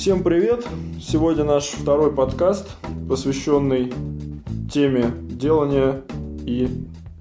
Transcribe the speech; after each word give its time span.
Всем 0.00 0.22
привет! 0.22 0.66
Сегодня 0.98 1.44
наш 1.44 1.66
второй 1.66 2.10
подкаст, 2.10 2.70
посвященный 3.06 3.92
теме 4.72 5.12
делания 5.28 6.00
и 6.46 6.70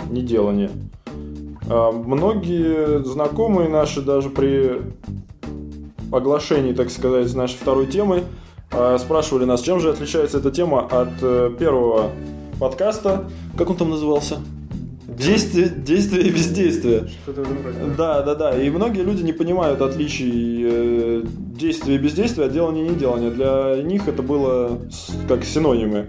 неделания. 0.09 0.71
А, 1.69 1.91
многие 1.91 3.03
знакомые 3.03 3.67
наши 3.67 4.01
даже 4.01 4.29
при 4.29 4.81
оглашении, 6.09 6.71
так 6.71 6.89
сказать, 6.89 7.35
нашей 7.35 7.55
второй 7.55 7.85
темы 7.85 8.23
а, 8.71 8.97
спрашивали 8.97 9.43
нас, 9.43 9.59
чем 9.59 9.81
же 9.81 9.89
отличается 9.89 10.37
эта 10.37 10.49
тема 10.49 10.85
от 10.85 11.21
э, 11.21 11.53
первого 11.59 12.11
подкаста. 12.61 13.25
Как 13.57 13.69
он 13.69 13.75
там 13.75 13.89
назывался? 13.89 14.37
Действие, 15.19 15.69
действие 15.69 16.27
и 16.27 16.29
бездействие. 16.31 17.09
Что-то 17.23 17.43
в 17.43 17.51
этом 17.51 17.65
роде. 17.65 17.95
Да, 17.97 18.21
да, 18.21 18.35
да. 18.35 18.57
И 18.57 18.69
многие 18.69 19.01
люди 19.01 19.21
не 19.21 19.33
понимают 19.33 19.81
отличий 19.81 20.61
э, 20.63 21.23
действия 21.59 21.95
и 21.95 21.97
бездействия 21.97 22.45
от 22.45 22.53
делания 22.53 22.85
и 22.85 22.89
неделания. 22.89 23.29
Для 23.29 23.81
них 23.83 24.07
это 24.07 24.23
было 24.23 24.79
как 25.27 25.43
синонимы. 25.43 26.07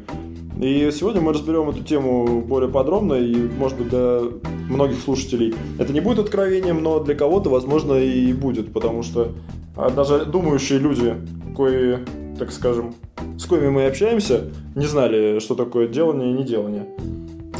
И 0.61 0.91
сегодня 0.93 1.23
мы 1.23 1.33
разберем 1.33 1.71
эту 1.71 1.83
тему 1.83 2.43
более 2.43 2.71
подробно, 2.71 3.15
и, 3.15 3.35
может 3.35 3.79
быть, 3.79 3.89
для 3.89 4.21
многих 4.69 5.01
слушателей 5.01 5.55
это 5.79 5.93
не 5.93 6.01
будет 6.01 6.19
откровением, 6.19 6.83
но 6.83 7.01
для 7.01 7.15
кого-то, 7.15 7.49
возможно, 7.49 7.95
и 7.95 8.33
будет, 8.35 8.71
потому 8.73 9.03
что 9.03 9.33
даже 9.97 10.27
думающие 10.27 10.79
люди, 10.79 11.15
кои, 11.57 11.99
так 12.39 12.53
скажем, 12.53 12.95
с 13.39 13.47
коими 13.47 13.71
мы 13.71 13.87
общаемся, 13.87 14.51
не 14.75 14.85
знали, 14.85 15.39
что 15.41 15.55
такое 15.55 15.89
делание 15.89 16.31
и 16.31 16.35
неделание. 16.35 16.87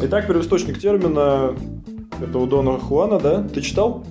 Итак, 0.03 0.27
первоисточник 0.27 0.79
термина 0.79 1.55
это 2.23 2.39
у 2.39 2.47
Дона 2.47 2.79
Хуана, 2.79 3.19
да? 3.19 3.43
Ты 3.43 3.61
читал 3.61 4.03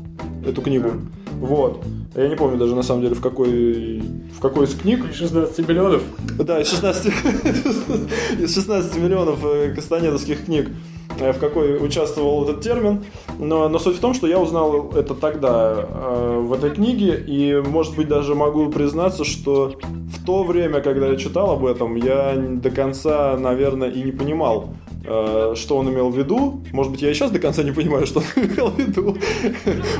эту 0.45 0.61
книгу? 0.61 0.91
Вот. 1.39 1.83
Я 2.15 2.27
не 2.27 2.35
помню 2.35 2.57
даже 2.57 2.75
на 2.75 2.83
самом 2.83 3.01
деле 3.01 3.15
в 3.15 3.21
какой 3.21 3.99
в 3.99 4.39
какой 4.39 4.65
из 4.65 4.75
книг. 4.75 5.05
16 5.11 5.67
миллионов. 5.67 6.03
Да, 6.37 6.61
из 6.61 6.69
16, 6.69 7.07
из 8.39 8.53
16 8.53 8.97
миллионов 8.97 9.43
э, 9.43 9.73
кастанедовских 9.73 10.45
книг 10.45 10.69
э, 11.19 11.33
в 11.33 11.39
какой 11.39 11.83
участвовал 11.83 12.43
этот 12.43 12.61
термин. 12.61 13.03
Но, 13.39 13.67
но 13.67 13.79
суть 13.79 13.97
в 13.97 13.99
том, 13.99 14.13
что 14.13 14.27
я 14.27 14.39
узнал 14.39 14.91
это 14.91 15.15
тогда 15.15 15.73
э, 15.75 16.39
в 16.39 16.53
этой 16.53 16.69
книге, 16.69 17.15
и, 17.25 17.55
может 17.55 17.95
быть, 17.95 18.07
даже 18.07 18.35
могу 18.35 18.69
признаться, 18.69 19.23
что 19.25 19.73
в 19.83 20.23
то 20.23 20.43
время, 20.43 20.81
когда 20.81 21.07
я 21.07 21.15
читал 21.15 21.49
об 21.49 21.65
этом, 21.65 21.95
я 21.95 22.35
до 22.35 22.69
конца, 22.69 23.35
наверное, 23.37 23.89
и 23.89 24.03
не 24.03 24.11
понимал, 24.11 24.69
что 25.55 25.77
он 25.77 25.89
имел 25.89 26.09
в 26.09 26.17
виду. 26.17 26.61
Может 26.71 26.91
быть, 26.91 27.01
я 27.01 27.09
и 27.09 27.13
сейчас 27.13 27.31
до 27.31 27.39
конца 27.39 27.63
не 27.63 27.71
понимаю, 27.71 28.05
что 28.05 28.19
он 28.19 28.25
имел 28.43 28.69
в 28.69 28.77
виду. 28.77 29.17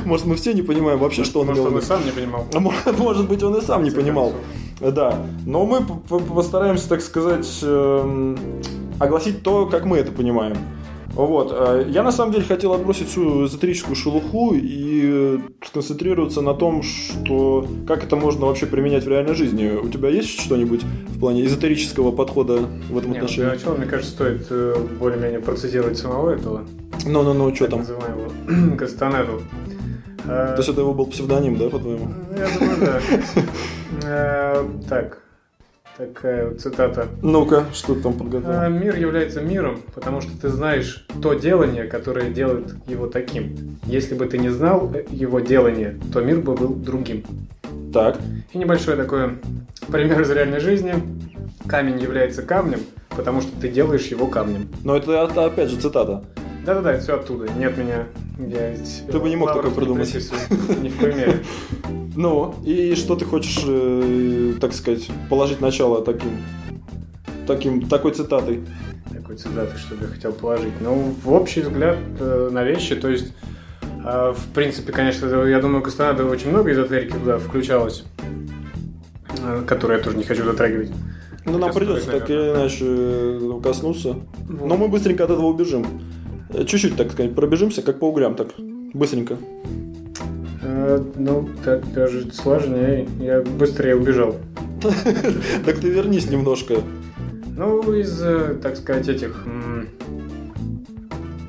Может, 0.04 0.26
мы 0.26 0.36
все 0.36 0.52
не 0.54 0.62
понимаем 0.62 0.98
вообще, 0.98 1.24
что 1.24 1.40
он 1.40 1.46
Может, 1.46 1.62
имел 1.62 1.70
в 1.70 1.74
он 1.74 1.78
и 1.78 1.82
виду. 1.82 1.86
сам 1.88 2.04
не 2.04 2.12
понимал. 2.12 2.46
А 2.54 2.60
Может, 2.60 2.98
может 2.98 3.28
быть, 3.28 3.42
он 3.42 3.56
и 3.56 3.60
сам 3.60 3.82
не 3.82 3.90
понимал. 3.90 4.32
Да. 4.80 5.26
Но 5.46 5.66
мы 5.66 5.80
постараемся, 6.06 6.88
так 6.88 7.00
сказать, 7.02 7.46
эм, 7.62 8.38
огласить 8.98 9.42
то, 9.42 9.66
как 9.66 9.84
мы 9.84 9.98
это 9.98 10.12
понимаем. 10.12 10.56
Вот. 11.26 11.52
э, 11.52 11.86
Я 11.90 12.02
на 12.02 12.12
самом 12.12 12.32
деле 12.32 12.44
хотел 12.44 12.72
отбросить 12.72 13.08
всю 13.08 13.46
эзотерическую 13.46 13.94
шелуху 13.96 14.54
и 14.54 15.00
э, 15.04 15.38
сконцентрироваться 15.66 16.40
на 16.40 16.54
том, 16.54 16.82
что 16.82 17.66
как 17.86 18.04
это 18.04 18.16
можно 18.16 18.46
вообще 18.46 18.66
применять 18.66 19.04
в 19.04 19.08
реальной 19.08 19.34
жизни. 19.34 19.68
У 19.82 19.88
тебя 19.88 20.08
есть 20.08 20.40
что-нибудь 20.40 20.82
в 20.82 21.20
плане 21.20 21.44
эзотерического 21.44 22.10
подхода 22.12 22.58
в 22.90 22.96
этом 22.98 23.10
Нет, 23.12 23.20
для 23.20 23.20
отношении? 23.22 23.50
начала, 23.50 23.74
мне 23.76 23.86
кажется, 23.86 24.12
стоит 24.12 24.46
э, 24.50 24.74
более-менее 24.98 25.40
процитировать 25.40 25.98
самого 25.98 26.30
этого. 26.30 26.64
Ну-ну-ну, 27.06 27.54
что 27.54 27.66
там? 27.68 27.80
называемого 27.80 28.76
Кастанеду. 28.76 29.42
Э, 30.24 30.52
То 30.52 30.54
есть 30.58 30.68
это 30.68 30.80
его 30.82 30.94
был 30.94 31.06
псевдоним, 31.06 31.56
да, 31.56 31.68
по-твоему? 31.70 32.08
Я 32.36 32.48
думаю, 32.58 32.76
да. 32.80 33.00
Э, 34.04 34.64
Так, 34.88 35.22
такая 36.00 36.48
вот 36.48 36.60
цитата. 36.60 37.08
Ну-ка, 37.20 37.66
что 37.74 37.94
ты 37.94 38.00
там 38.00 38.14
подготовил? 38.14 38.58
Э, 38.58 38.68
Мир 38.70 38.96
является 38.96 39.42
миром, 39.42 39.82
потому 39.94 40.22
что 40.22 40.32
ты 40.40 40.48
знаешь 40.48 41.06
то 41.22 41.34
делание, 41.34 41.84
которое 41.84 42.30
делает 42.30 42.74
его 42.88 43.06
таким. 43.06 43.78
Если 43.84 44.14
бы 44.14 44.24
ты 44.26 44.38
не 44.38 44.48
знал 44.48 44.90
э, 44.94 45.04
его 45.10 45.40
делание, 45.40 45.98
то 46.12 46.22
мир 46.22 46.40
бы 46.40 46.54
был 46.54 46.74
другим. 46.74 47.24
Так. 47.92 48.16
И 48.52 48.58
небольшой 48.58 48.96
такой 48.96 49.38
пример 49.88 50.22
из 50.22 50.30
реальной 50.30 50.60
жизни. 50.60 50.94
Камень 51.66 52.00
является 52.00 52.42
камнем, 52.42 52.80
потому 53.10 53.42
что 53.42 53.60
ты 53.60 53.68
делаешь 53.68 54.06
его 54.06 54.26
камнем. 54.26 54.68
Но 54.84 54.96
это, 54.96 55.12
это 55.12 55.44
опять 55.44 55.68
же 55.68 55.76
цитата. 55.76 56.24
Да-да-да, 56.64 56.98
все 56.98 57.16
оттуда. 57.16 57.50
Нет 57.52 57.76
меня. 57.76 58.06
Я 58.38 58.74
Ты 59.10 59.18
бы 59.18 59.28
не 59.28 59.36
мог 59.36 59.52
такое 59.52 59.70
придумать. 59.70 60.14
Ни 60.14 60.88
в 60.88 60.98
коей 60.98 61.14
мере. 61.14 61.40
Ну, 62.16 62.56
и 62.64 62.96
что 62.96 63.14
ты 63.14 63.24
хочешь, 63.24 63.62
э, 63.66 64.54
так 64.60 64.74
сказать, 64.74 65.08
положить 65.30 65.60
начало 65.60 66.04
таким, 66.04 66.32
таким, 67.46 67.88
такой 67.88 68.12
цитатой? 68.12 68.60
Такой 69.10 69.36
цитаты, 69.36 69.78
что 69.78 69.94
бы 69.94 70.06
я 70.06 70.08
хотел 70.08 70.32
положить. 70.32 70.72
Ну, 70.80 71.14
в 71.22 71.32
общий 71.32 71.60
взгляд 71.60 71.98
э, 72.18 72.50
на 72.52 72.64
вещи, 72.64 72.96
то 72.96 73.08
есть, 73.08 73.32
э, 74.04 74.34
в 74.36 74.52
принципе, 74.52 74.92
конечно, 74.92 75.26
я 75.44 75.60
думаю, 75.60 75.82
Кастанеда 75.82 76.26
очень 76.26 76.50
много 76.50 76.72
эзотерики 76.72 77.12
туда 77.12 77.38
включалось, 77.38 78.04
которые 79.66 79.98
я 79.98 80.04
тоже 80.04 80.16
не 80.16 80.24
хочу 80.24 80.44
затрагивать. 80.44 80.90
Ну, 81.46 81.58
нам 81.58 81.72
придется 81.72 82.10
так 82.10 82.28
или 82.28 82.50
иначе 82.50 83.62
коснуться. 83.62 84.16
Но 84.48 84.76
мы 84.76 84.88
быстренько 84.88 85.24
от 85.24 85.30
этого 85.30 85.46
убежим. 85.46 85.86
Чуть-чуть, 86.52 86.96
так 86.96 87.12
сказать, 87.12 87.34
пробежимся, 87.34 87.82
как 87.82 87.98
по 87.98 88.06
углям, 88.06 88.34
так, 88.34 88.48
быстренько. 88.92 89.36
Э, 90.62 91.02
ну, 91.16 91.48
так 91.64 91.92
даже 91.92 92.30
сложнее. 92.32 93.08
Я 93.18 93.42
быстрее 93.42 93.96
убежал. 93.96 94.36
Так 95.64 95.78
ты 95.78 95.90
вернись 95.90 96.30
немножко. 96.30 96.82
Ну, 97.56 97.92
из, 97.92 98.20
э, 98.22 98.56
так 98.62 98.76
сказать, 98.76 99.08
этих 99.08 99.46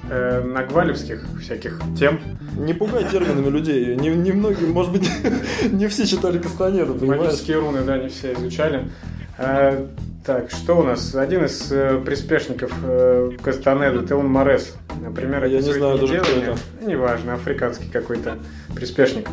э, 0.09 0.43
нагвалевских 0.43 1.25
всяких 1.39 1.79
тем. 1.97 2.19
Не 2.57 2.73
пугай 2.73 3.05
терминами 3.09 3.49
людей. 3.49 3.95
Не, 3.95 4.09
не 4.09 4.33
многие, 4.33 4.65
может 4.65 4.91
быть, 4.91 5.09
не 5.71 5.87
все 5.87 6.05
читали 6.05 6.37
Кастанеду, 6.37 6.95
понимаешь? 6.95 7.23
Магические 7.23 7.59
руны, 7.59 7.81
да, 7.83 7.97
не 7.97 8.09
все 8.09 8.33
изучали. 8.33 8.89
Э, 9.37 9.87
так, 10.25 10.51
что 10.51 10.79
у 10.79 10.83
нас? 10.83 11.15
Один 11.15 11.45
из 11.45 11.71
э, 11.71 11.99
приспешников 12.03 12.71
э, 12.83 13.31
Кастанеды, 13.41 14.05
Теон 14.05 14.27
Морес, 14.27 14.75
например, 15.01 15.45
Я 15.45 15.61
не 15.61 15.73
знаю 15.73 15.97
даже, 15.97 16.19
кто 16.19 16.31
неделание. 16.31 16.55
Неважно, 16.85 17.33
африканский 17.33 17.89
какой-то 17.91 18.37
приспешник. 18.75 19.27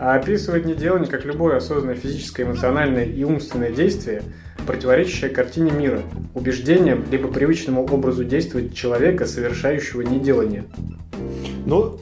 А 0.00 0.14
описывает 0.14 0.64
неделание 0.64 1.08
как 1.08 1.24
любое 1.24 1.58
осознанное 1.58 1.94
физическое, 1.94 2.44
эмоциональное 2.44 3.04
и 3.04 3.22
умственное 3.22 3.70
действие, 3.70 4.22
противоречащее 4.66 5.30
картине 5.30 5.70
мира, 5.72 6.02
убеждениям 6.34 7.04
либо 7.10 7.28
привычному 7.28 7.84
образу 7.84 8.24
действовать 8.24 8.74
человека, 8.74 9.26
совершающего 9.26 10.00
неделание. 10.00 10.64
Ну, 11.66 12.00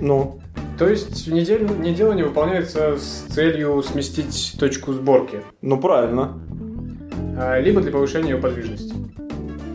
ну, 0.00 0.40
То 0.78 0.88
есть 0.88 1.26
недель- 1.26 1.66
неделание 1.80 2.24
выполняется 2.24 2.96
с 2.96 3.32
целью 3.34 3.82
сместить 3.82 4.54
точку 4.58 4.92
сборки, 4.92 5.40
ну 5.62 5.80
правильно. 5.80 6.38
А, 7.36 7.60
либо 7.60 7.80
для 7.80 7.92
повышения 7.92 8.30
ее 8.30 8.38
подвижности. 8.38 8.94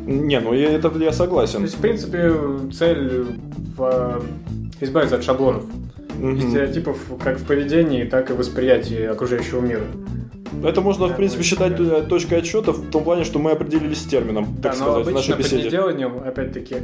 Не, 0.06 0.40
ну 0.40 0.54
я, 0.54 0.72
это 0.72 0.92
я 0.98 1.12
То 1.12 1.16
согласен. 1.16 1.62
есть, 1.62 1.76
в 1.78 1.82
принципе, 1.82 2.34
цель 2.74 3.26
в, 3.78 4.22
избавиться 4.80 5.16
от 5.18 5.24
шаблонов, 5.24 5.64
Мгм. 6.20 6.40
стереотипов 6.42 6.98
как 7.24 7.40
в 7.40 7.46
поведении, 7.46 8.04
так 8.04 8.30
и 8.30 8.34
в 8.34 8.38
восприятии 8.38 9.04
окружающего 9.04 9.62
мира. 9.62 9.84
Это 10.64 10.82
можно, 10.82 11.08
в 11.08 11.16
принципе, 11.16 11.44
считать 11.44 11.76
да. 11.78 12.00
э, 12.00 12.02
точкой 12.04 12.40
отсчета 12.40 12.74
в 12.74 12.90
том 12.92 13.04
плане, 13.04 13.24
что 13.24 13.40
мы 13.40 13.52
определились 13.52 14.00
с 14.00 14.04
термином, 14.06 14.46
так 14.62 14.62
да, 14.62 14.70
но 14.70 14.76
сказать, 14.76 15.06
в 15.06 15.10
обычно 15.10 15.36
нашей 15.36 15.38
беседе. 15.44 15.68
неделанием, 15.68 16.14
опять-таки, 16.26 16.76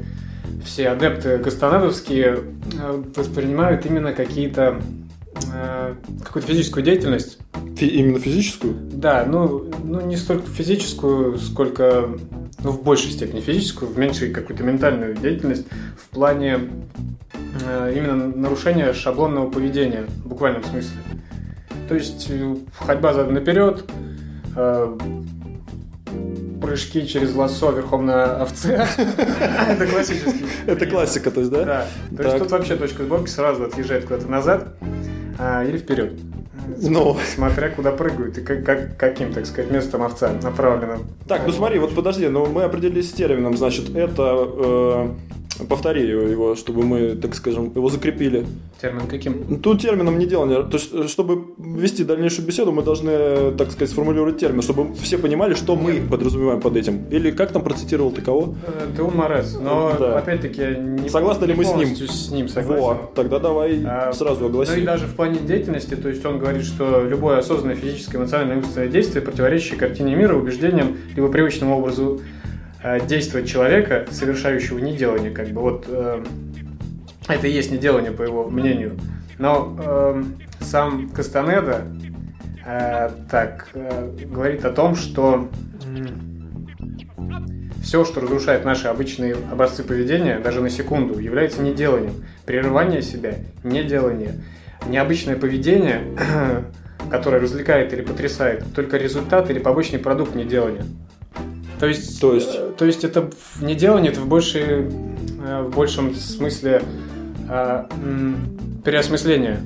все 0.63 0.89
адепты 0.89 1.37
Гастанедовские 1.37 2.39
э, 2.81 3.03
воспринимают 3.15 3.85
именно 3.85 4.13
какие-то 4.13 4.81
э, 5.53 5.95
какую-то 6.23 6.47
физическую 6.47 6.83
деятельность. 6.83 7.39
Фи- 7.75 7.87
именно 7.87 8.19
физическую? 8.19 8.75
Да, 8.91 9.25
ну, 9.27 9.69
ну 9.83 10.01
не 10.01 10.17
столько 10.17 10.47
физическую, 10.47 11.37
сколько, 11.37 12.09
ну, 12.63 12.71
в 12.71 12.83
большей 12.83 13.11
степени 13.11 13.41
физическую, 13.41 13.91
в 13.91 13.97
меньшей 13.97 14.31
какую-то 14.31 14.63
ментальную 14.63 15.15
деятельность 15.15 15.65
в 15.97 16.09
плане 16.09 16.69
э, 17.65 17.93
именно 17.95 18.27
нарушения 18.27 18.93
шаблонного 18.93 19.49
поведения, 19.49 20.05
в 20.23 20.27
буквальном 20.27 20.63
смысле. 20.63 20.97
То 21.87 21.95
есть 21.95 22.27
э, 22.29 22.55
ходьба 22.79 23.13
задом 23.13 23.33
наперед, 23.33 23.85
э, 24.55 24.97
прыжки 26.61 27.07
через 27.07 27.33
лассо 27.35 27.71
верхом 27.71 28.05
на 28.05 28.41
овце. 28.41 28.87
Это 28.97 29.87
классический. 29.87 30.45
Это 30.65 30.85
классика, 30.85 31.31
то 31.31 31.39
есть, 31.39 31.51
да? 31.51 31.63
Да. 32.11 32.17
То 32.17 32.23
есть 32.23 32.37
тут 32.39 32.51
вообще 32.51 32.75
точка 32.75 33.03
сборки 33.03 33.29
сразу 33.29 33.65
отъезжает 33.65 34.05
куда-то 34.05 34.27
назад 34.27 34.75
а, 35.37 35.63
или 35.63 35.77
вперед. 35.77 36.13
Ну. 36.81 37.17
Смотря 37.35 37.69
куда 37.69 37.91
прыгают 37.91 38.37
и 38.37 38.41
как, 38.41 38.65
как- 38.65 38.97
каким, 38.97 39.31
так 39.33 39.45
сказать, 39.45 39.71
местом 39.71 40.03
овца 40.03 40.33
направлено. 40.43 40.97
Так, 41.27 41.43
ну 41.45 41.53
смотри, 41.53 41.79
вот 41.79 41.95
подожди, 41.95 42.27
ну 42.27 42.45
мы 42.45 42.63
определились 42.63 43.09
с 43.09 43.13
термином, 43.13 43.55
значит, 43.55 43.95
это 43.95 44.47
э, 44.47 45.09
Повтори 45.65 46.07
его, 46.07 46.55
чтобы 46.55 46.83
мы, 46.83 47.15
так 47.15 47.35
скажем, 47.35 47.71
его 47.75 47.89
закрепили. 47.89 48.45
Термин 48.81 49.07
каким? 49.07 49.59
Тут 49.59 49.81
термином 49.81 50.19
неделание. 50.19 50.63
То 50.63 50.77
есть, 50.77 50.93
э, 50.93 51.07
чтобы 51.07 51.45
вести 51.57 52.03
дальнейшую 52.03 52.45
беседу, 52.45 52.71
мы 52.71 52.83
должны, 52.83 53.51
так 53.57 53.71
сказать, 53.71 53.89
сформулировать 53.89 54.37
термин, 54.37 54.61
чтобы 54.61 54.93
все 54.95 55.17
понимали, 55.17 55.53
что 55.53 55.75
мы 55.75 56.01
подразумеваем 56.01 56.61
под 56.61 56.75
этим. 56.77 57.05
Или 57.09 57.31
как 57.31 57.51
там 57.51 57.63
процитировал 57.63 58.11
ты 58.11 58.21
кого? 58.21 58.55
Э, 58.65 58.87
Тео 58.95 59.09
Морес. 59.09 59.57
Но, 59.61 59.95
Да. 59.99 60.17
опять-таки, 60.19 60.61
не, 60.79 61.09
Согласны 61.09 61.45
ли 61.45 61.53
не 61.53 61.57
мы 61.57 61.65
с 61.65 61.73
ним? 61.73 61.95
с 61.95 62.31
ним 62.31 62.49
согласен. 62.49 62.81
Вот, 62.83 63.13
тогда 63.13 63.39
давай 63.39 63.81
А, 63.85 64.11
сразу 64.13 64.49
Ну 64.49 64.63
и 64.63 64.81
даже 64.81 65.05
в 65.05 65.15
плане 65.15 65.39
деятельности, 65.39 65.95
то 65.95 66.09
есть 66.09 66.25
он 66.25 66.39
говорит, 66.39 66.63
что 66.63 67.03
любое 67.03 67.39
осознанное 67.39 67.75
физическое, 67.75 68.17
эмоциональное 68.17 68.57
умственное 68.57 68.87
действие, 68.87 69.21
противоречащее 69.21 69.79
картине 69.79 70.15
мира, 70.15 70.35
убеждениям, 70.35 70.97
либо 71.15 71.29
привычному 71.29 71.77
образу 71.77 72.19
э, 72.19 72.36
действовать 73.07 73.49
человека, 73.49 74.05
совершающего 74.11 74.79
неделание, 74.79 75.31
как 75.31 75.49
бы 75.49 75.61
вот 75.61 75.85
э, 75.87 76.23
это 77.27 77.47
и 77.47 77.51
есть 77.51 77.71
неделание, 77.71 78.11
по 78.11 78.23
его 78.23 78.49
мнению. 78.49 78.97
Но 79.37 79.75
э, 79.79 80.23
сам 80.61 81.09
Кастанеда 81.09 81.85
э, 82.65 83.09
так 83.29 83.67
э, 83.73 84.11
говорит 84.25 84.65
о 84.65 84.71
том, 84.71 84.95
что 84.95 85.49
все, 87.83 88.03
что 88.05 88.21
разрушает 88.21 88.65
наши 88.65 88.87
обычные 88.87 89.35
образцы 89.51 89.83
поведения, 89.83 90.39
даже 90.39 90.61
на 90.61 90.69
секунду, 90.69 91.19
является 91.19 91.61
неделанием. 91.61 92.25
Прерывание 92.45 93.01
себя– 93.01 93.35
неделание. 93.63 94.33
Необычное 94.87 95.35
поведение, 95.35 96.01
которое 97.11 97.39
развлекает 97.39 97.93
или 97.93 98.01
потрясает, 98.01 98.63
только 98.75 98.97
результат 98.97 99.49
или 99.49 99.59
побочный 99.59 99.99
продукт 99.99 100.35
неделания. 100.35 100.85
То 101.79 101.85
есть, 101.85 102.19
То 102.19 102.33
есть? 102.33 102.55
э, 102.55 102.71
то 102.77 102.85
есть 102.85 103.03
это 103.03 103.29
в 103.55 103.63
неделание, 103.63 104.11
это 104.11 104.21
в, 104.21 104.27
большей, 104.27 104.63
э, 104.63 105.61
в 105.63 105.75
большем 105.75 106.13
смысле 106.15 106.81
м, 107.49 108.37
переосмысление. 108.83 109.59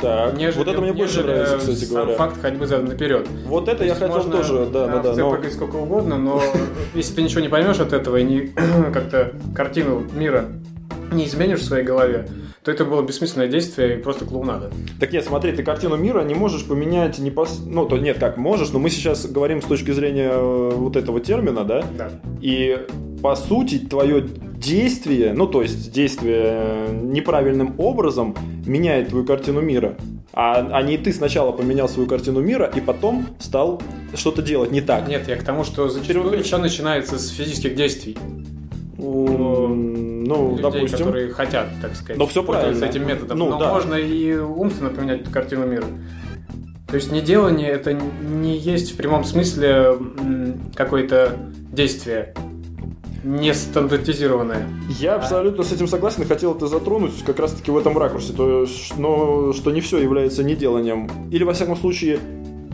Так, 0.00 0.36
Нежели- 0.36 0.58
вот 0.58 0.68
это 0.68 0.80
мне 0.80 0.92
больше 0.92 1.22
нравится, 1.24 1.58
кстати 1.58 1.84
сам 1.84 1.94
говоря. 2.02 2.16
факт 2.16 2.40
ходьбы 2.40 2.66
задом 2.68 2.86
наперед. 2.86 3.26
Вот 3.46 3.68
это 3.68 3.78
То 3.78 3.84
я 3.84 3.94
хотел 3.94 4.08
можно, 4.08 4.30
тоже, 4.32 4.66
да, 4.72 4.84
а, 4.84 4.88
да, 4.88 4.98
да. 5.02 5.14
цель 5.14 5.24
но- 5.24 5.30
прыгать 5.32 5.52
сколько 5.52 5.76
угодно, 5.76 6.16
но 6.18 6.40
если 6.94 7.14
ты 7.16 7.22
ничего 7.22 7.40
не 7.40 7.48
поймешь 7.48 7.80
от 7.80 7.92
этого 7.92 8.16
и 8.16 8.24
не 8.24 8.40
как-то 8.94 9.32
картину 9.54 10.04
мира 10.14 10.46
не 11.10 11.26
изменишь 11.26 11.60
в 11.60 11.64
своей 11.64 11.84
голове, 11.84 12.28
то 12.64 12.70
это 12.70 12.84
было 12.84 13.02
бессмысленное 13.02 13.48
действие 13.48 13.98
и 13.98 14.02
просто 14.02 14.24
клоунада. 14.24 14.70
Так 15.00 15.12
нет, 15.12 15.24
смотри, 15.24 15.52
ты 15.52 15.62
картину 15.62 15.96
мира 15.96 16.22
не 16.22 16.34
можешь 16.34 16.66
поменять 16.66 17.18
не 17.18 17.30
пос... 17.30 17.60
Ну, 17.64 17.86
то 17.86 17.98
нет, 17.98 18.18
как 18.18 18.36
можешь, 18.36 18.70
но 18.70 18.78
мы 18.78 18.90
сейчас 18.90 19.26
говорим 19.26 19.62
с 19.62 19.64
точки 19.64 19.90
зрения 19.92 20.30
э, 20.32 20.70
вот 20.74 20.96
этого 20.96 21.20
термина, 21.20 21.64
да? 21.64 21.84
Да. 21.96 22.10
И 22.40 22.78
по 23.22 23.34
сути 23.36 23.78
твое 23.78 24.22
действие, 24.22 25.32
ну 25.32 25.46
то 25.46 25.62
есть 25.62 25.92
действие 25.92 26.42
э, 26.44 27.00
неправильным 27.02 27.74
образом 27.78 28.34
меняет 28.66 29.08
твою 29.08 29.24
картину 29.24 29.60
мира. 29.60 29.96
А, 30.32 30.68
а 30.72 30.82
не 30.82 30.98
ты 30.98 31.12
сначала 31.12 31.52
поменял 31.52 31.88
свою 31.88 32.08
картину 32.08 32.40
мира 32.40 32.70
и 32.72 32.80
потом 32.80 33.26
стал 33.38 33.82
что-то 34.14 34.42
делать 34.42 34.70
не 34.70 34.80
так. 34.80 35.08
Нет, 35.08 35.26
я 35.26 35.36
к 35.36 35.42
тому, 35.42 35.64
что 35.64 35.88
зачастую 35.88 36.44
все 36.44 36.58
начинается 36.58 37.18
с 37.18 37.28
физических 37.30 37.74
действий. 37.74 38.16
М, 38.98 40.07
Ну, 40.28 40.50
людей, 40.50 40.62
допустим. 40.62 40.98
которые 40.98 41.32
хотят, 41.32 41.68
так 41.80 41.94
сказать, 41.94 42.18
Но 42.18 42.26
пользоваться 42.26 42.52
правильно. 42.52 42.84
этим 42.84 43.06
методом. 43.06 43.38
Ну, 43.38 43.50
Но 43.50 43.58
да. 43.58 43.72
можно 43.72 43.94
и 43.94 44.36
умственно 44.36 44.90
поменять 44.90 45.24
картину 45.30 45.66
мира. 45.66 45.86
То 46.86 46.94
есть 46.94 47.12
неделание 47.12 47.68
это 47.68 47.92
не 47.92 48.56
есть 48.56 48.92
в 48.92 48.96
прямом 48.96 49.24
смысле 49.24 49.98
какое-то 50.74 51.36
действие 51.70 52.34
не 53.24 53.52
стандартизированное. 53.52 54.66
Я 55.00 55.16
абсолютно 55.16 55.64
с 55.64 55.72
этим 55.72 55.88
согласен 55.88 56.22
и 56.22 56.26
хотел 56.26 56.54
это 56.54 56.66
затронуть 56.66 57.12
как 57.26 57.38
раз 57.40 57.52
таки 57.52 57.70
в 57.70 57.76
этом 57.76 57.98
ракурсе, 57.98 58.32
то, 58.32 58.66
но, 58.96 59.52
что 59.52 59.70
не 59.70 59.80
все 59.80 59.98
является 59.98 60.44
неделанием. 60.44 61.10
Или, 61.30 61.44
во 61.44 61.52
всяком 61.52 61.76
случае, 61.76 62.20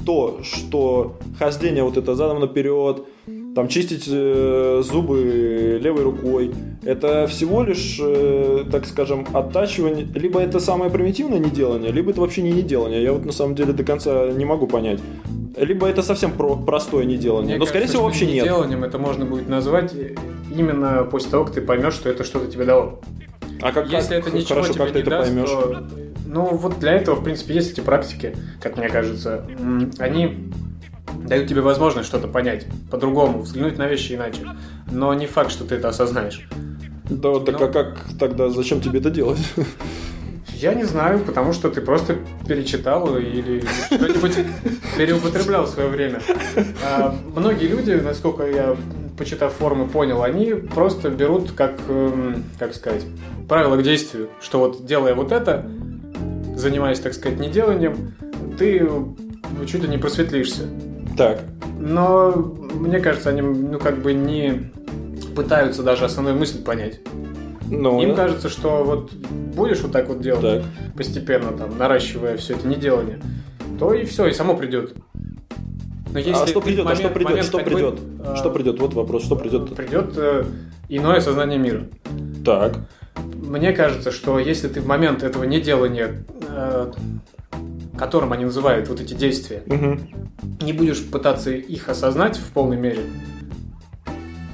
то, 0.05 0.41
что 0.43 1.17
хождение 1.39 1.83
вот 1.83 1.97
это 1.97 2.15
задом 2.15 2.41
наперед, 2.41 3.05
там 3.55 3.69
чистить 3.69 4.05
э, 4.11 4.83
зубы 4.85 5.79
левой 5.81 6.03
рукой, 6.03 6.53
это 6.83 7.27
всего 7.29 7.63
лишь, 7.63 7.99
э, 8.03 8.65
так 8.71 8.85
скажем, 8.87 9.27
оттачивание, 9.33 10.07
либо 10.15 10.41
это 10.41 10.59
самое 10.59 10.91
примитивное 10.91 11.39
неделание, 11.39 11.93
либо 11.93 12.11
это 12.11 12.21
вообще 12.21 12.43
не 12.43 12.53
неделание. 12.53 13.03
Я 13.03 13.13
вот 13.13 13.25
на 13.25 13.33
самом 13.33 13.55
деле 13.55 13.73
до 13.73 13.85
конца 13.85 14.27
не 14.33 14.45
могу 14.45 14.67
понять. 14.67 15.01
Либо 15.57 15.87
это 15.87 16.03
совсем 16.03 16.33
про- 16.33 16.57
простое 16.57 17.05
неделание. 17.05 17.51
Мне 17.51 17.59
Но, 17.59 17.67
скорее 17.67 17.83
кажется, 17.83 17.99
всего, 17.99 18.11
что 18.11 18.25
вообще 18.25 18.35
нет. 18.35 18.45
Неделанием 18.45 18.83
это 18.83 18.99
можно 18.99 19.25
будет 19.25 19.49
назвать 19.49 19.95
именно 20.53 21.05
после 21.05 21.31
того, 21.31 21.45
как 21.45 21.55
ты 21.55 21.61
поймешь, 21.61 21.95
что 21.95 22.11
это 22.11 22.25
что-то 22.25 22.51
тебе 22.51 22.65
дало. 22.65 23.01
А 23.61 23.71
как, 23.71 23.89
Если 23.89 24.17
как- 24.17 24.27
это 24.27 24.37
ничего 24.37 24.55
хорошо, 24.63 24.73
тебе 24.73 24.85
как 24.85 24.93
ты 24.93 24.99
не 24.99 25.01
это 25.03 25.11
даст, 25.11 25.29
поймешь? 25.29 25.49
то... 25.51 25.85
Ну, 26.27 26.57
вот 26.57 26.81
для 26.81 26.95
этого, 26.95 27.15
в 27.15 27.23
принципе, 27.23 27.55
есть 27.55 27.71
эти 27.73 27.81
практики, 27.81 28.35
как 28.61 28.77
мне 28.77 28.89
кажется. 28.89 29.45
Они 29.99 30.51
дают 31.27 31.49
тебе 31.49 31.61
возможность 31.61 32.09
что-то 32.09 32.29
понять 32.29 32.67
по-другому, 32.91 33.43
взглянуть 33.43 33.79
на 33.79 33.87
вещи 33.87 34.13
иначе. 34.13 34.41
Но 34.91 35.13
не 35.15 35.27
факт, 35.27 35.51
что 35.51 35.65
ты 35.65 35.77
это 35.77 35.89
осознаешь. 35.89 36.49
Да, 37.09 37.39
так 37.41 37.61
Ну. 37.61 37.67
а 37.67 37.69
как 37.69 37.99
тогда, 38.19 38.49
зачем 38.49 38.81
тебе 38.81 38.99
это 39.01 39.11
делать? 39.11 39.41
Я 40.55 40.73
не 40.75 40.85
знаю, 40.85 41.19
потому 41.19 41.53
что 41.53 41.69
ты 41.69 41.81
просто 41.81 42.17
перечитал 42.47 43.19
или 43.19 43.63
что-нибудь 43.87 44.39
переупотреблял 44.97 45.67
в 45.67 45.69
свое 45.69 45.89
время. 45.89 46.21
А 46.83 47.15
многие 47.35 47.67
люди, 47.67 47.91
насколько 47.93 48.47
я, 48.47 48.77
почитав 49.19 49.53
форумы, 49.53 49.87
понял, 49.89 50.23
они 50.23 50.55
просто 50.55 51.11
берут 51.11 51.53
как, 51.53 51.75
эм, 51.89 52.45
как 52.59 52.75
сказать, 52.75 53.05
правило 53.49 53.77
к 53.77 53.83
действию, 53.83 54.31
что 54.41 54.61
вот 54.61 54.87
делая 54.87 55.15
вот 55.15 55.33
это, 55.33 55.67
занимаясь, 56.57 57.01
так 57.01 57.13
сказать, 57.13 57.39
неделанием, 57.39 58.15
ты 58.59 58.89
чуть 59.67 59.83
ли 59.83 59.89
не 59.89 59.99
просветлишься. 59.99 60.63
Так, 61.17 61.41
Но 61.79 62.33
мне 62.75 62.99
кажется, 63.01 63.31
они 63.31 63.41
ну 63.43 63.79
как 63.79 63.99
бы 64.03 64.13
не 64.15 64.71
пытаются 65.37 65.83
даже 65.83 66.05
основную 66.05 66.37
мысль 66.37 66.63
понять. 66.63 67.01
ну, 67.71 68.01
Им 68.03 68.11
да. 68.11 68.15
кажется, 68.17 68.49
что 68.49 68.85
вот 68.85 69.13
будешь 69.13 69.81
вот 69.81 69.93
так 69.93 70.09
вот 70.09 70.21
делать, 70.21 70.43
Так. 70.43 70.63
постепенно 70.97 71.53
там 71.53 71.77
наращивая 71.79 72.37
все 72.37 72.55
это 72.55 72.67
неделание, 72.67 73.21
то 73.79 73.93
и 73.93 74.05
все, 74.05 74.27
и 74.27 74.33
само 74.33 74.57
придет. 74.57 74.95
Но 76.13 76.21
а 76.21 76.23
что 76.47 76.47
ты 76.47 76.61
придет? 76.61 76.87
а 76.87 76.95
что 76.95 77.09
момент- 77.09 77.15
придет? 77.15 77.29
момент 77.31 77.47
Что 77.47 77.59
ходьбы, 77.59 77.71
придет? 77.75 78.01
а, 78.25 78.37
Что 78.37 78.51
придет? 78.51 78.81
Вот 78.81 78.95
вопрос. 78.95 79.25
Что 79.25 79.35
придет? 79.37 79.75
Придет 79.75 80.13
э, 80.17 80.45
иное 80.89 81.21
сознание 81.21 81.59
мира. 81.59 81.87
Так. 82.45 82.77
Мне 83.35 83.73
кажется, 83.73 84.13
что 84.13 84.39
если 84.39 84.69
ты 84.69 84.81
в 84.81 84.87
момент 84.87 85.25
этого 85.25 85.43
неделания, 85.43 86.25
э, 86.49 86.93
которым 88.05 88.35
они 88.35 88.45
называют 88.45 88.87
вот 88.89 89.01
эти 89.01 89.15
действия, 89.15 89.63
Мгм. 89.65 89.99
не 90.61 90.75
будешь 90.75 91.03
пытаться 91.03 91.51
их 91.53 91.89
осознать 91.89 92.37
в 92.37 92.51
полной 92.53 92.77
мере, 92.77 93.01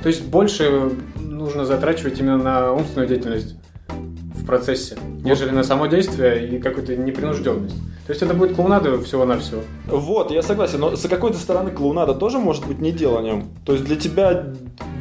то 0.05 0.09
есть 0.09 0.25
больше 0.25 0.93
нужно 1.21 1.65
затрачивать 1.65 2.21
именно 2.21 2.39
на 2.39 2.73
умственную 2.73 3.09
деятельность 3.09 3.57
в 3.89 4.47
процессе, 4.47 4.97
нежели 5.25 5.51
на 5.51 5.65
само 5.65 5.87
действие 5.87 6.49
и 6.49 6.59
какую-то 6.61 6.97
непринужденность. 6.97 7.75
То 8.07 8.13
есть 8.13 8.23
это 8.23 8.35
будет 8.35 8.55
клоунада 8.55 9.01
всего-навсего. 9.03 9.63
Вот, 9.89 10.31
я 10.31 10.43
согласен, 10.43 10.79
но 10.81 10.95
с 10.97 11.09
какой-то 11.09 11.37
стороны 11.39 11.71
клоунада 11.73 12.15
тоже 12.15 12.39
может 12.39 12.67
быть 12.69 12.81
неделанием. 12.81 13.49
То 13.65 13.73
есть 13.73 13.85
для 13.85 13.97
тебя 13.97 14.47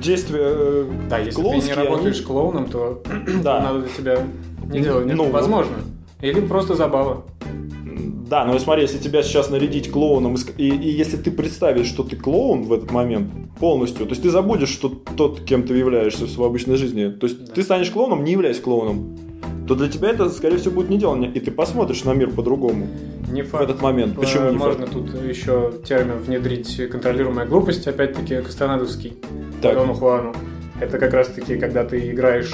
действия 0.01 0.41
э, 0.43 0.85
Да, 1.07 1.19
если 1.19 1.41
ты 1.41 1.61
не 1.67 1.73
работаешь 1.73 2.17
они- 2.17 2.25
клоуном, 2.25 2.65
то 2.65 3.03
Да. 3.43 3.61
надо 3.61 3.79
для 3.81 3.89
тебя 3.89 4.17
не 4.65 4.79
делать. 4.81 5.05
Ну, 5.13 5.29
возможно. 5.29 5.75
Или 6.21 6.41
просто 6.41 6.73
забава. 6.75 7.23
Да, 8.29 8.45
но 8.45 8.59
смотри, 8.59 8.83
если 8.83 8.97
тебя 8.99 9.23
сейчас 9.23 9.49
нарядить 9.49 9.89
клоуном, 9.91 10.35
и 10.35 10.63
и, 10.63 10.69
и 10.69 10.89
если 10.91 11.17
ты 11.17 11.31
представишь, 11.31 11.87
что 11.87 12.03
ты 12.03 12.15
клоун 12.15 12.63
в 12.63 12.73
этот 12.73 12.91
момент 12.91 13.29
полностью, 13.59 14.05
то 14.05 14.11
есть 14.11 14.21
ты 14.21 14.29
забудешь, 14.29 14.69
что 14.69 14.89
тот, 14.89 15.41
кем 15.41 15.63
ты 15.63 15.73
являешься 15.75 16.25
в 16.25 16.29
своей 16.29 16.49
обычной 16.49 16.75
жизни. 16.77 17.09
То 17.09 17.27
есть 17.27 17.45
Да. 17.45 17.53
ты 17.53 17.63
станешь 17.63 17.89
клоуном, 17.89 18.23
не 18.23 18.31
являясь 18.33 18.59
клоуном. 18.59 19.17
То 19.67 19.75
для 19.75 19.87
тебя 19.87 20.09
это, 20.09 20.29
скорее 20.29 20.57
всего, 20.57 20.75
будет 20.75 20.89
неделание. 20.89 21.31
И 21.31 21.39
ты 21.39 21.51
посмотришь 21.51 22.03
на 22.03 22.13
мир 22.13 22.29
по-другому 22.31 22.87
Не 23.31 23.41
в 23.43 23.49
факт. 23.49 23.63
этот 23.63 23.81
момент. 23.81 24.15
Почему 24.15 24.49
не 24.49 24.57
Можно 24.57 24.85
факт? 24.87 24.93
тут 24.93 25.23
еще 25.23 25.71
термин 25.87 26.17
внедрить 26.17 26.89
контролируемая 26.89 27.45
глупость, 27.45 27.87
опять-таки 27.87 28.41
Кастанадовский, 28.41 29.13
Так. 29.61 29.75
Дону 29.75 29.93
Хуану. 29.93 30.33
Это 30.79 30.97
как 30.97 31.13
раз-таки, 31.13 31.57
когда 31.57 31.83
ты 31.83 32.09
играешь 32.11 32.51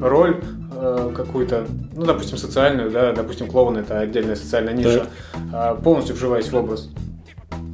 роль 0.00 0.42
э, 0.76 1.12
какую-то, 1.14 1.66
ну, 1.94 2.04
допустим, 2.04 2.38
социальную, 2.38 2.90
да, 2.90 3.12
допустим, 3.12 3.48
клоун 3.48 3.76
это 3.76 4.00
отдельная 4.00 4.36
социальная 4.36 4.74
ниша, 4.74 5.06
а, 5.52 5.74
полностью 5.74 6.14
вживаясь 6.14 6.50
в 6.50 6.56
образ. 6.56 6.90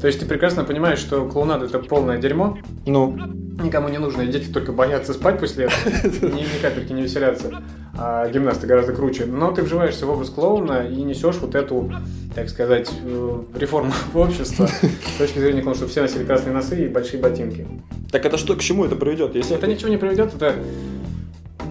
То 0.01 0.07
есть 0.07 0.19
ты 0.19 0.27
прекрасно 0.27 0.65
понимаешь, 0.65 0.99
что 0.99 1.27
клоунада 1.27 1.67
это 1.67 1.79
полное 1.79 2.19
дерьмо, 2.19 2.59
Ну, 2.87 3.17
никому 3.63 3.89
не 3.89 3.99
нужно, 3.99 4.23
и 4.23 4.27
дети 4.27 4.49
только 4.49 4.73
боятся 4.73 5.13
спать 5.13 5.39
после 5.39 5.67
этого, 5.67 5.79
ни, 6.35 6.41
ни 6.41 6.61
капельки 6.61 6.93
не 6.93 7.03
веселятся, 7.03 7.63
а 7.97 8.29
гимнасты 8.29 8.67
гораздо 8.67 8.95
круче. 8.95 9.27
Но 9.27 9.53
ты 9.53 9.63
вживаешься 9.63 10.07
в 10.07 10.11
образ 10.11 10.31
клоуна 10.31 10.89
и 10.89 11.03
несешь 11.03 11.37
вот 11.37 11.55
эту, 11.55 11.93
так 12.35 12.49
сказать, 12.49 12.91
э, 13.05 13.43
реформу 13.55 13.93
общества 14.15 14.67
с 14.67 15.19
точки 15.19 15.39
зрения 15.39 15.63
того, 15.63 15.75
чтобы 15.75 15.91
все 15.91 16.03
носили 16.03 16.25
красные 16.25 16.53
носы 16.53 16.87
и 16.87 16.89
большие 16.89 17.21
ботинки. 17.21 17.67
так 18.11 18.25
это 18.25 18.37
что, 18.37 18.57
к 18.57 18.61
чему 18.61 18.85
это 18.85 18.97
приведет? 18.97 19.37
Если 19.37 19.55
Это 19.55 19.67
ничего 19.67 19.89
не 19.89 19.99
приведет, 19.99 20.35
это 20.35 20.57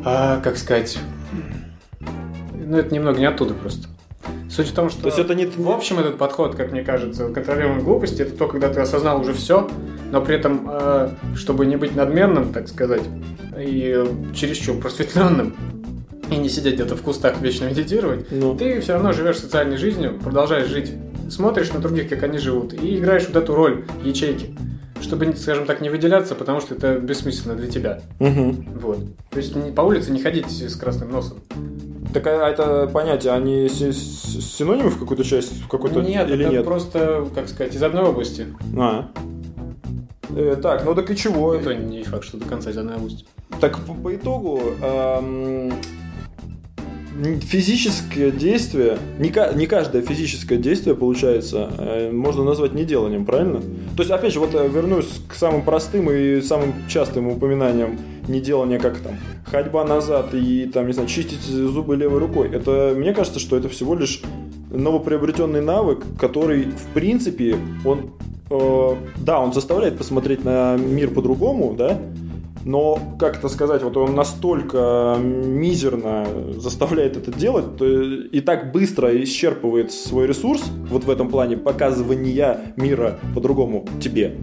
а, 0.03 0.39
как 0.41 0.57
сказать, 0.57 0.97
ну 2.53 2.77
это 2.77 2.93
немного 2.93 3.19
не 3.19 3.25
оттуда 3.25 3.53
просто. 3.53 3.88
Суть 4.50 4.67
в 4.67 4.73
том, 4.73 4.89
что 4.89 5.01
То 5.01 5.07
есть 5.07 5.19
это 5.19 5.33
не... 5.33 5.45
в 5.45 5.69
общем 5.69 6.00
этот 6.00 6.17
подход, 6.17 6.55
как 6.55 6.71
мне 6.71 6.83
кажется, 6.83 7.29
контролируемой 7.29 7.83
глупости, 7.83 8.21
это 8.21 8.35
то, 8.38 8.47
когда 8.47 8.69
ты 8.69 8.79
осознал 8.81 9.21
уже 9.21 9.33
все, 9.33 9.69
но 10.11 10.21
при 10.21 10.35
этом, 10.35 10.69
э, 10.69 11.09
чтобы 11.35 11.65
не 11.65 11.77
быть 11.77 11.95
надменным, 11.95 12.51
так 12.51 12.67
сказать, 12.67 13.03
и 13.57 14.03
чересчур 14.35 14.77
просветленным, 14.77 15.55
и 16.29 16.38
не 16.38 16.50
сидеть 16.50 16.75
где-то 16.75 16.95
в 16.95 17.01
кустах 17.01 17.41
вечно 17.41 17.65
медитировать, 17.65 18.31
Ну. 18.31 18.55
ты 18.55 18.79
все 18.81 18.93
равно 18.93 19.11
живешь 19.13 19.39
социальной 19.39 19.77
жизнью, 19.77 20.19
продолжаешь 20.21 20.67
жить, 20.67 20.91
смотришь 21.29 21.71
на 21.71 21.79
других, 21.79 22.09
как 22.09 22.23
они 22.23 22.38
живут, 22.38 22.73
и 22.73 22.97
играешь 22.97 23.27
вот 23.27 23.41
эту 23.41 23.55
роль 23.55 23.85
ячейки, 24.03 24.55
чтобы, 25.01 25.36
скажем 25.36 25.65
так, 25.65 25.81
не 25.81 25.89
выделяться, 25.89 26.36
потому 26.36 26.62
что 26.62 26.75
это 26.75 26.98
бессмысленно 27.00 27.55
для 27.55 27.67
тебя. 27.67 28.01
Мгм. 28.20 28.77
Вот. 28.79 29.00
То 29.29 29.38
есть 29.38 29.53
по 29.75 29.81
улице 29.81 30.12
не 30.12 30.22
ходить 30.22 30.48
с 30.50 30.75
красным 30.75 31.12
носом. 31.12 31.39
Так 32.13 32.27
а 32.27 32.50
это 32.50 32.89
понятие, 32.91 33.34
они 33.34 33.70
си- 33.70 33.91
с- 33.91 34.58
синонимы 34.58 34.89
в 34.89 35.00
какую-то 35.00 35.24
часть, 35.24 35.62
в 35.62 35.67
какой-то 35.67 36.01
Нет, 36.01 36.29
или 36.29 36.46
это 36.46 36.53
нет? 36.55 36.65
просто, 36.65 37.25
как 37.34 37.48
сказать, 37.48 37.74
из 37.74 37.81
одной 37.81 38.03
области. 38.03 38.48
А. 38.77 39.10
Э, 40.36 40.58
так, 40.62 40.86
ну 40.86 40.93
так 40.96 41.10
и 41.10 41.15
чего? 41.15 41.53
Это 41.55 41.74
не 41.74 42.03
факт, 42.03 42.24
что 42.25 42.38
до 42.38 42.46
конца 42.46 42.70
из 42.72 42.77
одной 42.77 42.96
области. 42.96 43.25
Так 43.60 43.79
по, 43.79 43.93
по 43.93 44.15
итогу 44.15 44.62
эм, 44.81 45.74
физическое 47.41 48.31
действие, 48.31 48.97
не, 49.19 49.31
не 49.55 49.67
каждое 49.67 50.01
физическое 50.01 50.57
действие, 50.57 50.95
получается, 50.95 51.69
э, 51.77 52.11
можно 52.11 52.43
назвать 52.43 52.73
неделанием, 52.73 53.25
правильно? 53.25 53.61
То 53.95 54.03
есть, 54.03 54.11
опять 54.11 54.33
же, 54.33 54.39
вот 54.39 54.55
э, 54.55 54.67
вернусь 54.67 55.21
к 55.27 55.35
самым 55.35 55.63
простым 55.63 56.09
и 56.09 56.41
самым 56.41 56.73
частым 56.87 57.27
упоминаниям 57.27 57.99
неделания, 58.27 58.79
как 58.79 58.99
там 58.99 59.17
ходьба 59.45 59.83
назад 59.83 60.33
и 60.33 60.65
там, 60.65 60.87
не 60.87 60.93
знаю, 60.93 61.07
чистить 61.07 61.41
зубы 61.41 61.95
левой 61.95 62.19
рукой. 62.19 62.49
Это, 62.51 62.93
мне 62.95 63.13
кажется, 63.13 63.39
что 63.39 63.57
это 63.57 63.69
всего 63.69 63.95
лишь 63.95 64.21
новоприобретенный 64.71 65.61
навык, 65.61 66.03
который, 66.19 66.63
в 66.63 66.93
принципе, 66.93 67.57
он, 67.85 68.11
э, 68.49 68.95
да, 69.17 69.39
он 69.39 69.53
заставляет 69.53 69.97
посмотреть 69.97 70.43
на 70.43 70.75
мир 70.77 71.11
по-другому, 71.11 71.75
да, 71.77 71.99
но, 72.65 72.99
как 73.19 73.37
это 73.37 73.49
сказать, 73.49 73.83
вот 73.83 73.97
он 73.97 74.15
настолько 74.15 75.17
мизерно 75.19 76.25
заставляет 76.57 77.17
это 77.17 77.31
делать, 77.31 77.77
то 77.77 77.85
и 77.85 78.39
так 78.41 78.71
быстро 78.71 79.09
исчерпывает 79.23 79.91
свой 79.91 80.27
ресурс 80.27 80.63
вот 80.89 81.03
в 81.03 81.09
этом 81.09 81.29
плане 81.29 81.57
показывания 81.57 82.73
мира 82.75 83.19
по-другому 83.33 83.87
тебе, 84.01 84.37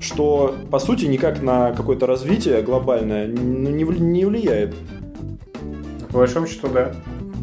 что, 0.00 0.54
по 0.70 0.78
сути, 0.78 1.06
никак 1.06 1.42
на 1.42 1.72
какое-то 1.72 2.06
развитие 2.06 2.62
глобальное 2.62 3.26
не 3.26 3.82
не 3.82 4.24
влияет. 4.24 4.74
По 6.10 6.18
большому 6.18 6.46
счету, 6.46 6.68
да. 6.72 6.92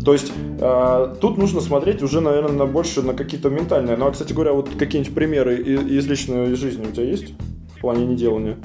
То 0.04 0.14
есть 0.14 0.32
э, 0.60 1.16
тут 1.22 1.38
нужно 1.38 1.62
смотреть 1.62 2.02
уже, 2.02 2.22
наверное, 2.22 2.54
на 2.54 2.66
больше 2.66 3.02
на 3.02 3.14
какие-то 3.14 3.50
ментальные. 3.50 3.98
Ну, 3.98 4.08
а, 4.08 4.12
кстати 4.12 4.34
говоря, 4.34 4.54
вот 4.54 4.70
какие-нибудь 4.70 5.14
примеры 5.14 5.58
и- 5.58 5.98
из 5.98 6.08
личной 6.08 6.56
жизни 6.56 6.88
у 6.88 6.92
тебя 6.92 7.04
есть 7.04 7.34
в 7.76 7.82
плане 7.82 8.06
неделания? 8.06 8.58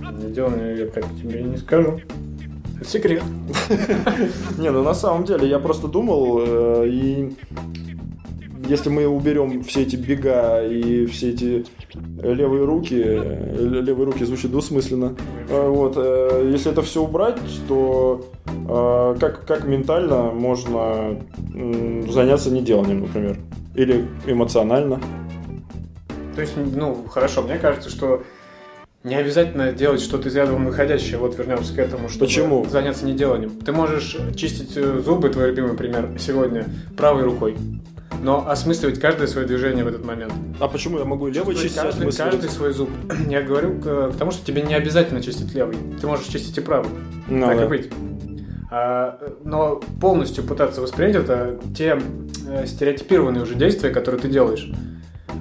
Неделание 0.00 0.78
я 0.78 0.86
так 0.86 1.04
тебе 1.20 1.42
не 1.42 1.56
скажу. 1.56 2.00
Секрет. 2.84 3.22
Не, 4.58 4.70
ну 4.70 4.82
на 4.82 4.94
самом 4.94 5.24
деле 5.24 5.48
я 5.48 5.58
просто 5.58 5.86
думал, 5.86 6.40
э, 6.40 6.88
и 6.88 7.36
если 8.66 8.88
мы 8.88 9.06
уберем 9.06 9.62
все 9.64 9.82
эти 9.82 9.96
бега 9.96 10.62
и 10.62 11.04
все 11.06 11.30
эти 11.30 11.66
левые 12.22 12.64
руки, 12.64 12.94
э, 12.96 13.56
левые 13.82 14.06
руки 14.06 14.24
звучит 14.24 14.50
двусмысленно, 14.50 15.14
э, 15.48 15.68
вот, 15.68 15.96
если 15.96 16.72
это 16.72 16.82
все 16.82 17.02
убрать, 17.02 17.38
то 17.68 18.24
как, 19.20 19.44
как 19.46 19.64
ментально 19.66 20.30
можно 20.30 21.18
заняться 22.08 22.50
неделанием, 22.50 23.00
например? 23.00 23.38
Или 23.74 24.06
эмоционально? 24.26 25.00
То 26.34 26.40
есть, 26.40 26.54
ну, 26.56 27.04
хорошо, 27.10 27.42
мне 27.42 27.58
кажется, 27.58 27.90
что 27.90 28.22
не 29.02 29.14
обязательно 29.14 29.72
делать 29.72 30.00
что-то 30.00 30.28
из 30.28 30.36
ряда 30.36 30.52
выходящее. 30.52 31.18
Вот 31.18 31.38
вернемся 31.38 31.74
к 31.74 31.78
этому, 31.78 32.08
чтобы 32.08 32.26
Почему? 32.26 32.66
заняться 32.68 33.06
неделанием. 33.06 33.50
Ты 33.50 33.72
можешь 33.72 34.16
чистить 34.36 34.76
э, 34.76 35.00
зубы, 35.04 35.30
твой 35.30 35.48
любимый 35.48 35.74
пример, 35.74 36.10
сегодня 36.18 36.66
правой 36.96 37.22
рукой. 37.22 37.56
Но 38.22 38.46
осмысливать 38.46 39.00
каждое 39.00 39.26
свое 39.26 39.46
движение 39.46 39.84
в 39.84 39.88
этот 39.88 40.04
момент. 40.04 40.34
А 40.58 40.68
почему 40.68 40.98
я 40.98 41.06
могу 41.06 41.30
Чувствовать 41.30 41.58
чистить? 41.58 41.80
каждый, 41.80 42.12
каждый 42.12 42.50
свой 42.50 42.72
зуб. 42.72 42.90
Я 43.30 43.40
говорю 43.40 43.80
к, 43.80 44.10
к 44.10 44.16
тому, 44.18 44.30
что 44.30 44.44
тебе 44.44 44.60
не 44.60 44.74
обязательно 44.74 45.22
чистить 45.22 45.54
левый. 45.54 45.76
Ты 45.98 46.06
можешь 46.06 46.26
чистить 46.26 46.58
и 46.58 46.60
правый. 46.60 46.90
Ну 47.28 47.46
так 47.46 47.56
да. 47.56 47.64
и 47.64 47.68
быть. 47.68 47.90
А, 48.70 49.18
но 49.42 49.80
полностью 50.00 50.44
пытаться 50.44 50.82
воспринять 50.82 51.16
это 51.16 51.58
те 51.74 51.98
э, 52.46 52.66
стереотипированные 52.66 53.44
уже 53.44 53.54
действия, 53.54 53.88
которые 53.88 54.20
ты 54.20 54.28
делаешь. 54.28 54.70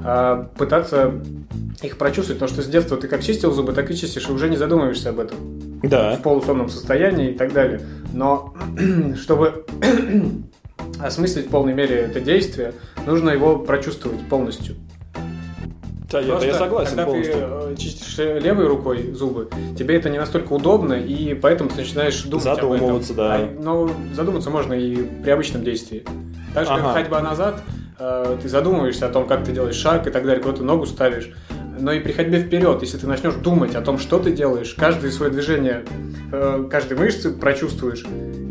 А 0.04 0.50
пытаться 0.58 1.14
их 1.82 1.98
прочувствовать, 1.98 2.40
потому 2.40 2.56
что 2.56 2.68
с 2.68 2.72
детства 2.72 2.98
ты 2.98 3.08
как 3.08 3.24
чистил 3.24 3.52
зубы, 3.52 3.74
так 3.74 3.90
и 3.92 3.96
чистишь, 3.96 4.28
и 4.30 4.32
уже 4.32 4.50
не 4.50 4.58
задумываешься 4.58 5.10
об 5.10 5.20
этом. 5.20 5.38
Да. 5.84 6.16
В 6.16 6.22
полусонном 6.22 6.70
состоянии 6.70 7.32
и 7.32 7.38
так 7.38 7.54
далее. 7.54 7.82
Но 8.14 8.54
чтобы 9.22 9.66
осмыслить 11.00 11.48
в 11.48 11.50
полной 11.50 11.74
мере 11.74 11.96
это 11.98 12.20
действие, 12.20 12.74
нужно 13.06 13.30
его 13.30 13.58
прочувствовать 13.58 14.22
полностью. 14.28 14.76
Да, 16.12 16.20
я, 16.22 16.32
Просто, 16.32 16.48
я 16.48 16.54
согласен 16.56 16.90
когда 16.90 17.06
полностью. 17.06 17.34
ты 17.36 17.40
э, 17.42 17.76
чистишь 17.78 18.18
э, 18.18 18.40
левой 18.40 18.66
рукой 18.66 19.14
зубы, 19.14 19.48
тебе 19.78 19.96
это 19.96 20.10
не 20.10 20.18
настолько 20.18 20.54
удобно, 20.54 20.94
и 20.94 21.36
поэтому 21.36 21.70
ты 21.70 21.78
начинаешь 21.78 22.24
думать 22.24 22.48
об 22.48 22.58
этом. 22.58 22.72
Задумываться, 22.72 23.14
да. 23.14 23.36
А, 23.36 23.50
но 23.62 23.92
задуматься 24.14 24.50
можно 24.50 24.74
и 24.74 25.04
при 25.22 25.30
обычном 25.30 25.64
действии. 25.64 26.04
Так 26.56 26.66
же, 26.66 26.72
Ага. 26.72 26.82
как 26.82 26.94
ходьба 26.94 27.22
назад, 27.22 27.62
э, 27.68 27.72
ты 28.42 28.48
задумываешься 28.48 29.08
о 29.08 29.10
том, 29.10 29.28
как 29.28 29.44
ты 29.44 29.52
делаешь 29.52 29.76
шаг 29.76 30.08
и 30.08 30.10
так 30.10 30.26
далее, 30.26 30.42
куда 30.42 30.58
ты 30.58 30.64
ногу 30.64 30.86
ставишь. 30.86 31.32
Но 31.80 31.92
и 31.92 32.00
при 32.00 32.12
ходьбе 32.12 32.40
вперед, 32.40 32.82
если 32.82 32.98
ты 32.98 33.08
начнешь 33.08 33.36
думать 33.36 33.76
о 33.76 33.82
том, 33.82 34.00
что 34.00 34.20
ты 34.20 34.32
делаешь, 34.32 34.74
каждое 34.78 35.12
свое 35.12 35.32
движение, 35.32 35.86
э, 36.32 36.68
каждой 36.70 36.98
мышцы 36.98 37.32
прочувствуешь, 37.32 38.06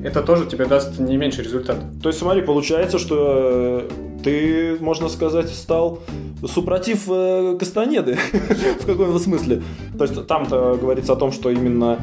это 0.05 0.23
тоже 0.23 0.47
тебе 0.47 0.65
даст 0.65 0.99
не 0.99 1.17
меньший 1.17 1.45
результат. 1.45 1.79
То 2.03 2.09
есть, 2.09 2.19
смотри, 2.21 2.43
получается, 2.43 2.99
что 2.99 3.89
э, 3.91 4.18
ты, 4.23 4.77
можно 4.81 5.09
сказать, 5.09 5.49
стал 5.51 6.01
супротив 6.47 7.05
э, 7.09 7.57
Кастанеды 7.59 8.17
в 8.81 8.87
каком-то 8.87 9.19
смысле. 9.19 9.63
То 9.97 10.05
есть 10.05 10.27
там-то 10.27 10.79
говорится 10.81 11.13
о 11.13 11.17
том, 11.17 11.33
что 11.33 11.51
именно 11.51 11.99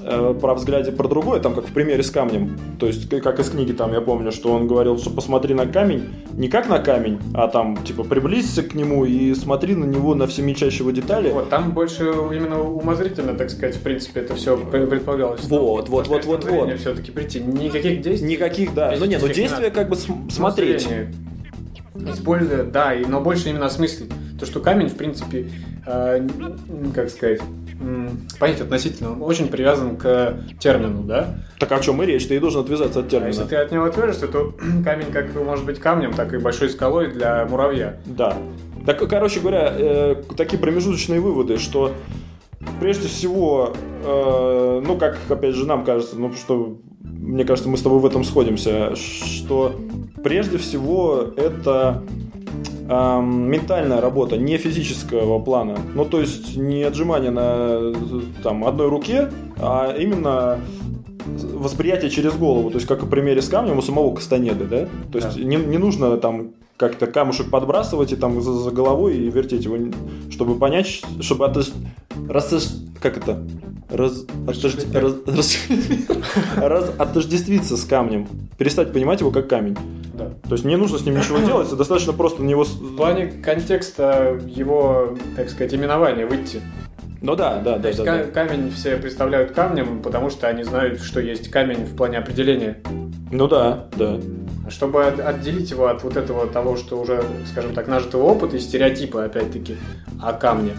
э, 0.00 0.34
про 0.40 0.54
взгляде 0.54 0.92
про 0.92 1.08
другое, 1.08 1.40
там 1.40 1.54
как 1.54 1.66
в 1.66 1.72
примере 1.72 2.02
с 2.02 2.10
камнем. 2.10 2.58
То 2.78 2.86
есть 2.86 3.08
как 3.08 3.38
из 3.38 3.50
книги 3.50 3.72
там 3.72 3.92
я 3.92 4.00
помню, 4.00 4.32
что 4.32 4.52
он 4.52 4.66
говорил, 4.66 4.98
что 4.98 5.10
посмотри 5.10 5.54
на 5.54 5.66
камень, 5.66 6.08
не 6.32 6.48
как 6.48 6.68
на 6.68 6.78
камень, 6.78 7.18
а 7.34 7.48
там 7.48 7.76
типа 7.84 8.04
приблизься 8.04 8.62
к 8.62 8.74
нему 8.74 9.04
и 9.04 9.34
смотри 9.34 9.74
на 9.74 9.84
него 9.84 10.14
на 10.14 10.26
все 10.26 10.42
мельчайшие 10.42 10.80
его 10.80 10.90
детали. 10.90 11.30
Вот, 11.30 11.48
там 11.48 11.72
больше 11.72 12.04
именно 12.04 12.60
умозрительно, 12.60 13.34
так 13.34 13.50
сказать, 13.50 13.76
в 13.76 13.80
принципе, 13.80 14.20
это 14.20 14.34
все 14.34 14.56
предполагалось. 14.56 15.44
Вот, 15.44 15.88
вот, 15.88 16.08
вот, 16.08 16.24
вот, 16.24 16.44
вот. 16.44 16.78
все-таки 16.78 17.10
прийти. 17.10 17.40
Никаких 17.40 18.02
действий. 18.02 18.28
Никаких, 18.28 18.74
да. 18.74 18.94
Ну 18.98 19.04
нет, 19.04 19.20
но 19.20 19.28
Физических 19.28 19.58
действия 19.58 19.70
как 19.70 19.88
бы 19.88 19.96
см- 19.96 20.30
смотреть. 20.30 20.88
Используя, 22.06 22.64
да, 22.64 22.94
и, 22.94 23.04
но 23.04 23.20
больше 23.20 23.48
именно 23.50 23.66
осмыслить. 23.66 24.10
То, 24.38 24.46
что 24.46 24.60
камень, 24.60 24.88
в 24.88 24.96
принципе, 24.96 25.48
э, 25.86 26.26
как 26.94 27.08
сказать, 27.10 27.40
м, 27.80 28.20
понятие 28.38 28.64
относительно, 28.64 29.12
он 29.12 29.22
очень 29.22 29.48
привязан 29.48 29.96
к 29.96 30.38
термину, 30.58 31.02
да? 31.02 31.36
Так 31.58 31.72
о 31.72 31.80
чем 31.80 32.02
и 32.02 32.06
речь? 32.06 32.26
Ты 32.26 32.36
и 32.36 32.38
должен 32.38 32.60
отвязаться 32.62 33.00
от 33.00 33.06
А 33.06 33.08
термина. 33.10 33.28
если 33.28 33.44
ты 33.44 33.56
от 33.56 33.72
него 33.72 33.84
отвяжешься, 33.84 34.28
то 34.28 34.54
камень 34.84 35.10
как 35.12 35.34
может 35.34 35.64
быть 35.64 35.78
камнем, 35.78 36.12
так 36.12 36.34
и 36.34 36.38
большой 36.38 36.68
скалой 36.70 37.12
для 37.12 37.46
муравья. 37.46 37.96
Да. 38.04 38.36
Так, 38.84 38.98
короче 39.08 39.40
говоря, 39.40 39.72
э, 39.76 40.16
такие 40.36 40.58
промежуточные 40.58 41.20
выводы, 41.20 41.58
что 41.58 41.92
прежде 42.80 43.08
всего, 43.08 43.72
э, 44.04 44.82
ну, 44.86 44.96
как, 44.96 45.18
опять 45.28 45.54
же, 45.54 45.66
нам 45.66 45.84
кажется, 45.84 46.16
ну, 46.16 46.32
что, 46.32 46.76
мне 47.02 47.44
кажется, 47.44 47.68
мы 47.68 47.76
с 47.76 47.82
тобой 47.82 48.00
в 48.00 48.06
этом 48.06 48.24
сходимся, 48.24 48.94
что 48.96 49.72
прежде 50.22 50.58
всего 50.58 51.24
это 51.36 52.02
эм, 52.88 53.50
ментальная 53.50 54.00
работа, 54.00 54.36
не 54.36 54.56
физического 54.58 55.38
плана. 55.40 55.78
Ну, 55.94 56.04
то 56.04 56.20
есть 56.20 56.56
не 56.56 56.82
отжимание 56.82 57.30
на 57.30 57.94
там, 58.42 58.64
одной 58.64 58.88
руке, 58.88 59.30
а 59.58 59.94
именно 59.96 60.60
восприятие 61.54 62.10
через 62.10 62.34
голову. 62.34 62.70
То 62.70 62.76
есть, 62.76 62.86
как 62.86 63.02
в 63.02 63.08
примере 63.08 63.42
с 63.42 63.48
камнем 63.48 63.78
у 63.78 63.82
самого 63.82 64.14
Кастанеды, 64.14 64.64
да? 64.64 64.88
То 65.10 65.18
есть 65.18 65.36
Да. 65.36 65.42
не, 65.42 65.56
не 65.56 65.78
нужно 65.78 66.16
там 66.18 66.52
как-то 66.76 67.06
камушек 67.06 67.50
подбрасывать 67.50 68.12
и 68.12 68.16
там 68.16 68.40
за, 68.42 68.52
за 68.52 68.70
головой 68.70 69.16
и 69.16 69.30
вертеть 69.30 69.64
его, 69.64 69.76
чтобы 70.30 70.56
понять, 70.58 71.02
чтобы 71.20 71.46
отож... 71.46 71.70
рас- 72.28 72.82
как 73.00 73.16
это? 73.16 73.42
Раз... 73.88 74.24
отожде- 74.46 74.98
раз- 74.98 75.16
раз- 75.26 75.58
раз- 76.56 76.92
отождествиться 76.98 77.76
с 77.76 77.84
камнем. 77.84 78.26
Перестать 78.58 78.92
понимать 78.92 79.20
его 79.20 79.30
как 79.30 79.48
камень. 79.48 79.76
Да. 80.14 80.30
То 80.48 80.52
есть 80.52 80.64
не 80.64 80.76
нужно 80.76 80.98
с 80.98 81.04
ним 81.04 81.16
ничего 81.18 81.38
делать, 81.38 81.74
достаточно 81.76 82.12
просто 82.12 82.42
на 82.42 82.46
него... 82.46 82.64
В 82.64 82.96
плане 82.96 83.26
контекста 83.26 84.40
его, 84.46 85.16
так 85.36 85.50
сказать, 85.50 85.74
именования 85.74 86.26
выйти. 86.26 86.60
Ну 87.22 87.34
да, 87.34 87.60
да, 87.60 87.74
То 87.74 87.80
да, 87.80 87.88
есть 87.88 88.04
да, 88.04 88.18
да. 88.18 88.24
камень 88.24 88.70
все 88.70 88.96
представляют 88.96 89.52
камнем, 89.52 90.02
потому 90.02 90.30
что 90.30 90.48
они 90.48 90.62
знают, 90.62 91.00
что 91.00 91.20
есть 91.20 91.48
камень 91.48 91.84
в 91.84 91.96
плане 91.96 92.18
определения. 92.18 92.82
Ну 93.32 93.48
да, 93.48 93.86
да. 93.96 94.20
Чтобы 94.68 95.04
от- 95.06 95.20
отделить 95.20 95.70
его 95.70 95.86
от 95.86 96.02
вот 96.02 96.16
этого 96.16 96.46
того, 96.46 96.76
что 96.76 96.98
уже, 97.00 97.22
скажем 97.50 97.72
так, 97.74 97.86
нажитого 97.88 98.24
опыта 98.24 98.56
и 98.56 98.60
стереотипа, 98.60 99.24
опять-таки, 99.24 99.76
о 100.20 100.32
камне, 100.32 100.72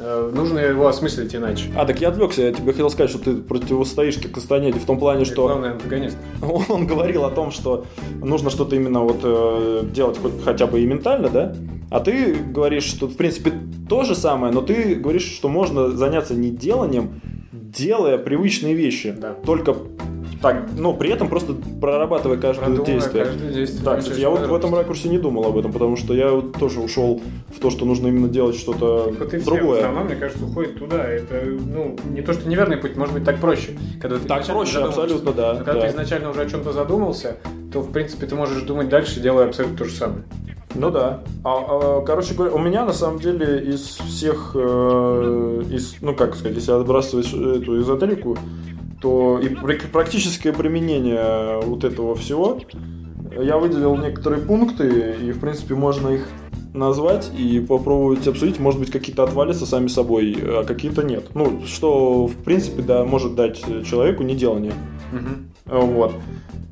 э, 0.00 0.30
нужно 0.34 0.58
его 0.60 0.86
осмыслить 0.86 1.34
иначе. 1.34 1.70
А, 1.76 1.84
так 1.84 2.00
я 2.00 2.08
отвлекся, 2.08 2.42
я 2.42 2.52
тебе 2.52 2.72
хотел 2.72 2.90
сказать, 2.90 3.10
что 3.10 3.18
ты 3.18 3.36
противостоишь 3.36 4.16
ты 4.16 4.28
Кастанеде 4.28 4.78
в 4.78 4.86
том 4.86 4.98
плане, 4.98 5.24
что 5.24 5.46
Главный 5.48 5.72
антагонист. 5.72 6.16
он 6.68 6.86
говорил 6.86 7.24
о 7.24 7.30
том, 7.30 7.50
что 7.50 7.84
нужно 8.22 8.50
что-то 8.50 8.76
именно 8.76 9.00
вот 9.00 9.20
э, 9.22 9.82
делать 9.92 10.18
хоть, 10.18 10.42
хотя 10.42 10.66
бы 10.66 10.80
и 10.80 10.86
ментально, 10.86 11.28
да? 11.28 11.54
А 11.90 12.00
ты 12.00 12.34
говоришь, 12.34 12.84
что 12.84 13.06
в 13.06 13.16
принципе 13.16 13.52
то 13.88 14.04
же 14.04 14.14
самое, 14.14 14.52
но 14.52 14.62
ты 14.62 14.94
говоришь, 14.94 15.30
что 15.30 15.48
можно 15.48 15.90
заняться 15.90 16.34
не 16.34 16.50
деланием, 16.50 17.20
делая 17.52 18.18
привычные 18.18 18.74
вещи. 18.74 19.14
Да. 19.16 19.34
Только 19.44 19.76
так, 20.44 20.64
ну, 20.76 20.94
при 20.94 21.10
этом 21.10 21.30
просто 21.30 21.54
прорабатывая 21.80 22.36
каждое 22.36 22.66
Продумывая 22.66 22.94
действие. 23.00 23.24
каждое 23.24 23.50
действие. 23.50 23.82
Да, 23.82 23.96
кстати, 23.96 24.20
я 24.20 24.28
вот 24.28 24.46
в 24.46 24.54
этом 24.54 24.74
ракурсе 24.74 25.08
не 25.08 25.16
думал 25.16 25.46
об 25.46 25.56
этом, 25.56 25.72
потому 25.72 25.96
что 25.96 26.12
я 26.12 26.32
вот 26.32 26.52
тоже 26.58 26.80
ушел 26.80 27.22
в 27.48 27.60
то, 27.60 27.70
что 27.70 27.86
нужно 27.86 28.08
именно 28.08 28.28
делать 28.28 28.54
что-то 28.54 29.10
Вот 29.18 29.32
и 29.32 29.38
все 29.38 29.50
в 29.50 29.54
другое. 29.56 29.78
основном, 29.78 30.04
мне 30.04 30.16
кажется, 30.16 30.44
уходит 30.44 30.78
туда. 30.78 31.02
Это, 31.02 31.42
ну, 31.46 31.96
не 32.10 32.20
то, 32.20 32.34
что 32.34 32.46
неверный 32.46 32.76
путь, 32.76 32.94
может 32.94 33.14
быть, 33.14 33.24
так 33.24 33.38
проще. 33.38 33.70
Когда 33.98 34.18
ты 34.18 34.28
Так 34.28 34.46
проще, 34.46 34.80
абсолютно, 34.80 35.32
да. 35.32 35.54
Но 35.54 35.64
когда 35.64 35.80
да. 35.80 35.80
ты 35.80 35.92
изначально 35.92 36.28
уже 36.28 36.42
о 36.42 36.46
чем-то 36.46 36.72
задумался, 36.72 37.38
то, 37.72 37.80
в 37.80 37.90
принципе, 37.90 38.26
ты 38.26 38.34
можешь 38.34 38.62
думать 38.64 38.90
дальше, 38.90 39.20
делая 39.20 39.46
абсолютно 39.46 39.78
то 39.78 39.84
же 39.86 39.92
самое. 39.92 40.24
Ну 40.74 40.90
да. 40.90 41.22
А, 41.42 41.54
а, 41.56 42.00
короче 42.02 42.34
говоря, 42.34 42.52
у 42.52 42.58
меня 42.58 42.84
на 42.84 42.92
самом 42.92 43.18
деле 43.18 43.64
из 43.64 43.80
всех, 43.80 44.50
э, 44.54 45.62
из, 45.70 45.96
ну 46.02 46.14
как 46.14 46.34
сказать, 46.34 46.56
если 46.56 46.72
отбрасывать 46.72 47.28
эту 47.32 47.80
эзотерику, 47.80 48.36
то 49.04 49.38
и 49.38 49.50
пр- 49.50 49.82
практическое 49.92 50.54
применение 50.54 51.60
вот 51.60 51.84
этого 51.84 52.14
всего, 52.14 52.58
я 53.38 53.58
выделил 53.58 53.98
некоторые 53.98 54.40
пункты, 54.40 55.14
и 55.20 55.30
в 55.30 55.40
принципе 55.40 55.74
можно 55.74 56.08
их 56.08 56.26
назвать 56.72 57.30
и 57.38 57.60
попробовать 57.60 58.26
обсудить. 58.26 58.58
Может 58.58 58.80
быть, 58.80 58.90
какие-то 58.90 59.22
отвалятся 59.22 59.66
сами 59.66 59.88
собой, 59.88 60.38
а 60.42 60.64
какие-то 60.64 61.02
нет. 61.02 61.26
Ну, 61.34 61.60
что, 61.66 62.26
в 62.26 62.34
принципе, 62.36 62.80
да, 62.80 63.04
может 63.04 63.34
дать 63.34 63.62
человеку 63.84 64.22
неделание. 64.22 64.72
Вот. 65.66 66.12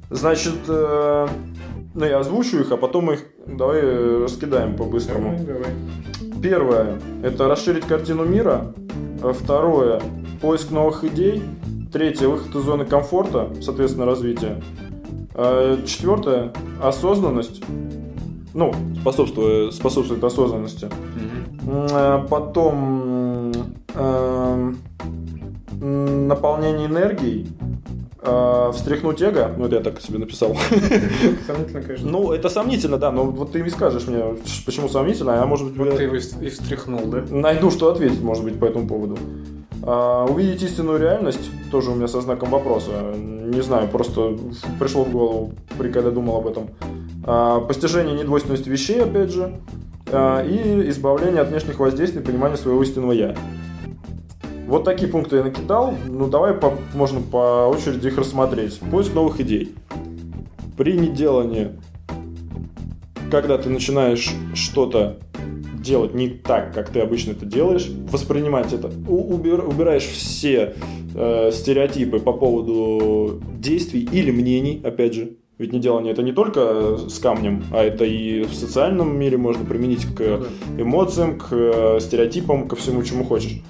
Значит, 0.09 0.55
э, 0.69 1.29
ну 1.95 2.05
я 2.05 2.19
озвучу 2.19 2.61
их, 2.61 2.73
а 2.73 2.77
потом 2.77 3.13
их 3.13 3.25
давай 3.47 3.81
э, 3.83 4.25
раскидаем 4.25 4.77
по-быстрому. 4.77 5.39
Давай, 5.39 5.63
давай. 5.63 6.43
Первое– 6.43 6.99
это 7.23 7.47
расширить 7.47 7.85
картину 7.85 8.25
мира. 8.25 8.75
Второе– 9.23 10.01
поиск 10.41 10.71
новых 10.71 11.05
идей. 11.05 11.43
Третье– 11.93 12.27
выход 12.29 12.55
из 12.55 12.63
зоны 12.65 12.87
комфорта, 12.87 13.51
соответственно, 13.61 14.07
развитие. 14.07 14.63
А 15.35 15.79
Четвертое– 15.85 16.53
осознанность. 16.83 17.63
Ну, 18.55 18.75
способствует, 19.01 19.75
способствует 19.75 20.25
осознанности. 20.25 20.89
А 21.67 22.27
Потом 22.29 23.53
м, 23.95 24.79
наполнение 26.29 26.87
энергией. 26.87 27.49
А, 28.25 28.71
Встряхнуть 28.73 29.21
эго, 29.21 29.53
ну 29.59 29.67
это 29.67 29.77
я 29.77 29.83
так 29.83 30.01
себе 30.01 30.19
написал. 30.19 30.57
Сомнительно, 31.47 31.83
конечно. 31.83 32.09
Ну, 32.09 32.33
это 32.33 32.49
сомнительно, 32.49 32.97
да, 32.97 33.11
но 33.11 33.25
вот 33.25 33.51
ты 33.53 33.59
и 33.61 33.69
скажешь 33.69 34.07
мне, 34.07 34.23
почему 34.65 34.89
сомнительно, 34.89 35.43
а 35.43 35.47
может 35.47 35.67
быть, 35.69 35.77
Вот 35.77 35.89
я 35.89 35.97
ты 35.97 36.03
его 36.05 36.15
и 36.15 36.49
встряхнул, 36.49 37.07
да? 37.07 37.25
найду, 37.31 37.71
что 37.73 37.91
ответить, 37.91 38.23
может 38.23 38.45
быть, 38.45 38.59
по 38.61 38.65
этому 38.67 38.87
поводу. 38.87 39.19
А, 39.85 40.25
увидеть 40.25 40.63
истинную 40.63 40.99
реальность, 40.99 41.51
тоже 41.71 41.91
у 41.91 41.95
меня 41.95 42.09
со 42.09 42.21
знаком 42.21 42.51
вопроса. 42.51 43.15
Не 43.17 43.61
знаю, 43.63 43.89
просто 43.89 44.37
пришло 44.79 45.05
в 45.05 45.11
голову, 45.11 45.53
при 45.79 45.91
когда 45.91 46.11
думал 46.11 46.37
об 46.37 46.47
этом. 46.47 46.71
А, 47.25 47.61
постижение 47.61 48.15
недвойственности 48.15 48.69
вещей, 48.69 49.03
опять 49.03 49.33
же. 49.33 49.61
А, 50.11 50.43
и 50.45 50.89
избавление 50.91 51.43
от 51.43 51.49
внешних 51.49 51.79
воздействий, 51.79 52.23
понимание 52.23 52.57
своего 52.57 52.83
истинного 52.83 53.13
«я». 53.13 53.35
Вот 54.67 54.85
такие 54.85 55.11
пункты 55.11 55.37
я 55.37 55.45
накидал. 55.45 55.95
Ну, 56.09 56.29
давай 56.29 56.55
по- 56.55 56.73
можно 56.95 57.21
по 57.21 57.67
очереди 57.69 58.07
их 58.07 58.17
рассмотреть. 58.17 58.79
Поиск 58.91 59.13
новых 59.13 59.39
идей. 59.41 59.75
При 60.79 60.95
неделании, 60.95 61.73
когда 63.31 63.59
ты 63.59 63.69
начинаешь 63.69 64.33
что-то 64.55 65.19
делать 65.83 66.15
не 66.15 66.29
так, 66.29 66.73
как 66.73 66.91
ты 66.91 67.01
обычно 67.01 67.33
это 67.33 67.45
делаешь, 67.45 67.91
воспринимать 68.11 68.73
это, 68.73 68.91
у- 69.09 69.35
убир- 69.35 69.67
убираешь 69.67 70.05
все 70.05 70.75
э, 71.15 71.51
стереотипы 71.53 72.19
по 72.19 72.33
поводу 72.33 73.41
действий 73.59 74.09
или 74.11 74.31
мнений, 74.31 74.81
опять 74.85 75.15
же. 75.15 75.37
Ведь 75.59 75.73
неделание 75.73 76.13
это 76.13 76.23
не 76.23 76.33
только 76.33 76.97
с 77.09 77.19
камнем, 77.19 77.63
а 77.73 77.83
это 77.85 78.05
и 78.05 78.43
в 78.43 78.55
социальном 78.55 79.17
мире 79.17 79.37
можно 79.37 79.65
применить 79.65 80.07
к 80.07 80.45
Ну 80.77 80.83
эмоциям, 80.83 81.39
к 81.39 81.49
э, 81.53 81.99
стереотипам, 82.01 82.67
ко 82.69 82.75
всему, 82.77 83.03
чему 83.03 83.25
хочешь. 83.25 83.61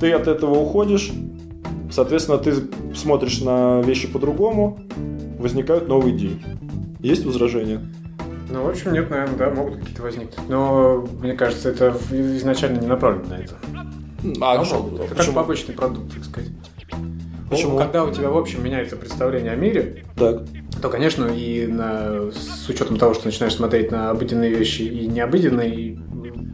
Ты 0.00 0.12
от 0.12 0.28
этого 0.28 0.60
уходишь, 0.60 1.10
соответственно, 1.90 2.38
ты 2.38 2.52
смотришь 2.94 3.40
на 3.40 3.80
вещи 3.80 4.06
по-другому, 4.06 4.78
возникают 5.38 5.88
новые 5.88 6.16
идеи. 6.16 6.36
Есть 7.00 7.24
возражения? 7.24 7.80
Ну, 8.50 8.64
в 8.64 8.68
общем, 8.68 8.92
нет, 8.92 9.10
наверное, 9.10 9.36
да, 9.36 9.50
могут 9.50 9.76
какие-то 9.78 10.02
возникнуть. 10.02 10.48
Но, 10.48 11.06
мне 11.20 11.34
кажется, 11.34 11.68
это 11.70 11.94
изначально 12.10 12.80
не 12.80 12.86
направлено 12.86 13.28
на 13.28 13.34
это. 13.34 13.54
А, 14.40 14.62
Могут. 14.64 15.00
Это 15.00 15.14
как 15.14 15.34
побочный 15.34 15.74
продукт, 15.74 16.14
так 16.14 16.24
сказать. 16.24 16.50
Почему? 17.50 17.72
Ну, 17.72 17.78
Когда 17.78 18.04
у 18.04 18.12
тебя, 18.12 18.30
в 18.30 18.36
общем, 18.36 18.62
меняется 18.64 18.96
представление 18.96 19.52
о 19.52 19.56
мире, 19.56 20.04
Так. 20.16 20.42
то, 20.82 20.88
конечно, 20.88 21.26
и 21.26 21.66
на, 21.66 22.30
с 22.30 22.68
учетом 22.68 22.98
того, 22.98 23.14
что 23.14 23.26
начинаешь 23.26 23.54
смотреть 23.54 23.90
на 23.90 24.10
обыденные 24.10 24.50
вещи 24.50 24.82
и 24.82 25.06
необыденные 25.06 25.74
и 25.74 25.98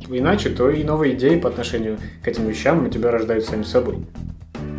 иначе, 0.08 0.50
то 0.50 0.70
и 0.70 0.84
новые 0.84 1.14
идеи 1.14 1.38
по 1.38 1.48
отношению 1.48 1.98
к 2.22 2.28
этим 2.28 2.46
вещам 2.46 2.86
у 2.86 2.88
тебя 2.88 3.10
рождаются 3.10 3.52
сами 3.52 3.62
собой. 3.64 4.06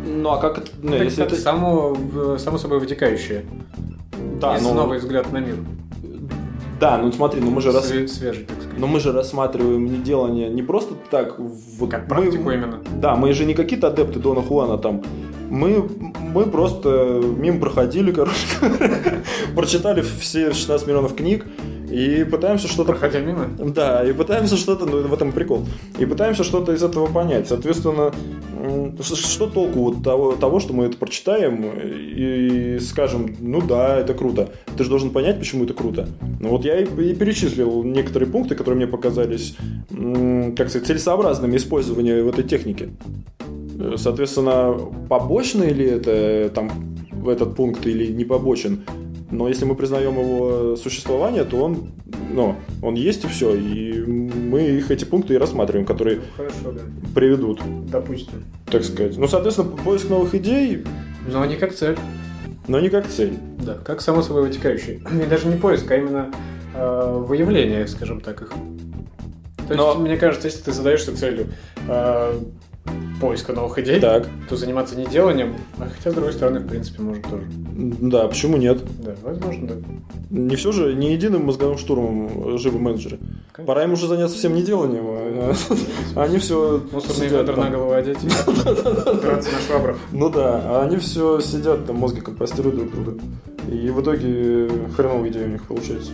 Ну 0.06 0.30
а 0.30 0.38
как 0.38 0.58
это? 0.58 0.70
ну, 0.80 0.94
Это, 0.94 1.04
если 1.04 1.24
это 1.24 1.34
это... 1.34 1.42
само, 1.42 1.96
само 2.38 2.58
собой 2.58 2.78
вытекающее. 2.80 3.44
Да, 4.40 4.54
Есть 4.54 4.64
ну, 4.64 4.74
новый 4.74 4.98
взгляд 4.98 5.30
на 5.32 5.38
мир. 5.38 5.56
Да, 6.80 6.98
ну 6.98 7.12
смотри, 7.12 7.40
ну 7.40 7.50
мы 7.50 7.60
же 7.60 7.72
рас... 7.72 7.90
Све- 7.90 8.06
свежий, 8.08 8.44
так 8.44 8.56
сказать. 8.60 8.78
Но 8.78 8.86
мы 8.86 9.00
же 9.00 9.12
рассматриваем 9.12 9.86
неделание 9.86 10.48
не 10.48 10.62
просто 10.62 10.94
так. 11.10 11.38
Вот 11.38 11.90
Как 11.90 12.02
мы- 12.02 12.08
практику 12.08 12.50
именно. 12.50 12.80
Да, 13.00 13.14
мы 13.16 13.32
же 13.32 13.44
не 13.44 13.54
какие-то 13.54 13.88
адепты 13.88 14.18
Дона 14.18 14.42
Хуана 14.42 14.78
там. 14.78 15.02
Мы, 15.48 15.88
мы 16.34 16.44
просто 16.46 17.20
мимо 17.38 17.60
проходили, 17.60 18.10
короче, 18.12 18.36
прочитали 19.54 20.02
все 20.02 20.52
16 20.52 20.86
миллионов 20.86 21.14
книг 21.14 21.46
и 21.90 22.24
пытаемся 22.24 22.68
что-то 22.68 22.92
Проходя 22.92 23.20
мимо. 23.20 23.48
Да, 23.58 24.04
и 24.04 24.12
пытаемся 24.12 24.56
что-то, 24.56 24.86
ну 24.86 25.06
в 25.06 25.14
этом 25.14 25.32
прикол, 25.32 25.64
и 25.98 26.06
пытаемся 26.06 26.44
что-то 26.44 26.72
из 26.72 26.82
этого 26.82 27.06
понять. 27.06 27.48
Соответственно, 27.48 28.12
что 29.02 29.46
толку 29.46 29.80
вот 29.80 30.02
того, 30.02 30.32
того, 30.32 30.60
что 30.60 30.72
мы 30.72 30.84
это 30.84 30.96
прочитаем 30.96 31.64
и 31.76 32.78
скажем, 32.80 33.34
ну 33.38 33.60
да, 33.60 33.98
это 33.98 34.14
круто. 34.14 34.50
Ты 34.76 34.84
же 34.84 34.90
должен 34.90 35.10
понять, 35.10 35.38
почему 35.38 35.64
это 35.64 35.74
круто. 35.74 36.08
Ну 36.40 36.50
вот 36.50 36.64
я 36.64 36.80
и, 36.80 36.84
и 36.84 37.14
перечислил 37.14 37.82
некоторые 37.82 38.30
пункты, 38.30 38.54
которые 38.54 38.76
мне 38.76 38.86
показались, 38.86 39.56
как 39.90 40.68
сказать, 40.70 40.86
целесообразными 40.86 41.56
использования 41.56 42.22
в 42.22 42.28
этой 42.28 42.44
технике. 42.44 42.90
Э, 43.78 43.94
Соответственно, 43.96 44.74
побочный 45.08 45.72
ли 45.72 45.84
это 45.84 46.50
там 46.54 46.70
этот 47.26 47.56
пункт 47.56 47.86
или 47.86 48.12
не 48.12 48.24
побочен? 48.24 48.84
Но 49.30 49.48
если 49.48 49.64
мы 49.64 49.74
признаем 49.74 50.12
его 50.18 50.76
существование, 50.76 51.44
то 51.44 51.56
он, 51.56 51.88
ну, 52.32 52.54
он 52.80 52.94
есть 52.94 53.24
и 53.24 53.28
все. 53.28 53.54
И 53.56 54.00
мы 54.04 54.62
их 54.62 54.90
эти 54.90 55.04
пункты 55.04 55.34
и 55.34 55.36
рассматриваем, 55.36 55.84
которые 55.84 56.20
Хорошо, 56.36 56.72
да. 56.72 56.82
приведут, 57.14 57.60
Допустим. 57.90 58.44
так 58.70 58.84
сказать. 58.84 59.16
Ну, 59.18 59.26
соответственно, 59.26 59.70
поиск 59.70 60.08
новых 60.10 60.34
идей, 60.36 60.84
Но 61.28 61.44
не 61.44 61.56
как 61.56 61.74
цель. 61.74 61.96
но 62.68 62.78
не 62.78 62.88
как 62.88 63.08
цель. 63.08 63.32
Да, 63.58 63.74
как 63.74 64.00
само 64.00 64.22
собой 64.22 64.42
вытекающий. 64.42 65.02
И 65.22 65.26
даже 65.26 65.48
не 65.48 65.56
поиск, 65.56 65.90
а 65.90 65.96
именно 65.96 66.30
э, 66.74 67.22
выявление, 67.26 67.88
скажем 67.88 68.20
так, 68.20 68.42
их. 68.42 68.48
То 68.48 69.74
есть, 69.74 69.76
Но- 69.76 69.94
мне 69.96 70.16
кажется, 70.16 70.46
если 70.46 70.60
ты 70.62 70.70
задаешься 70.72 71.16
целью 71.16 71.48
э, 71.88 72.38
поиска 73.20 73.52
новых 73.52 73.78
идей, 73.78 74.00
Так, 74.00 74.28
то 74.48 74.56
заниматься 74.56 74.96
не 74.96 75.06
деланием, 75.06 75.54
а 75.78 75.88
хотя, 75.88 76.10
с 76.10 76.14
другой 76.14 76.32
стороны, 76.32 76.60
в 76.60 76.68
принципе, 76.68 77.02
может 77.02 77.22
тоже. 77.24 77.44
да, 77.50 78.28
почему 78.28 78.56
нет? 78.56 78.78
Да, 79.02 79.14
возможно, 79.22 79.68
да. 79.68 79.74
Не 80.30 80.56
все 80.56 80.72
же, 80.72 80.94
не 80.94 81.12
единым 81.12 81.46
мозговым 81.46 81.78
штурмом 81.78 82.58
живы 82.58 82.78
менеджеры. 82.78 83.18
Конечно. 83.52 83.64
Пора 83.72 83.84
им 83.84 83.92
уже 83.94 84.06
заняться 84.06 84.36
всем 84.36 84.54
неделанием. 84.54 85.04
а 85.06 85.54
Они 86.24 86.38
все 86.38 86.82
Мусорный 86.92 87.28
ведр 87.28 87.56
на 87.56 87.70
голову 87.70 87.92
одеть 87.92 88.18
драться 88.22 89.50
на 89.50 89.60
швабрах. 89.66 89.96
Ну 90.12 90.28
да, 90.28 90.60
а 90.64 90.82
они 90.84 90.98
все 90.98 91.40
сидят, 91.40 91.86
там 91.86 91.96
мозги 91.96 92.20
компостируют 92.20 92.76
друг 92.76 92.90
друга. 92.92 93.18
И 93.70 93.88
в 93.90 94.00
итоге 94.02 94.68
хреновая 94.94 95.30
идея 95.30 95.46
у 95.46 95.50
них 95.50 95.62
получается. 95.66 96.12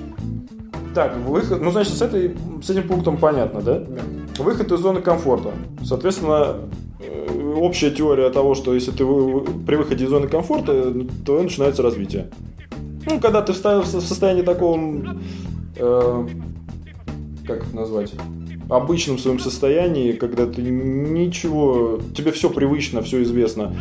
Так, 0.95 1.17
выход, 1.17 1.61
ну 1.61 1.71
значит, 1.71 1.95
с, 1.95 2.03
этой, 2.03 2.37
с 2.63 2.69
этим 2.71 2.87
пунктом 2.87 3.17
понятно, 3.17 3.63
да? 3.63 3.79
Да. 3.79 4.43
Выход 4.43 4.71
из 4.73 4.81
зоны 4.81 5.01
комфорта. 5.01 5.53
Соответственно, 5.85 6.57
э, 7.01 7.55
общая 7.57 7.91
теория 7.91 8.29
того, 8.31 8.55
что 8.55 8.75
если 8.75 8.91
ты 8.91 9.05
при 9.67 9.77
выходе 9.77 10.05
из 10.05 10.11
зоны 10.11 10.29
комфорта, 10.29 10.93
то 11.25 11.43
начинается 11.43 11.83
развитие. 11.83 12.31
Ну, 13.07 13.21
когда 13.21 13.43
ты 13.43 13.53
в 13.53 13.57
состоянии 13.57 14.43
таком, 14.43 15.21
э, 15.77 16.29
как 17.47 17.65
это 17.65 17.77
назвать, 17.77 18.13
обычном 18.69 19.19
своем 19.19 19.39
состоянии, 19.39 20.13
когда 20.13 20.47
ты 20.47 20.63
ничего, 20.63 22.01
тебе 22.17 22.33
все 22.33 22.51
привычно, 22.51 23.03
все 23.03 23.23
известно, 23.23 23.75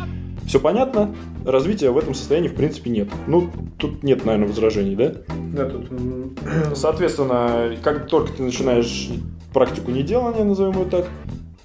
все 0.52 0.60
понятно, 0.60 1.14
развития 1.46 1.88
в 1.88 1.96
этом 1.96 2.12
состоянии 2.12 2.48
в 2.48 2.54
принципе 2.54 2.90
нет. 2.90 3.08
Ну, 3.26 3.48
тут 3.78 4.02
нет, 4.02 4.26
наверное, 4.26 4.48
возражений, 4.48 4.94
да? 4.94 5.14
Да, 5.50 5.64
тут... 5.64 5.86
Соответственно, 6.74 7.74
как 7.82 8.06
только 8.06 8.34
ты 8.34 8.42
начинаешь 8.42 9.08
практику 9.54 9.92
неделания, 9.92 10.44
назовем 10.44 10.78
ее 10.78 10.84
так, 10.84 11.08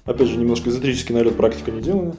опять 0.06 0.28
же, 0.28 0.38
немножко 0.38 0.70
эзотерический 0.70 1.14
налет 1.14 1.36
практика 1.36 1.70
неделания, 1.70 2.14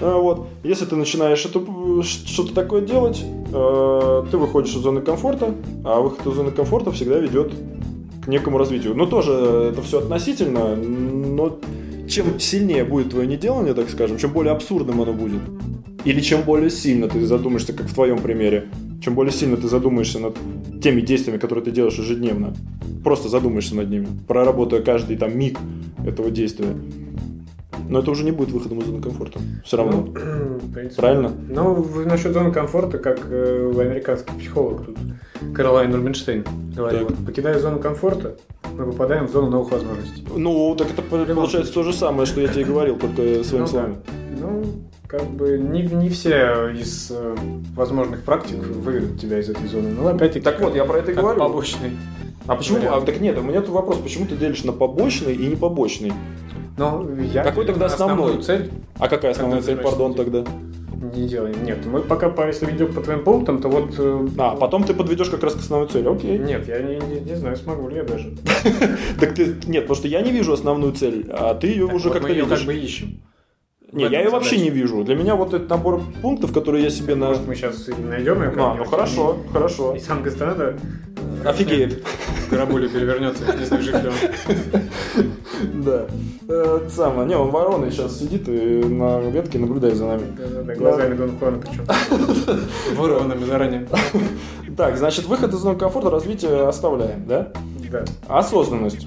а, 0.00 0.16
вот. 0.16 0.46
Если 0.62 0.84
ты 0.84 0.94
начинаешь 0.94 1.44
это, 1.46 1.60
что-то 2.04 2.54
такое 2.54 2.82
делать, 2.82 3.20
э, 3.52 4.24
ты 4.30 4.38
выходишь 4.38 4.76
из 4.76 4.82
зоны 4.82 5.00
комфорта, 5.00 5.52
а 5.84 6.00
выход 6.00 6.24
из 6.28 6.36
зоны 6.36 6.52
комфорта 6.52 6.92
всегда 6.92 7.18
ведет 7.18 7.52
к 8.24 8.28
некому 8.28 8.58
развитию. 8.58 8.94
Ну, 8.94 9.06
тоже 9.06 9.32
это 9.72 9.82
все 9.82 9.98
относительно, 9.98 10.76
но 10.76 11.58
чем 12.08 12.38
сильнее 12.38 12.84
будет 12.84 13.10
твое 13.10 13.26
неделание, 13.26 13.74
так 13.74 13.90
скажем, 13.90 14.18
чем 14.18 14.30
более 14.32 14.52
абсурдным 14.52 15.02
оно 15.02 15.12
будет, 15.12 15.40
или 16.04 16.20
чем 16.20 16.42
более 16.42 16.70
сильно 16.70 17.08
ты 17.08 17.24
задумаешься, 17.24 17.72
как 17.72 17.86
в 17.86 17.94
твоем 17.94 18.18
примере, 18.18 18.68
чем 19.02 19.14
более 19.14 19.32
сильно 19.32 19.56
ты 19.56 19.68
задумаешься 19.68 20.18
над 20.18 20.36
теми 20.82 21.00
действиями, 21.00 21.38
которые 21.38 21.64
ты 21.64 21.70
делаешь 21.70 21.98
ежедневно, 21.98 22.54
просто 23.02 23.28
задумаешься 23.28 23.74
над 23.74 23.90
ними, 23.90 24.06
проработая 24.28 24.82
каждый 24.82 25.16
там 25.16 25.36
миг 25.36 25.58
этого 26.06 26.30
действия, 26.30 26.74
но 27.88 27.98
это 27.98 28.10
уже 28.10 28.24
не 28.24 28.30
будет 28.30 28.50
выходом 28.50 28.80
из 28.80 28.86
зоны 28.86 29.02
комфорта. 29.02 29.40
Все 29.64 29.76
равно. 29.76 30.06
Ну, 30.06 30.60
принципе, 30.74 31.00
Правильно? 31.00 31.32
Ну, 31.48 31.86
насчет 32.04 32.32
зоны 32.32 32.50
комфорта, 32.50 32.98
как 32.98 33.26
э, 33.30 33.72
американский 33.78 34.32
психолог 34.38 34.86
тут, 34.86 34.96
Каролайн 35.54 35.94
Рубинштейн 35.94 36.44
говорил, 36.74 37.08
так. 37.08 37.16
покидая 37.26 37.58
зону 37.58 37.78
комфорта, 37.78 38.36
мы 38.76 38.86
попадаем 38.86 39.26
в 39.26 39.30
зону 39.30 39.50
новых 39.50 39.70
возможностей. 39.70 40.24
Ну, 40.34 40.74
так 40.76 40.88
это 40.90 41.02
получается 41.02 41.72
то 41.72 41.82
же 41.82 41.92
самое, 41.92 42.26
что 42.26 42.40
я 42.40 42.48
тебе 42.48 42.64
говорил, 42.64 42.96
только 42.96 43.44
своими 43.44 43.64
ну, 43.64 43.66
словами. 43.66 43.96
Ну, 44.40 44.64
как 45.18 45.30
бы 45.30 45.58
не, 45.58 45.82
не 45.82 46.08
все 46.08 46.70
из 46.70 47.10
э, 47.10 47.36
возможных 47.76 48.24
практик 48.24 48.56
выведут 48.56 49.20
тебя 49.20 49.38
из 49.38 49.48
этой 49.48 49.66
зоны. 49.68 49.90
Ну, 49.90 50.08
опять-таки. 50.08 50.44
Так 50.44 50.60
вот, 50.60 50.74
я 50.74 50.84
про 50.84 50.98
это 50.98 51.12
и 51.12 51.14
говорю. 51.14 51.38
Побочный. 51.38 51.96
А 52.46 52.56
почему? 52.56 52.78
А, 52.90 53.00
так 53.00 53.20
нет, 53.20 53.38
у 53.38 53.42
меня 53.42 53.60
тут 53.60 53.70
вопрос, 53.70 53.98
почему 53.98 54.26
ты 54.26 54.36
делишь 54.36 54.64
на 54.64 54.72
побочный 54.72 55.34
и 55.34 55.46
не 55.46 55.56
побочный? 55.56 56.12
Но 56.76 57.06
я 57.32 57.44
Какой 57.44 57.64
тогда 57.64 57.86
основной? 57.86 58.42
цель? 58.42 58.70
А 58.98 59.08
какая 59.08 59.32
основная 59.32 59.62
цель, 59.62 59.76
пардон, 59.76 60.14
тогда? 60.14 60.44
Не 61.14 61.28
делаем. 61.28 61.62
Нет, 61.64 61.86
мы 61.86 62.00
пока, 62.00 62.46
если 62.46 62.66
ведем 62.66 62.92
по 62.92 63.00
твоим 63.00 63.22
пунктам, 63.22 63.60
то 63.60 63.68
вот... 63.68 63.94
Э, 63.98 64.26
а, 64.38 64.56
потом 64.56 64.84
ты 64.84 64.94
подведешь 64.94 65.28
как 65.28 65.44
раз 65.44 65.54
к 65.54 65.58
основной 65.58 65.88
цели, 65.88 66.08
окей. 66.08 66.38
Нет, 66.38 66.66
я 66.66 66.80
не, 66.80 66.96
не, 66.96 67.20
не 67.20 67.36
знаю, 67.36 67.56
смогу 67.56 67.88
ли 67.88 67.96
я 67.96 68.04
даже. 68.04 68.34
Так 69.20 69.34
ты... 69.34 69.54
Нет, 69.66 69.82
потому 69.84 69.96
что 69.96 70.08
я 70.08 70.22
не 70.22 70.32
вижу 70.32 70.52
основную 70.52 70.92
цель, 70.94 71.26
а 71.30 71.54
ты 71.54 71.68
ее 71.68 71.84
уже 71.84 72.10
как-то 72.10 72.28
видишь. 72.28 72.44
мы 72.44 72.50
ее 72.50 72.56
как 72.56 72.66
бы 72.66 72.74
ищем. 72.74 73.20
Не, 73.94 74.06
я 74.06 74.22
ее 74.22 74.30
вообще 74.30 74.58
не 74.58 74.70
вижу. 74.70 75.04
Для 75.04 75.14
меня 75.14 75.36
вот 75.36 75.54
этот 75.54 75.68
набор 75.70 76.02
пунктов, 76.20 76.52
которые 76.52 76.84
я 76.84 76.90
себе 76.90 77.14
на... 77.14 77.28
Может, 77.28 77.46
мы 77.46 77.54
сейчас 77.54 77.88
найдем 77.88 78.42
ее? 78.42 78.52
А, 78.58 78.74
ну 78.74 78.84
хорошо, 78.84 79.38
хорошо. 79.52 79.94
И 79.94 80.00
сам 80.00 80.22
Гастанада 80.22 80.76
Офигеет. 81.44 82.02
Карабулю 82.48 82.88
перевернется, 82.88 83.44
не 83.56 83.64
знаю, 83.64 83.82
жив 83.82 84.02
ли 84.02 84.08
он. 84.08 84.84
Да. 85.84 86.06
Э, 86.48 86.80
самое. 86.90 87.26
Не, 87.28 87.36
он 87.36 87.50
вороной 87.50 87.90
сейчас 87.90 88.18
сидит 88.18 88.48
и 88.48 88.82
на 88.84 89.20
ветке 89.20 89.58
наблюдает 89.58 89.94
за 89.96 90.06
нами. 90.06 90.26
Да-да-да, 90.36 90.74
глазами 90.74 91.14
Дон 91.14 91.38
Хуана 91.38 91.58
причем. 91.58 91.86
Воронами 92.96 93.44
заранее. 93.44 93.86
Так, 94.76 94.96
значит, 94.96 95.26
выход 95.26 95.54
из 95.54 95.58
зоны 95.58 95.78
комфорта, 95.78 96.10
развитие 96.10 96.66
оставляем, 96.66 97.24
да? 97.28 97.52
Да. 97.92 98.04
Осознанность. 98.26 99.06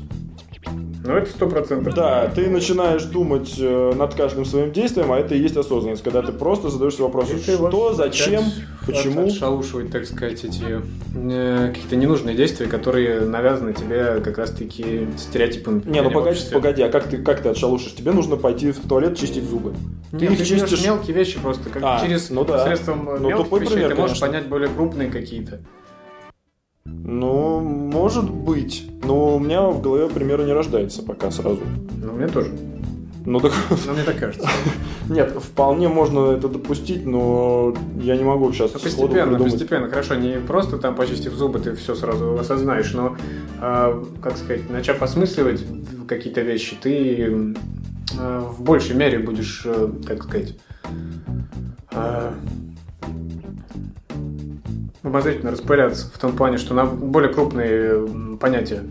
Ну, 1.07 1.13
это 1.13 1.29
сто 1.29 1.47
процентов. 1.47 1.93
Да, 1.93 2.27
ты 2.27 2.49
начинаешь 2.49 3.03
думать 3.03 3.55
э, 3.57 3.93
над 3.95 4.13
каждым 4.13 4.43
своим 4.43 4.73
действием, 4.73 5.09
а 5.13 5.17
это 5.17 5.35
и 5.35 5.39
есть 5.39 5.55
осознанность, 5.55 6.03
когда 6.03 6.21
ты 6.21 6.33
просто 6.33 6.69
задаешься 6.69 7.03
вопросом, 7.03 7.39
что, 7.39 7.93
зачем, 7.93 8.43
почему. 8.85 9.27
Отшалушивать, 9.27 9.89
так 9.89 10.05
сказать, 10.05 10.43
эти 10.43 10.81
э, 11.15 11.67
какие-то 11.69 11.95
ненужные 11.95 12.35
действия, 12.35 12.67
которые 12.67 13.21
навязаны 13.21 13.73
тебе 13.73 14.19
как 14.19 14.37
раз-таки 14.37 15.07
стереотипом. 15.17 15.81
Не, 15.85 16.01
ну 16.01 16.11
погоди, 16.11 16.41
погоди, 16.51 16.81
а 16.81 16.89
как 16.89 17.07
ты, 17.07 17.19
как 17.19 17.41
ты 17.41 17.49
отшалушишь? 17.49 17.93
Тебе 17.95 18.11
нужно 18.11 18.35
пойти 18.35 18.71
в 18.71 18.85
туалет 18.85 19.17
чистить 19.17 19.45
зубы. 19.45 19.73
Ты 20.11 20.17
Нет, 20.17 20.31
их 20.33 20.39
ты 20.39 20.45
чистишь... 20.45 20.83
мелкие 20.83 21.15
вещи 21.15 21.39
просто, 21.39 21.69
как 21.69 21.83
а, 21.85 22.01
через 22.01 22.29
ну 22.29 22.43
да. 22.43 22.57
посредством 22.57 23.05
ну, 23.05 23.29
мелких 23.29 23.61
вещей 23.61 23.73
пример, 23.75 23.89
ты 23.91 23.95
можешь 23.95 24.19
конечно. 24.19 24.27
понять 24.27 24.49
более 24.49 24.69
крупные 24.69 25.09
какие-то. 25.09 25.61
Ну, 27.09 27.59
может 27.61 28.29
быть. 28.29 28.89
Но 29.03 29.35
у 29.35 29.39
меня 29.39 29.63
в 29.67 29.81
голове 29.81 30.09
примера 30.09 30.43
не 30.43 30.53
рождается 30.53 31.03
пока 31.03 31.31
сразу. 31.31 31.61
Ну, 32.01 32.13
у 32.13 32.15
меня 32.17 32.27
тоже. 32.27 32.51
Ну, 33.25 33.41
так... 33.41 33.51
Но 33.87 33.93
мне 33.93 34.03
так 34.03 34.17
кажется. 34.17 34.47
Нет, 35.09 35.31
вполне 35.31 35.89
можно 35.89 36.31
это 36.31 36.47
допустить, 36.47 37.05
но 37.05 37.73
я 37.99 38.17
не 38.17 38.23
могу 38.23 38.51
сейчас 38.51 38.73
ну, 38.73 38.79
Постепенно, 38.79 39.31
придумать. 39.31 39.53
постепенно. 39.53 39.89
Хорошо, 39.89 40.15
не 40.15 40.39
просто 40.39 40.77
там 40.77 40.95
почистив 40.95 41.33
зубы, 41.33 41.59
ты 41.59 41.75
все 41.75 41.95
сразу 41.95 42.37
осознаешь, 42.37 42.93
но, 42.93 43.15
э, 43.61 44.03
как 44.21 44.37
сказать, 44.37 44.69
начав 44.69 45.01
осмысливать 45.01 45.63
какие-то 46.07 46.41
вещи, 46.41 46.75
ты 46.81 47.53
э, 48.17 48.39
в 48.49 48.61
большей 48.61 48.95
мере 48.95 49.19
будешь, 49.19 49.61
э, 49.65 49.89
как 50.05 50.23
сказать, 50.23 50.55
э, 51.91 52.31
обозрительно 55.07 55.51
распыляться, 55.51 56.09
в 56.13 56.17
том 56.17 56.35
плане, 56.35 56.57
что 56.57 56.73
на 56.73 56.85
более 56.85 57.33
крупные 57.33 58.37
понятия. 58.37 58.83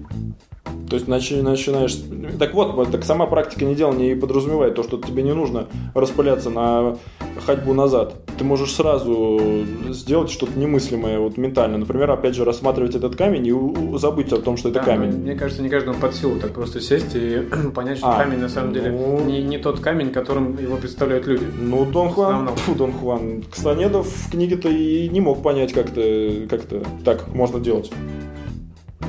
То 0.88 0.96
есть 0.96 1.09
начинаешь... 1.09 1.96
Так 2.38 2.55
вот, 2.55 2.90
так 2.90 3.05
сама 3.05 3.27
практика 3.27 3.64
неделания 3.64 4.12
и 4.12 4.14
подразумевает 4.14 4.75
то, 4.75 4.83
что 4.83 4.99
тебе 4.99 5.22
не 5.22 5.33
нужно 5.33 5.66
распыляться 5.94 6.51
на 6.51 6.96
ходьбу 7.44 7.75
назад. 7.75 8.14
Ты 8.38 8.44
можешь 8.44 8.72
сразу 8.75 9.40
сделать 9.88 10.31
что-то 10.31 10.59
немыслимое 10.59 11.18
вот 11.18 11.37
ментально. 11.37 11.79
Например, 11.79 12.11
опять 12.11 12.35
же, 12.35 12.44
рассматривать 12.44 12.94
этот 12.94 13.16
камень 13.16 13.46
и 13.46 13.99
забыть 13.99 14.33
о 14.33 14.38
том, 14.38 14.57
что 14.57 14.68
это 14.68 14.81
да, 14.81 14.85
камень. 14.85 15.16
Мне 15.16 15.35
кажется, 15.35 15.62
не 15.62 15.68
каждому 15.68 15.99
под 15.99 16.14
силу 16.14 16.38
так 16.38 16.53
просто 16.53 16.81
сесть 16.81 17.14
и 17.14 17.42
понять, 17.75 17.99
что 17.99 18.09
а, 18.09 18.18
камень 18.18 18.38
на 18.38 18.49
самом 18.49 18.72
деле 18.72 18.90
ну... 18.90 19.25
не, 19.25 19.42
не 19.42 19.59
тот 19.59 19.81
камень, 19.81 20.11
которым 20.11 20.57
его 20.59 20.77
представляют 20.77 21.27
люди. 21.27 21.44
Ну, 21.59 21.85
Дон 21.85 22.11
Хуан, 22.11 22.49
фу, 22.49 22.75
Дон 22.75 22.92
Хуан 22.92 23.42
Кастанедов 23.51 24.07
в 24.07 24.31
книге-то 24.31 24.68
и 24.68 25.09
не 25.09 25.20
мог 25.20 25.42
понять, 25.42 25.72
как-то 25.72 26.33
как 26.49 26.62
так 27.05 27.29
можно 27.29 27.61
делать. 27.61 27.90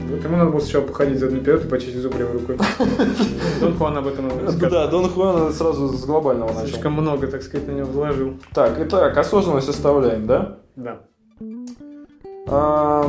Вот 0.10 0.24
ему 0.24 0.38
надо 0.38 0.52
было 0.52 0.60
сначала 0.60 0.84
походить 0.84 1.20
задний 1.20 1.40
вперед 1.40 1.66
и 1.66 1.68
почистить 1.68 1.98
зубы 1.98 2.18
левой 2.18 2.34
рукой. 2.34 2.58
Дон 3.60 3.76
Хуан 3.76 3.98
об 3.98 4.08
этом 4.08 4.28
расскажет. 4.28 4.70
Да, 4.70 4.88
Дон 4.88 5.10
Хуан 5.10 5.52
сразу 5.54 5.90
с 5.90 6.06
глобального 6.06 6.54
начал. 6.54 6.68
Слишком 6.68 6.94
много, 6.94 7.28
так 7.28 7.44
сказать, 7.44 7.68
на 7.68 7.72
него 7.72 7.88
вложил. 7.88 8.34
Так, 8.54 8.80
итак, 8.80 9.18
осознанность 9.18 9.70
оставляем, 9.70 10.28
да? 10.28 10.58
Да. 10.76 11.00
А, 12.50 13.06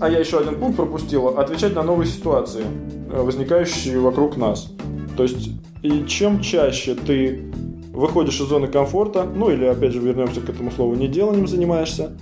я 0.00 0.18
еще 0.18 0.38
один 0.38 0.58
пункт 0.58 0.76
пропустил. 0.76 1.28
Отвечать 1.28 1.74
на 1.74 1.82
новые 1.82 2.06
ситуации, 2.06 2.64
э, 3.12 3.20
возникающие 3.20 3.98
вокруг 3.98 4.36
нас. 4.36 4.72
То 5.16 5.24
есть, 5.24 5.50
и 5.82 6.06
чем 6.06 6.40
чаще 6.40 6.94
ты 6.94 7.52
выходишь 7.92 8.40
из 8.40 8.46
зоны 8.46 8.68
комфорта, 8.68 9.24
ну 9.24 9.50
или 9.50 9.66
опять 9.66 9.92
же 9.92 10.00
вернемся 10.00 10.40
к 10.40 10.48
этому 10.48 10.70
слову, 10.70 10.94
не 10.94 11.08
деланием 11.08 11.46
занимаешься, 11.46 12.16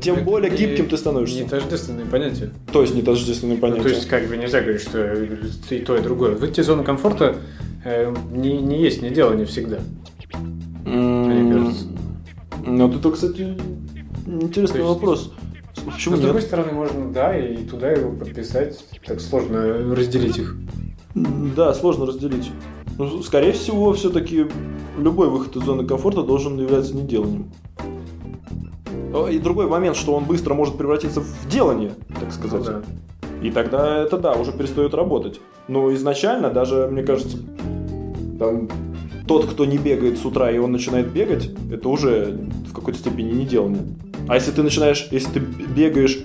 тем 0.00 0.24
более 0.24 0.54
гибким 0.54 0.88
ты 0.88 0.96
становишься. 0.96 1.42
Не 1.42 1.48
тождественные 1.48 2.06
понятия. 2.06 2.50
То 2.72 2.82
есть 2.82 2.94
не 2.94 3.02
тождественные 3.02 3.58
понятия. 3.58 3.82
Ну, 3.82 3.88
то 3.88 3.94
есть 3.94 4.08
как 4.08 4.26
бы 4.28 4.36
нельзя 4.36 4.60
говорить, 4.60 4.82
что 4.82 5.14
и 5.70 5.80
то, 5.80 5.96
и 5.96 6.02
другое. 6.02 6.34
Выйти 6.34 6.60
из 6.60 6.66
зоны 6.66 6.84
комфорта 6.84 7.36
э, 7.84 8.14
не, 8.30 8.58
не 8.58 8.82
есть 8.82 9.02
не 9.02 9.10
дело 9.10 9.34
не 9.34 9.44
всегда. 9.44 9.78
Мне 10.84 11.52
кажется. 11.52 11.86
Ну, 12.64 12.88
это, 12.92 13.10
кстати, 13.10 13.56
интересный 14.26 14.80
есть, 14.80 14.88
вопрос. 14.88 15.32
Почему 15.84 16.16
но, 16.16 16.20
с 16.20 16.24
другой 16.24 16.42
стороны, 16.42 16.72
можно, 16.72 17.10
да, 17.10 17.36
и 17.36 17.64
туда 17.64 17.90
его 17.90 18.12
подписать. 18.12 18.84
Так 19.06 19.20
сложно 19.20 19.94
разделить 19.94 20.38
их. 20.38 20.56
Да, 21.14 21.72
сложно 21.74 22.06
разделить. 22.06 22.50
Ну, 22.98 23.22
скорее 23.22 23.52
всего, 23.52 23.92
все-таки 23.92 24.46
любой 24.98 25.28
выход 25.30 25.56
из 25.56 25.62
зоны 25.62 25.86
комфорта 25.86 26.22
должен 26.22 26.58
являться 26.60 26.96
неделанием. 26.96 27.50
И 29.30 29.38
другой 29.38 29.66
момент, 29.66 29.96
что 29.96 30.14
он 30.14 30.24
быстро 30.24 30.54
может 30.54 30.76
превратиться 30.76 31.20
в 31.20 31.48
делание, 31.48 31.92
так 32.20 32.32
сказать. 32.32 32.66
Ну, 32.66 32.66
да. 32.66 32.82
И 33.42 33.50
тогда 33.50 34.02
это 34.02 34.18
да, 34.18 34.32
уже 34.32 34.52
перестает 34.52 34.94
работать. 34.94 35.40
Но 35.68 35.92
изначально 35.94 36.50
даже, 36.50 36.88
мне 36.90 37.02
кажется, 37.02 37.38
там, 38.38 38.68
тот, 39.26 39.46
кто 39.46 39.64
не 39.64 39.78
бегает 39.78 40.18
с 40.18 40.24
утра, 40.24 40.50
и 40.50 40.58
он 40.58 40.72
начинает 40.72 41.08
бегать, 41.08 41.50
это 41.70 41.88
уже 41.88 42.38
в 42.68 42.72
какой-то 42.72 42.98
степени 42.98 43.32
не 43.32 43.44
делание. 43.44 43.82
А 44.28 44.34
если 44.34 44.50
ты 44.50 44.62
начинаешь, 44.62 45.08
если 45.10 45.38
ты 45.38 45.40
бегаешь 45.40 46.18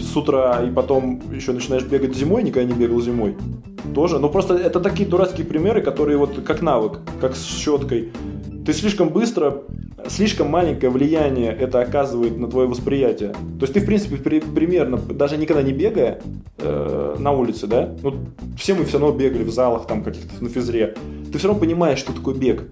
с 0.00 0.16
утра 0.16 0.62
и 0.62 0.70
потом 0.70 1.20
еще 1.32 1.52
начинаешь 1.52 1.84
бегать 1.84 2.16
зимой, 2.16 2.42
никогда 2.42 2.72
не 2.72 2.78
бегал 2.78 3.00
зимой, 3.00 3.36
тоже. 3.94 4.18
Но 4.18 4.28
просто 4.28 4.54
это 4.54 4.80
такие 4.80 5.08
дурацкие 5.08 5.46
примеры, 5.46 5.82
которые 5.82 6.18
вот 6.18 6.40
как 6.44 6.62
навык, 6.62 7.00
как 7.20 7.34
с 7.34 7.44
щеткой. 7.44 8.12
Ты 8.64 8.72
слишком 8.72 9.08
быстро, 9.08 9.62
слишком 10.06 10.48
маленькое 10.48 10.90
влияние 10.90 11.52
это 11.52 11.80
оказывает 11.80 12.38
на 12.38 12.48
твое 12.48 12.68
восприятие. 12.68 13.30
То 13.30 13.62
есть 13.62 13.74
ты, 13.74 13.80
в 13.80 13.86
принципе, 13.86 14.16
при, 14.16 14.40
примерно, 14.40 14.96
даже 14.96 15.36
никогда 15.36 15.62
не 15.62 15.72
бегая 15.72 16.20
э, 16.58 17.16
на 17.18 17.32
улице, 17.32 17.66
да, 17.66 17.94
ну, 18.02 18.16
все 18.56 18.74
мы 18.74 18.84
все 18.84 18.98
равно 18.98 19.16
бегали 19.16 19.42
в 19.42 19.50
залах 19.50 19.86
там 19.86 20.02
каких-то 20.02 20.42
на 20.42 20.48
физре, 20.48 20.94
ты 21.32 21.38
все 21.38 21.48
равно 21.48 21.60
понимаешь, 21.60 21.98
что 21.98 22.12
такое 22.12 22.34
бег. 22.34 22.64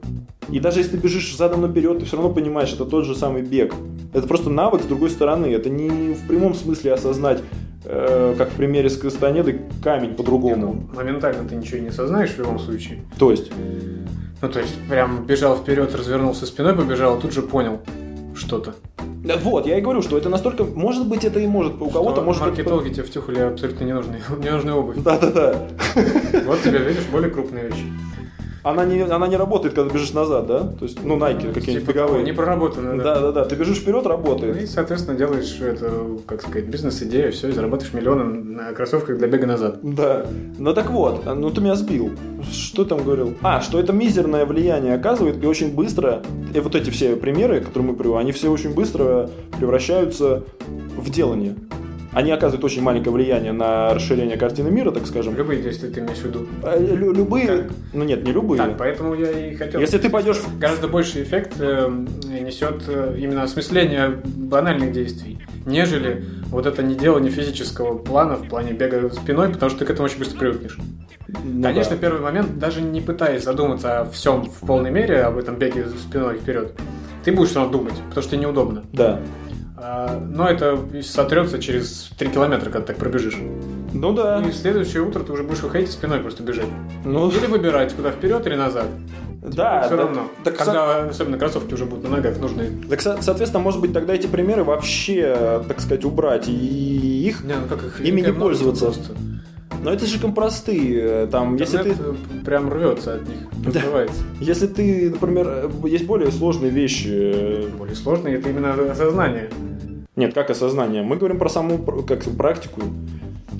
И 0.51 0.61
даже 0.61 0.79
если 0.79 0.93
ты 0.93 0.99
бежишь 0.99 1.37
задом 1.37 1.62
наперед, 1.62 1.99
ты 1.99 2.05
все 2.05 2.17
равно 2.17 2.33
понимаешь, 2.33 2.73
это 2.73 2.85
тот 2.85 3.05
же 3.05 3.15
самый 3.15 3.43
бег. 3.43 3.75
Это 4.12 4.27
просто 4.29 4.49
навык 4.49 4.83
с 4.83 4.87
другой 4.87 5.11
стороны. 5.11 5.47
Это 5.47 5.69
не 5.69 6.15
в 6.15 6.27
прямом 6.29 6.55
смысле 6.55 6.93
осознать, 6.93 7.43
э, 7.85 8.35
как 8.39 8.51
в 8.51 8.55
примере 8.55 8.89
с 8.89 8.97
Кастанеды, 8.97 9.62
камень 9.83 10.15
по-другому. 10.15 10.87
Ну, 10.89 10.97
моментально 10.97 11.49
ты 11.49 11.57
ничего 11.57 11.79
не 11.81 11.89
осознаешь 11.89 12.31
в 12.31 12.39
любом 12.39 12.61
случае. 12.61 13.01
То 13.19 13.33
есть? 13.33 13.51
Ну, 14.42 14.49
то 14.49 14.61
есть, 14.61 14.75
прям 14.88 15.25
бежал 15.25 15.57
вперед, 15.57 15.94
развернулся 15.94 16.46
спиной, 16.46 16.75
побежал, 16.75 17.18
тут 17.18 17.33
же 17.33 17.42
понял 17.42 17.81
что-то. 18.35 18.75
Да 19.25 19.37
Вот, 19.38 19.66
я 19.66 19.79
и 19.79 19.81
говорю, 19.81 20.03
что 20.03 20.16
это 20.16 20.29
настолько... 20.29 20.62
Может 20.62 21.09
быть, 21.09 21.25
это 21.25 21.40
и 21.40 21.46
может. 21.46 21.81
У 21.81 21.90
кого-то 21.90 22.20
может... 22.20 22.42
Маркетологи 22.42 22.90
тебе 22.90 23.03
втюхали 23.03 23.40
абсолютно 23.40 23.85
ненужную, 23.85 24.20
ненужную 24.38 24.77
обувь. 24.77 24.99
Да-да-да. 24.99 25.68
Вот 26.44 26.62
тебе, 26.62 26.79
видишь, 26.79 27.07
более 27.11 27.31
крупные 27.31 27.68
вещи. 27.68 27.92
Она 28.66 28.85
не, 28.85 29.00
она 29.00 29.29
не 29.29 29.37
работает, 29.37 29.74
когда 29.74 29.94
бежишь 29.94 30.12
назад, 30.12 30.48
да? 30.48 30.59
То 30.59 30.87
есть, 30.87 30.98
ну, 31.05 31.16
Nike 31.16 31.52
какие-нибудь 31.52 31.87
Типа, 31.87 31.92
беговые. 31.92 32.24
Не 32.24 32.33
проработано, 32.33 32.96
да. 32.96 33.14
Да-да-да. 33.14 33.44
Ты 33.44 33.55
бежишь 33.55 33.79
вперед, 33.79 34.02
Ну 34.02 34.09
работает. 34.09 34.61
И, 34.61 34.66
соответственно, 34.66 35.16
делаешь 35.16 35.57
это, 35.61 35.92
как 36.26 36.42
сказать, 36.42 36.64
бизнес-идею, 36.64 37.31
все, 37.31 37.48
и 37.48 37.52
зарабатываешь 37.52 37.94
миллионы 37.94 38.24
на 38.24 38.72
кроссовках 38.72 39.18
для 39.18 39.29
бега 39.29 39.46
назад. 39.46 39.79
Да. 39.83 40.26
Ну 40.59 40.74
так 40.74 40.90
вот, 40.90 41.24
ну 41.26 41.48
ты 41.50 41.61
меня 41.61 41.76
сбил. 41.76 42.11
Что 42.50 42.85
там 42.85 43.05
говорил? 43.05 43.35
А, 43.40 43.61
что 43.61 43.79
это 43.79 43.92
мизерное 43.92 44.44
влияние 44.44 44.94
оказывает, 44.94 45.40
и 45.40 45.46
очень 45.46 45.72
быстро, 45.72 46.22
и 46.52 46.59
вот 46.59 46.74
эти 46.74 46.90
все 46.90 47.14
примеры, 47.14 47.61
которые 47.61 47.92
мы 47.92 47.96
приводим, 47.96 48.18
они 48.18 48.33
все 48.33 48.50
очень 48.50 48.74
быстро 48.74 49.31
превращаются 49.61 50.42
в 50.96 51.09
делание. 51.09 51.55
Они 52.16 52.33
оказывают 52.33 52.64
очень 52.64 52.81
маленькое 52.81 53.12
влияние 53.12 53.52
на 53.52 53.92
расширение 53.92 54.38
картины 54.38 54.70
мира, 54.70 54.90
так 54.90 55.07
скажем. 55.07 55.37
Любые, 55.37 55.62
если 55.62 55.90
ты 55.90 56.00
имеешь 56.00 56.16
в 56.16 56.24
виду. 56.24 56.46
А, 56.62 56.74
лю- 56.79 57.12
любые, 57.12 57.46
Как? 57.46 57.66
ну 57.92 58.05
нет, 58.05 58.24
не 58.24 58.33
любые. 58.33 58.57
Так, 58.57 58.79
поэтому 58.79 59.12
я 59.14 59.31
и 59.31 59.55
хотел... 59.55 59.79
Если 59.79 59.98
ты 59.98 60.09
пойдешь 60.09 60.38
Гораздо 60.59 60.88
больший 60.88 61.24
эффект 61.24 61.57
э, 61.59 61.90
несет 62.40 62.85
э, 62.88 63.16
именно 63.18 63.42
осмысление 63.42 64.18
банальных 64.24 64.92
действий, 64.92 65.40
нежели 65.66 66.24
вот 66.46 66.64
это 66.64 66.83
не 66.83 66.94
делание 66.94 67.31
физического 67.31 67.98
плана 67.98 68.37
в 68.37 68.48
плане 68.48 68.72
бега 68.72 69.11
спиной, 69.11 69.50
потому 69.50 69.68
что 69.68 69.81
ты 69.81 69.85
к 69.85 69.90
этому 69.90 70.07
очень 70.07 70.18
быстро 70.18 70.38
привыкнешь. 70.38 70.79
Ну 71.29 71.62
Конечно, 71.62 71.96
да. 71.96 72.00
первый 72.00 72.22
момент, 72.22 72.59
даже 72.59 72.81
не 72.81 73.02
пытаясь 73.02 73.44
задуматься 73.44 74.00
о 74.00 74.05
всем 74.07 74.46
в 74.46 74.66
полной 74.66 74.90
мере, 74.90 75.20
об 75.20 75.37
этом 75.37 75.57
беге 75.57 75.85
спиной 75.88 76.38
вперед, 76.38 76.72
ты 77.24 77.33
будешь 77.33 77.50
все 77.50 77.59
равно 77.61 77.76
думать, 77.76 77.94
потому 78.09 78.22
что 78.22 78.31
тебе 78.31 78.40
неудобно. 78.40 78.85
Да. 78.94 79.20
А, 79.79 80.19
Но 80.31 80.49
это 80.49 80.79
сотрется 81.03 81.59
через 81.61 82.11
3 82.19 82.31
километра, 82.31 82.71
когда 82.71 82.87
так 82.87 82.97
пробежишь. 82.97 83.37
Ну 83.93 84.12
да. 84.12 84.41
И 84.43 84.51
в 84.51 84.55
следующее 84.55 85.03
утро 85.03 85.21
ты 85.21 85.33
уже 85.33 85.43
будешь 85.43 85.61
выходить 85.61 85.91
спиной 85.91 86.21
просто 86.21 86.43
бежать. 86.43 86.67
Ну, 87.05 87.31
Или 87.31 87.47
выбирать, 87.47 87.93
куда 87.95 88.11
вперед 88.11 88.47
или 88.47 88.55
назад. 88.57 88.87
да. 89.43 89.83
все 89.87 89.97
да. 89.97 90.03
равно. 90.03 90.23
Так, 90.45 90.57
со- 90.59 90.65
когда 90.65 91.05
особенно 91.05 91.39
кроссовки 91.39 91.75
уже 91.75 91.85
будут 91.85 92.05
на 92.05 92.17
ногах 92.17 92.39
нужны. 92.39 92.71
так, 92.89 93.01
со- 93.01 93.21
соответственно, 93.21 93.62
может 93.62 93.81
быть, 93.81 93.93
тогда 93.93 94.15
эти 94.15 94.27
примеры 94.27 94.65
вообще, 94.65 95.62
так 95.69 95.81
сказать, 95.81 96.05
убрать 96.05 96.49
и 96.49 96.53
их. 97.29 97.45
Не, 97.45 97.55
ну 97.55 97.67
как 97.69 97.83
их 97.85 98.01
Ими 98.01 98.23
не 98.23 98.33
пользоваться. 98.33 98.87
просто. 98.87 99.15
Но 99.83 99.93
это 99.93 100.07
же 100.07 100.19
простые. 100.33 101.27
Там, 101.27 101.57
если 101.57 101.79
ты, 101.79 101.91
Интернет 101.91 102.17
э, 102.41 102.45
прям 102.45 102.73
рвется 102.73 103.15
от 103.15 103.29
них, 103.29 103.39
развивается. 103.65 104.23
если 104.41 104.67
ты, 104.67 105.11
например, 105.11 105.47
э, 105.49 105.89
есть 105.89 106.07
более 106.07 106.31
сложные 106.33 106.71
вещи. 106.71 107.09
э, 107.12 107.69
Более 107.79 107.95
сложно 107.95 108.29
это 108.29 108.49
именно 108.51 108.73
осознание. 108.91 109.49
Нет, 110.17 110.33
как 110.35 110.51
осознание. 110.51 111.03
Мы 111.03 111.17
говорим 111.17 111.39
про 111.39 111.49
саму 111.49 111.79
как 111.79 112.25
практику. 112.37 112.81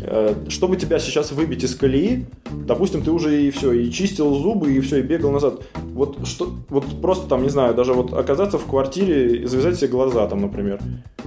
Э, 0.07 0.35
Чтобы 0.49 0.77
тебя 0.77 0.99
сейчас 0.99 1.33
выбить 1.33 1.65
из 1.65 1.75
колеи, 1.75 2.27
допустим, 2.67 3.03
ты 3.03 3.11
уже 3.11 3.43
и 3.43 3.51
все, 3.51 3.73
и 3.73 3.91
чистил 3.91 4.35
зубы, 4.35 4.73
и 4.73 4.81
все, 4.81 4.99
и 4.99 5.03
бегал 5.03 5.33
назад. 5.33 5.63
Вот 5.95 6.27
что, 6.27 6.51
вот 6.69 6.85
просто 7.03 7.29
там, 7.29 7.43
не 7.43 7.49
знаю, 7.49 7.75
даже 7.75 7.93
вот 7.93 8.13
оказаться 8.13 8.59
в 8.59 8.67
квартире 8.67 9.39
и 9.39 9.47
завязать 9.47 9.77
себе 9.77 9.89
глаза 9.89 10.27
там, 10.29 10.41
например, 10.41 10.79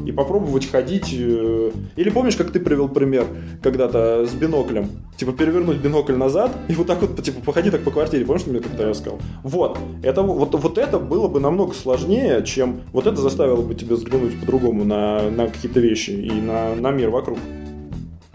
и 0.05 0.11
попробовать 0.11 0.69
ходить. 0.69 1.13
э, 1.13 1.71
Или 1.97 2.09
помнишь, 2.09 2.35
как 2.35 2.51
ты 2.51 2.59
привел 2.59 2.87
пример 2.87 3.25
когда-то 3.61 4.25
с 4.25 4.33
биноклем? 4.33 4.89
Типа 5.17 5.33
перевернуть 5.33 5.77
бинокль 5.77 6.15
назад 6.15 6.51
и 6.69 6.73
вот 6.73 6.87
так 6.87 7.01
вот, 7.01 7.21
типа, 7.21 7.41
походи 7.43 7.71
так 7.71 7.81
по 7.81 7.91
квартире. 7.91 8.25
Помнишь, 8.25 8.43
ты 8.43 8.51
мне 8.51 8.59
как-то 8.59 8.87
рассказал? 8.87 9.19
Вот. 9.43 9.77
Это, 10.03 10.21
вот, 10.21 10.55
вот 10.55 10.77
это 10.77 10.99
было 10.99 11.27
бы 11.27 11.39
намного 11.39 11.73
сложнее, 11.73 12.43
чем 12.45 12.81
вот 12.93 13.07
это 13.07 13.17
заставило 13.17 13.61
бы 13.61 13.75
тебя 13.75 13.95
взглянуть 13.95 14.39
по-другому 14.39 14.85
на, 14.85 15.29
на 15.29 15.47
какие-то 15.47 15.79
вещи 15.79 16.11
и 16.11 16.31
на, 16.31 16.75
на 16.75 16.91
мир 16.91 17.09
вокруг. 17.09 17.37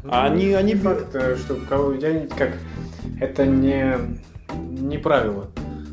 А 0.09 0.27
они- 0.27 0.51
Ну, 0.53 0.59
они- 0.59 0.73
не 0.75 0.79
факт, 0.79 1.15
э, 1.15 1.37
что 1.37 1.57
кого 1.69 1.93
я 1.95 2.27
как 2.37 2.53
это 3.21 3.47
не 3.47 3.95
не 4.81 4.99
правило. 4.99 5.47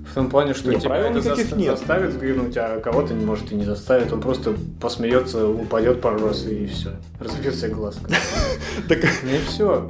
В 0.10 0.13
том 0.13 0.30
плане, 0.30 0.54
что 0.54 0.69
Не, 0.69 0.78
тебя 0.78 0.89
правил 0.89 1.17
это 1.17 1.19
заста- 1.36 1.56
нет. 1.58 1.78
заставит 1.78 2.10
взглянуть, 2.12 2.58
а 2.58 2.82
кого-то 2.82 3.13
не 3.13 3.24
может 3.24 3.50
и 3.54 3.56
не 3.56 3.63
заставит. 3.63 4.12
Он 4.12 4.19
просто 4.19 4.54
посмеется, 4.82 5.47
упадет 5.47 6.02
пару 6.02 6.28
раз 6.28 6.45
и 6.45 6.65
все. 6.65 6.89
Разбьет 7.19 7.56
себе 7.56 7.69
глаз. 7.69 7.97
Так, 8.89 9.00
И 9.04 9.38
все. 9.47 9.89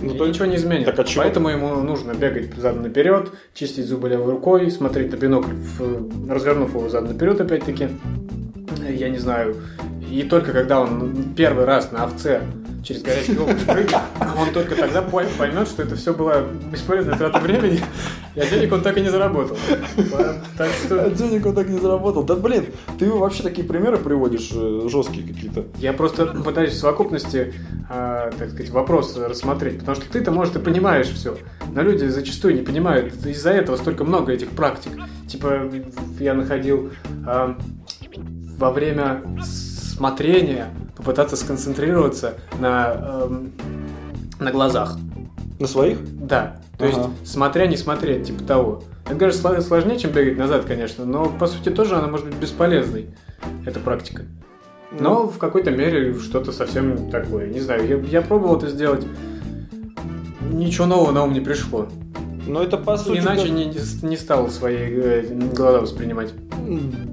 Ну, 0.00 0.14
то- 0.14 0.26
ничего 0.26 0.46
не 0.46 0.56
изменит. 0.56 0.86
так 0.86 0.98
а 0.98 1.04
чего? 1.04 1.22
Поэтому 1.22 1.48
ему 1.50 1.74
нужно 1.82 2.12
бегать 2.14 2.54
задом 2.56 2.82
наперед, 2.82 3.30
чистить 3.54 3.84
зубы 3.86 4.08
левой 4.08 4.32
рукой, 4.32 4.70
смотреть 4.70 5.12
на 5.12 5.16
бинокль, 5.16 5.52
в- 5.52 6.30
развернув 6.30 6.70
его 6.74 6.88
задом 6.88 7.12
наперед 7.12 7.40
опять-таки. 7.40 7.88
Я 8.88 9.10
не 9.10 9.18
знаю. 9.18 9.56
И 10.12 10.24
только 10.24 10.52
когда 10.52 10.80
он 10.80 11.32
первый 11.34 11.64
раз 11.64 11.90
на 11.90 12.04
овце 12.04 12.42
через 12.84 13.00
горячий 13.00 13.38
облако 13.38 13.60
прыгнет, 13.66 13.96
он 14.38 14.52
только 14.52 14.74
тогда 14.74 15.00
пой- 15.00 15.26
поймет, 15.38 15.66
что 15.68 15.84
это 15.84 15.96
все 15.96 16.12
было 16.12 16.44
бесполезная 16.70 17.16
трата 17.16 17.38
времени, 17.38 17.80
а 18.36 18.44
денег 18.44 18.72
он 18.72 18.82
так 18.82 18.98
и 18.98 19.00
не 19.00 19.08
заработал. 19.08 19.56
Так 20.58 20.68
а 20.68 20.84
что 20.84 21.10
денег 21.10 21.46
он 21.46 21.54
так 21.54 21.66
не 21.66 21.78
заработал. 21.78 22.24
Да 22.24 22.36
блин, 22.36 22.66
ты 22.98 23.10
вообще 23.10 23.42
такие 23.42 23.66
примеры 23.66 23.96
приводишь 23.96 24.50
э, 24.52 24.86
жесткие 24.90 25.26
какие-то. 25.26 25.64
Я 25.78 25.94
просто 25.94 26.26
пытаюсь 26.26 26.72
в 26.72 26.78
совокупности, 26.78 27.54
а, 27.88 28.30
так 28.32 28.50
сказать, 28.50 28.70
вопрос 28.70 29.16
рассмотреть, 29.16 29.78
потому 29.78 29.96
что 29.96 30.10
ты-то, 30.12 30.30
может, 30.30 30.56
и 30.56 30.58
понимаешь 30.58 31.08
все, 31.08 31.38
но 31.72 31.80
люди 31.80 32.04
зачастую 32.04 32.54
не 32.54 32.62
понимают. 32.62 33.14
Из-за 33.24 33.50
этого 33.50 33.76
столько 33.76 34.04
много 34.04 34.32
этих 34.32 34.50
практик. 34.50 34.92
Типа, 35.26 35.70
я 36.20 36.34
находил 36.34 36.90
а, 37.26 37.56
во 38.58 38.70
время 38.72 39.22
смотрения 40.02 40.66
попытаться 40.96 41.36
сконцентрироваться 41.36 42.34
на, 42.58 43.20
эм, 43.22 43.52
на 44.40 44.50
глазах. 44.50 44.96
На 45.60 45.68
своих? 45.68 45.98
Да. 46.26 46.56
То 46.76 46.86
Ага. 46.86 46.96
есть, 47.22 47.32
смотря, 47.32 47.68
не 47.68 47.76
смотреть, 47.76 48.26
типа 48.26 48.42
того. 48.42 48.82
Это, 49.06 49.14
конечно, 49.14 49.48
сло- 49.48 49.60
сложнее, 49.60 50.00
чем 50.00 50.10
бегать 50.10 50.36
назад, 50.36 50.64
конечно, 50.64 51.04
но, 51.04 51.26
по 51.26 51.46
сути, 51.46 51.68
тоже 51.68 51.94
она 51.94 52.08
может 52.08 52.26
быть 52.26 52.34
бесполезной, 52.34 53.10
эта 53.64 53.78
практика. 53.78 54.22
Но 54.90 55.28
в 55.28 55.38
какой-то 55.38 55.70
мере 55.70 56.18
что-то 56.18 56.50
совсем 56.50 57.08
такое. 57.08 57.46
Не 57.46 57.60
знаю, 57.60 57.86
я, 57.86 57.96
я 57.96 58.22
пробовал 58.22 58.56
это 58.56 58.68
сделать. 58.70 59.06
Ничего 60.50 60.86
нового 60.86 61.12
на 61.12 61.22
ум 61.22 61.32
не 61.32 61.40
пришло. 61.40 61.86
Но 62.46 62.62
это 62.62 62.76
по 62.76 62.96
сути... 62.96 63.18
Иначе 63.18 63.42
как- 63.48 63.50
не, 63.52 64.08
не 64.08 64.16
стал 64.16 64.48
свои 64.48 64.76
э, 64.76 65.22
глаза 65.54 65.80
воспринимать. 65.80 66.32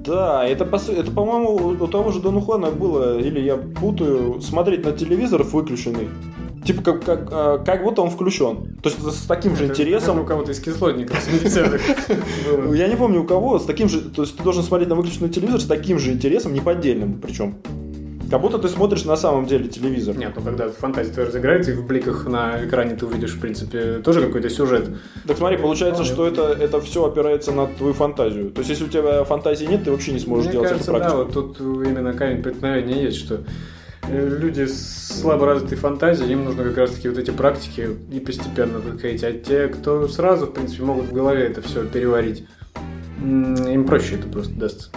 Да, 0.04 0.44
это, 0.46 0.64
по 0.64 0.78
су- 0.78 0.92
это 0.92 1.10
по-моему, 1.10 1.84
у 1.84 1.86
того 1.86 2.10
же 2.12 2.20
Дона 2.20 2.40
Хуана 2.40 2.70
было, 2.70 3.18
или 3.18 3.40
я 3.40 3.56
путаю, 3.56 4.40
смотреть 4.40 4.84
на 4.84 4.92
телевизор 4.92 5.42
выключенный. 5.42 6.08
Типа 6.64 6.82
как, 6.82 7.04
как, 7.04 7.28
а, 7.32 7.58
как 7.58 7.82
будто 7.82 8.02
он 8.02 8.10
включен. 8.10 8.76
То 8.82 8.90
есть 8.90 9.00
с 9.02 9.26
таким 9.26 9.56
же 9.56 9.64
Это- 9.64 9.72
интересом. 9.72 10.20
у 10.20 10.24
кого-то 10.24 10.52
из 10.52 10.60
кислотников 10.60 11.16
70-х 11.26 12.14
было. 12.56 12.74
Я 12.74 12.86
не 12.88 12.96
помню 12.96 13.22
у 13.22 13.24
кого, 13.24 13.58
с 13.58 13.64
таким 13.64 13.88
же, 13.88 14.00
то 14.02 14.22
есть 14.22 14.36
ты 14.36 14.42
должен 14.42 14.62
смотреть 14.62 14.88
на 14.90 14.94
выключенный 14.94 15.30
телевизор 15.30 15.60
с 15.60 15.64
таким 15.66 15.98
же 15.98 16.12
интересом, 16.12 16.52
неподдельным 16.52 17.18
причем. 17.20 17.54
Как 18.30 18.40
будто 18.40 18.58
ты 18.58 18.68
смотришь 18.68 19.04
на 19.04 19.16
самом 19.16 19.46
деле 19.46 19.68
телевизор. 19.68 20.16
Нет, 20.16 20.32
ну 20.36 20.42
когда 20.42 20.68
фантазия 20.70 21.12
твоя 21.12 21.28
разыграется, 21.28 21.72
и 21.72 21.74
в 21.74 21.84
бликах 21.84 22.26
на 22.26 22.64
экране 22.64 22.94
ты 22.94 23.04
увидишь, 23.04 23.34
в 23.34 23.40
принципе, 23.40 23.98
тоже 24.04 24.24
какой-то 24.24 24.48
сюжет. 24.48 24.88
Так 25.26 25.36
смотри, 25.36 25.58
получается, 25.58 26.04
что 26.04 26.28
это, 26.28 26.42
это 26.42 26.80
все 26.80 27.04
опирается 27.04 27.50
на 27.50 27.66
твою 27.66 27.92
фантазию. 27.92 28.50
То 28.52 28.60
есть, 28.60 28.70
если 28.70 28.84
у 28.84 28.88
тебя 28.88 29.24
фантазии 29.24 29.64
нет, 29.64 29.82
ты 29.82 29.90
вообще 29.90 30.12
не 30.12 30.20
сможешь 30.20 30.44
Мне 30.44 30.52
делать 30.52 30.68
кажется, 30.68 30.92
эту 30.92 31.00
да, 31.00 31.10
практику. 31.10 31.40
вот 31.40 31.56
тут 31.56 31.86
именно 31.86 32.12
камень 32.12 32.40
преткновения 32.40 33.02
есть, 33.02 33.16
что 33.18 33.42
э, 34.08 34.38
люди 34.40 34.66
с 34.66 35.20
слабо 35.20 35.46
развитой 35.46 35.76
фантазией, 35.76 36.32
им 36.32 36.44
нужно 36.44 36.62
как 36.62 36.76
раз-таки 36.76 37.08
вот 37.08 37.18
эти 37.18 37.32
практики 37.32 37.88
и 38.12 38.20
постепенно 38.20 38.78
выходить. 38.78 39.24
А 39.24 39.32
те, 39.32 39.66
кто 39.66 40.06
сразу, 40.06 40.46
в 40.46 40.52
принципе, 40.52 40.84
могут 40.84 41.06
в 41.06 41.12
голове 41.12 41.46
это 41.46 41.62
все 41.62 41.84
переварить, 41.84 42.44
им 43.20 43.84
проще 43.86 44.14
это 44.14 44.28
просто 44.28 44.54
дастся. 44.54 44.90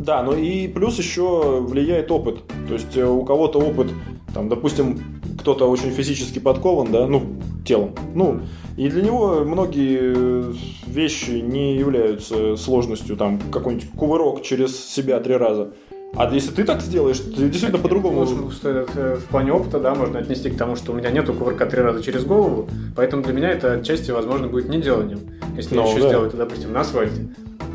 Да, 0.00 0.22
ну 0.22 0.34
и 0.34 0.66
плюс 0.66 0.98
еще 0.98 1.60
влияет 1.60 2.10
опыт. 2.10 2.42
То 2.66 2.74
есть 2.74 2.96
э, 2.96 3.06
у 3.06 3.22
кого-то 3.22 3.58
опыт, 3.58 3.88
там, 4.32 4.48
допустим, 4.48 4.98
кто-то 5.38 5.70
очень 5.70 5.90
физически 5.90 6.38
подкован, 6.38 6.90
да, 6.90 7.06
ну, 7.06 7.22
телом. 7.66 7.94
Ну, 8.14 8.40
и 8.78 8.88
для 8.88 9.02
него 9.02 9.44
многие 9.44 10.54
вещи 10.86 11.32
не 11.32 11.76
являются 11.76 12.56
сложностью, 12.56 13.16
там, 13.16 13.38
какой-нибудь 13.52 13.90
кувырок 13.90 14.42
через 14.42 14.88
себя 14.88 15.20
три 15.20 15.36
раза. 15.36 15.74
А 16.14 16.32
если 16.32 16.50
ты 16.50 16.64
так 16.64 16.80
сделаешь, 16.80 17.18
ты 17.18 17.48
действительно 17.48 17.78
по-другому... 17.78 18.24
Ну, 18.24 18.50
в 18.50 19.24
плане 19.30 19.52
опыта, 19.52 19.78
да, 19.78 19.94
можно 19.94 20.18
отнести 20.18 20.50
к 20.50 20.56
тому, 20.56 20.76
что 20.76 20.92
у 20.92 20.94
меня 20.94 21.10
нету 21.10 21.32
кувырка 21.32 21.66
три 21.66 21.80
раза 21.80 22.02
через 22.02 22.24
голову, 22.24 22.68
поэтому 22.96 23.22
для 23.22 23.32
меня 23.32 23.50
это 23.50 23.74
отчасти, 23.74 24.10
возможно, 24.10 24.48
будет 24.48 24.68
неделанием. 24.68 25.20
Если 25.56 25.76
я 25.76 25.82
ну, 25.82 25.88
еще 25.88 26.02
да. 26.02 26.08
сделаю 26.08 26.28
это, 26.28 26.36
допустим, 26.36 26.72
на 26.72 26.80
асфальте. 26.80 27.28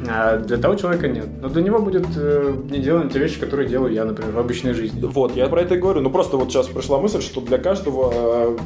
А 0.08 0.38
для 0.38 0.58
того 0.58 0.76
человека 0.76 1.08
нет. 1.08 1.28
Но 1.42 1.50
для 1.50 1.64
него 1.64 1.80
будет 1.80 2.06
э, 2.16 2.54
не 2.70 2.80
делать 2.80 3.12
те 3.12 3.20
вещи, 3.20 3.40
которые 3.40 3.68
делаю 3.68 3.94
я, 3.94 4.06
например, 4.06 4.34
в 4.34 4.40
обычной 4.40 4.74
жизни. 4.74 5.02
Вот, 5.02 5.36
я 5.36 5.48
про 5.48 5.62
это 5.62 5.76
и 5.76 5.80
говорю. 5.80 6.02
Ну, 6.02 6.10
просто 6.10 6.38
вот 6.38 6.52
сейчас 6.52 6.68
пришла 6.68 7.00
мысль, 7.00 7.22
что 7.22 7.42
для 7.42 7.58
каждого 7.58 8.12
э, 8.14 8.58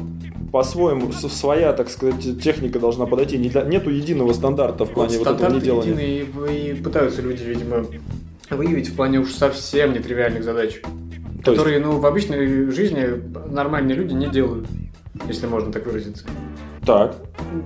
по-своему 0.52 1.12
своя, 1.12 1.72
так 1.72 1.88
сказать, 1.88 2.42
техника 2.42 2.78
должна 2.78 3.06
подойти. 3.06 3.38
Не 3.38 3.48
для, 3.48 3.62
нету 3.62 3.90
единого 3.90 4.32
стандарта 4.32 4.84
в 4.84 4.90
плане 4.90 5.18
вот, 5.18 5.26
вот 5.26 5.40
этого 5.40 5.54
неделания. 5.54 5.90
Единый, 5.90 6.52
и, 6.52 6.70
и 6.72 6.74
пытаются 6.74 7.22
люди, 7.22 7.42
видимо, 7.42 7.86
выявить 8.50 8.88
в 8.88 8.96
плане 8.96 9.20
уж 9.20 9.32
совсем 9.32 9.92
нетривиальных 9.92 10.44
задач. 10.44 10.80
То 11.44 11.52
которые, 11.52 11.78
есть... 11.78 11.86
ну, 11.86 11.98
в 11.98 12.06
обычной 12.06 12.70
жизни 12.70 13.06
нормальные 13.50 13.96
люди 13.96 14.12
не 14.12 14.28
делают, 14.28 14.66
если 15.26 15.46
можно 15.46 15.72
так 15.72 15.86
выразиться. 15.86 16.26
Так. 16.84 17.16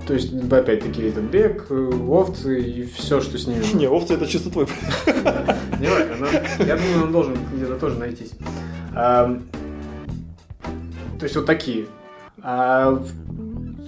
То 0.07 0.13
есть, 0.13 0.33
опять-таки, 0.33 1.03
этот 1.03 1.25
бег, 1.25 1.69
овцы 1.71 2.61
и 2.61 2.83
все, 2.85 3.21
что 3.21 3.37
с 3.37 3.47
ними. 3.47 3.63
Не, 3.73 3.87
овцы 3.87 4.13
это 4.13 4.27
чисто 4.27 4.49
твой. 4.49 4.65
Не 5.79 5.87
важно, 5.87 6.15
но 6.19 6.65
я 6.65 6.75
думаю, 6.77 7.03
он 7.03 7.11
должен 7.11 7.37
где-то 7.55 7.75
тоже 7.75 7.97
найтись. 7.97 8.31
То 8.93 9.41
есть, 11.21 11.35
вот 11.35 11.45
такие. 11.45 11.85
А 12.41 13.01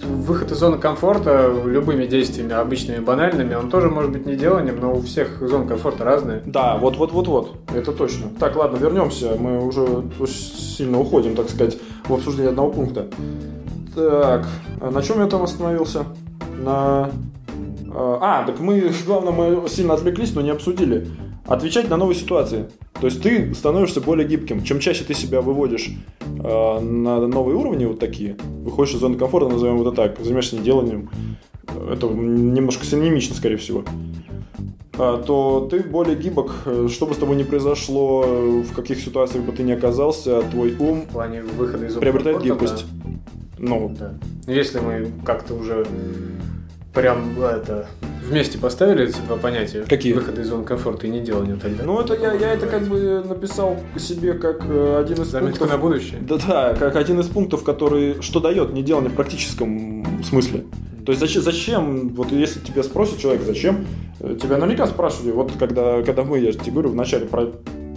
выход 0.04 0.52
из 0.52 0.58
зоны 0.58 0.78
комфорта 0.78 1.52
любыми 1.64 2.06
действиями, 2.06 2.52
обычными, 2.52 3.00
банальными, 3.00 3.54
он 3.54 3.70
тоже 3.70 3.88
может 3.88 4.12
быть 4.12 4.26
не 4.26 4.36
деланием, 4.36 4.78
но 4.80 4.94
у 4.94 5.02
всех 5.02 5.40
зон 5.40 5.66
комфорта 5.66 6.04
разные. 6.04 6.42
Да, 6.46 6.76
вот, 6.76 6.96
вот, 6.96 7.12
вот, 7.12 7.28
вот, 7.28 7.56
это 7.74 7.92
точно. 7.92 8.28
Так, 8.38 8.56
ладно, 8.56 8.76
вернемся. 8.76 9.36
Мы 9.38 9.64
уже 9.64 9.86
сильно 10.26 10.98
уходим, 10.98 11.34
так 11.34 11.48
сказать, 11.48 11.78
в 12.06 12.14
обсуждение 12.14 12.50
одного 12.50 12.70
пункта. 12.70 13.06
Так, 13.94 14.46
а 14.80 14.90
на 14.90 15.02
чем 15.02 15.20
я 15.20 15.26
там 15.26 15.42
остановился? 15.42 16.04
На... 16.58 17.10
А, 17.94 18.44
так 18.46 18.60
мы, 18.60 18.92
главное, 19.06 19.32
мы 19.32 19.68
сильно 19.68 19.94
отвлеклись, 19.94 20.34
но 20.34 20.40
не 20.40 20.50
обсудили. 20.50 21.08
Отвечать 21.48 21.88
на 21.88 21.96
новые 21.96 22.16
ситуации. 22.16 22.66
То 23.00 23.06
есть 23.06 23.22
ты 23.22 23.54
становишься 23.54 24.00
более 24.00 24.28
гибким. 24.28 24.62
Чем 24.62 24.80
чаще 24.80 25.04
ты 25.04 25.14
себя 25.14 25.40
выводишь 25.40 25.90
э, 26.20 26.80
на 26.80 27.26
новые 27.26 27.56
уровни 27.56 27.86
вот 27.86 27.98
такие, 27.98 28.36
выходишь 28.62 28.94
из 28.94 29.00
зоны 29.00 29.16
комфорта, 29.16 29.48
назовем 29.48 29.80
это 29.80 29.92
так, 29.92 30.18
занимаешься 30.20 30.56
неделанием, 30.56 31.10
это 31.90 32.06
немножко 32.06 32.84
синонимично, 32.84 33.34
скорее 33.34 33.56
всего, 33.56 33.84
а, 34.98 35.22
то 35.22 35.68
ты 35.70 35.80
более 35.80 36.16
гибок, 36.16 36.52
что 36.88 37.06
бы 37.06 37.14
с 37.14 37.18
тобой 37.18 37.36
ни 37.36 37.44
произошло, 37.44 38.22
в 38.22 38.72
каких 38.74 38.98
ситуациях 38.98 39.44
бы 39.44 39.52
ты 39.52 39.62
ни 39.62 39.72
оказался, 39.72 40.42
твой 40.50 40.74
ум 40.78 41.02
в 41.02 41.12
плане 41.12 41.42
выхода 41.42 41.86
из 41.86 41.94
приобретает 41.94 42.42
гибкость. 42.42 42.84
Да. 43.04 43.18
Ну, 43.58 43.94
да. 43.98 44.14
Если 44.46 44.80
мы 44.80 45.10
как-то 45.24 45.54
уже 45.54 45.86
прям 46.98 47.40
это 47.40 47.86
вместе 48.28 48.58
поставили 48.58 49.08
эти 49.08 49.18
два 49.26 49.36
понятия. 49.36 49.84
Какие? 49.88 50.12
Выхода 50.12 50.40
из 50.40 50.48
зоны 50.48 50.64
комфорта 50.64 51.06
и 51.06 51.10
не 51.10 51.20
делания 51.20 51.56
тогда. 51.56 51.84
Ну, 51.84 52.00
это 52.00 52.14
я, 52.14 52.32
я 52.32 52.52
это 52.52 52.66
как 52.66 52.82
бы 52.82 53.22
написал 53.26 53.76
себе 53.96 54.34
как 54.34 54.64
э, 54.68 54.98
один 55.00 55.22
из 55.22 55.28
Заметка 55.28 55.60
пунктов. 55.60 55.70
на 55.70 55.78
будущее? 55.78 56.18
Да-да, 56.20 56.74
как 56.74 56.96
один 56.96 57.20
из 57.20 57.28
пунктов, 57.28 57.62
который, 57.62 58.20
что 58.20 58.40
дает 58.40 58.72
неделание 58.72 59.10
в 59.10 59.14
практическом 59.14 60.22
смысле. 60.24 60.64
То 61.06 61.12
есть 61.12 61.20
зачем, 61.20 61.42
зачем, 61.42 62.08
вот 62.10 62.32
если 62.32 62.58
тебя 62.60 62.82
спросит 62.82 63.18
человек, 63.18 63.42
зачем, 63.42 63.86
э, 64.18 64.36
тебя 64.40 64.56
наверняка 64.56 64.88
спрашивали, 64.88 65.30
вот 65.30 65.52
когда, 65.56 66.02
когда 66.02 66.24
мы, 66.24 66.40
я 66.40 66.50
же 66.50 66.58
тебе 66.58 66.72
говорю, 66.72 66.90
вначале 66.90 67.26
про 67.26 67.46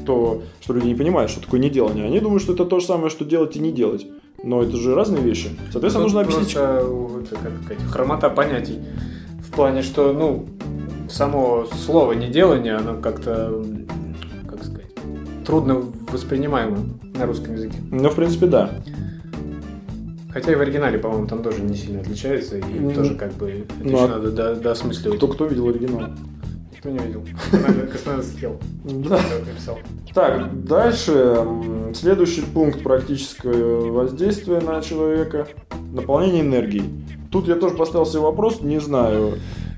то, 0.06 0.44
что 0.62 0.74
люди 0.74 0.86
не 0.86 0.96
понимают, 0.96 1.32
что 1.32 1.42
такое 1.42 1.60
неделание, 1.60 2.06
они 2.06 2.20
думают, 2.20 2.44
что 2.44 2.54
это 2.54 2.66
то 2.66 2.80
же 2.80 2.86
самое, 2.86 3.10
что 3.10 3.26
делать 3.26 3.56
и 3.56 3.60
не 3.60 3.72
делать. 3.72 4.06
Но 4.44 4.64
это 4.64 4.76
же 4.78 4.96
разные 4.96 5.24
вещи. 5.24 5.50
Соответственно, 5.72 6.06
Тут 6.06 6.14
нужно 6.14 6.22
объяснить. 6.22 6.54
Просто, 6.54 7.36
как 7.36 7.52
сказать, 7.64 7.84
хромота 7.92 8.30
понятий. 8.30 8.80
В 9.40 9.52
плане, 9.52 9.82
что, 9.82 10.14
ну, 10.14 10.48
само 11.10 11.66
слово 11.66 12.14
неделание, 12.14 12.76
оно 12.76 12.96
как-то, 12.96 13.64
как 14.48 14.64
сказать, 14.64 14.96
трудно 15.46 15.84
воспринимаемо 16.12 16.78
на 17.16 17.26
русском 17.26 17.54
языке. 17.54 17.78
Ну, 17.92 18.10
в 18.10 18.16
принципе, 18.16 18.48
да. 18.48 18.72
Хотя 20.32 20.54
и 20.54 20.56
в 20.56 20.62
оригинале, 20.62 20.98
по-моему, 20.98 21.28
там 21.28 21.44
тоже 21.44 21.62
не 21.62 21.76
сильно 21.76 22.00
отличается, 22.00 22.58
и 22.58 22.62
mm-hmm. 22.62 22.96
тоже 22.96 23.16
как 23.16 23.34
бы 23.34 23.50
это 23.50 23.74
ну, 23.82 23.92
еще 23.92 24.06
а 24.06 24.08
надо 24.08 24.32
до, 24.32 24.56
досмысливать. 24.56 25.18
Кто, 25.18 25.28
кто 25.28 25.46
видел 25.46 25.68
оригинал? 25.68 26.04
Кто 26.82 26.90
не 26.90 26.98
видел? 26.98 27.24
Космонавт 27.92 28.26
съел. 28.26 28.60
Да. 28.84 29.22
Так, 30.16 30.64
дальше. 30.64 31.46
Следующий 31.94 32.42
пункт 32.42 32.82
практическое 32.82 33.54
воздействие 33.54 34.62
на 34.62 34.82
человека. 34.82 35.48
Наполнение 35.94 36.42
энергией. 36.42 36.86
Тут 37.32 37.48
я 37.48 37.56
тоже 37.56 37.76
поставил 37.76 38.08
себе 38.08 38.22
вопрос, 38.22 38.62
не 38.62 38.80
знаю. 38.82 39.38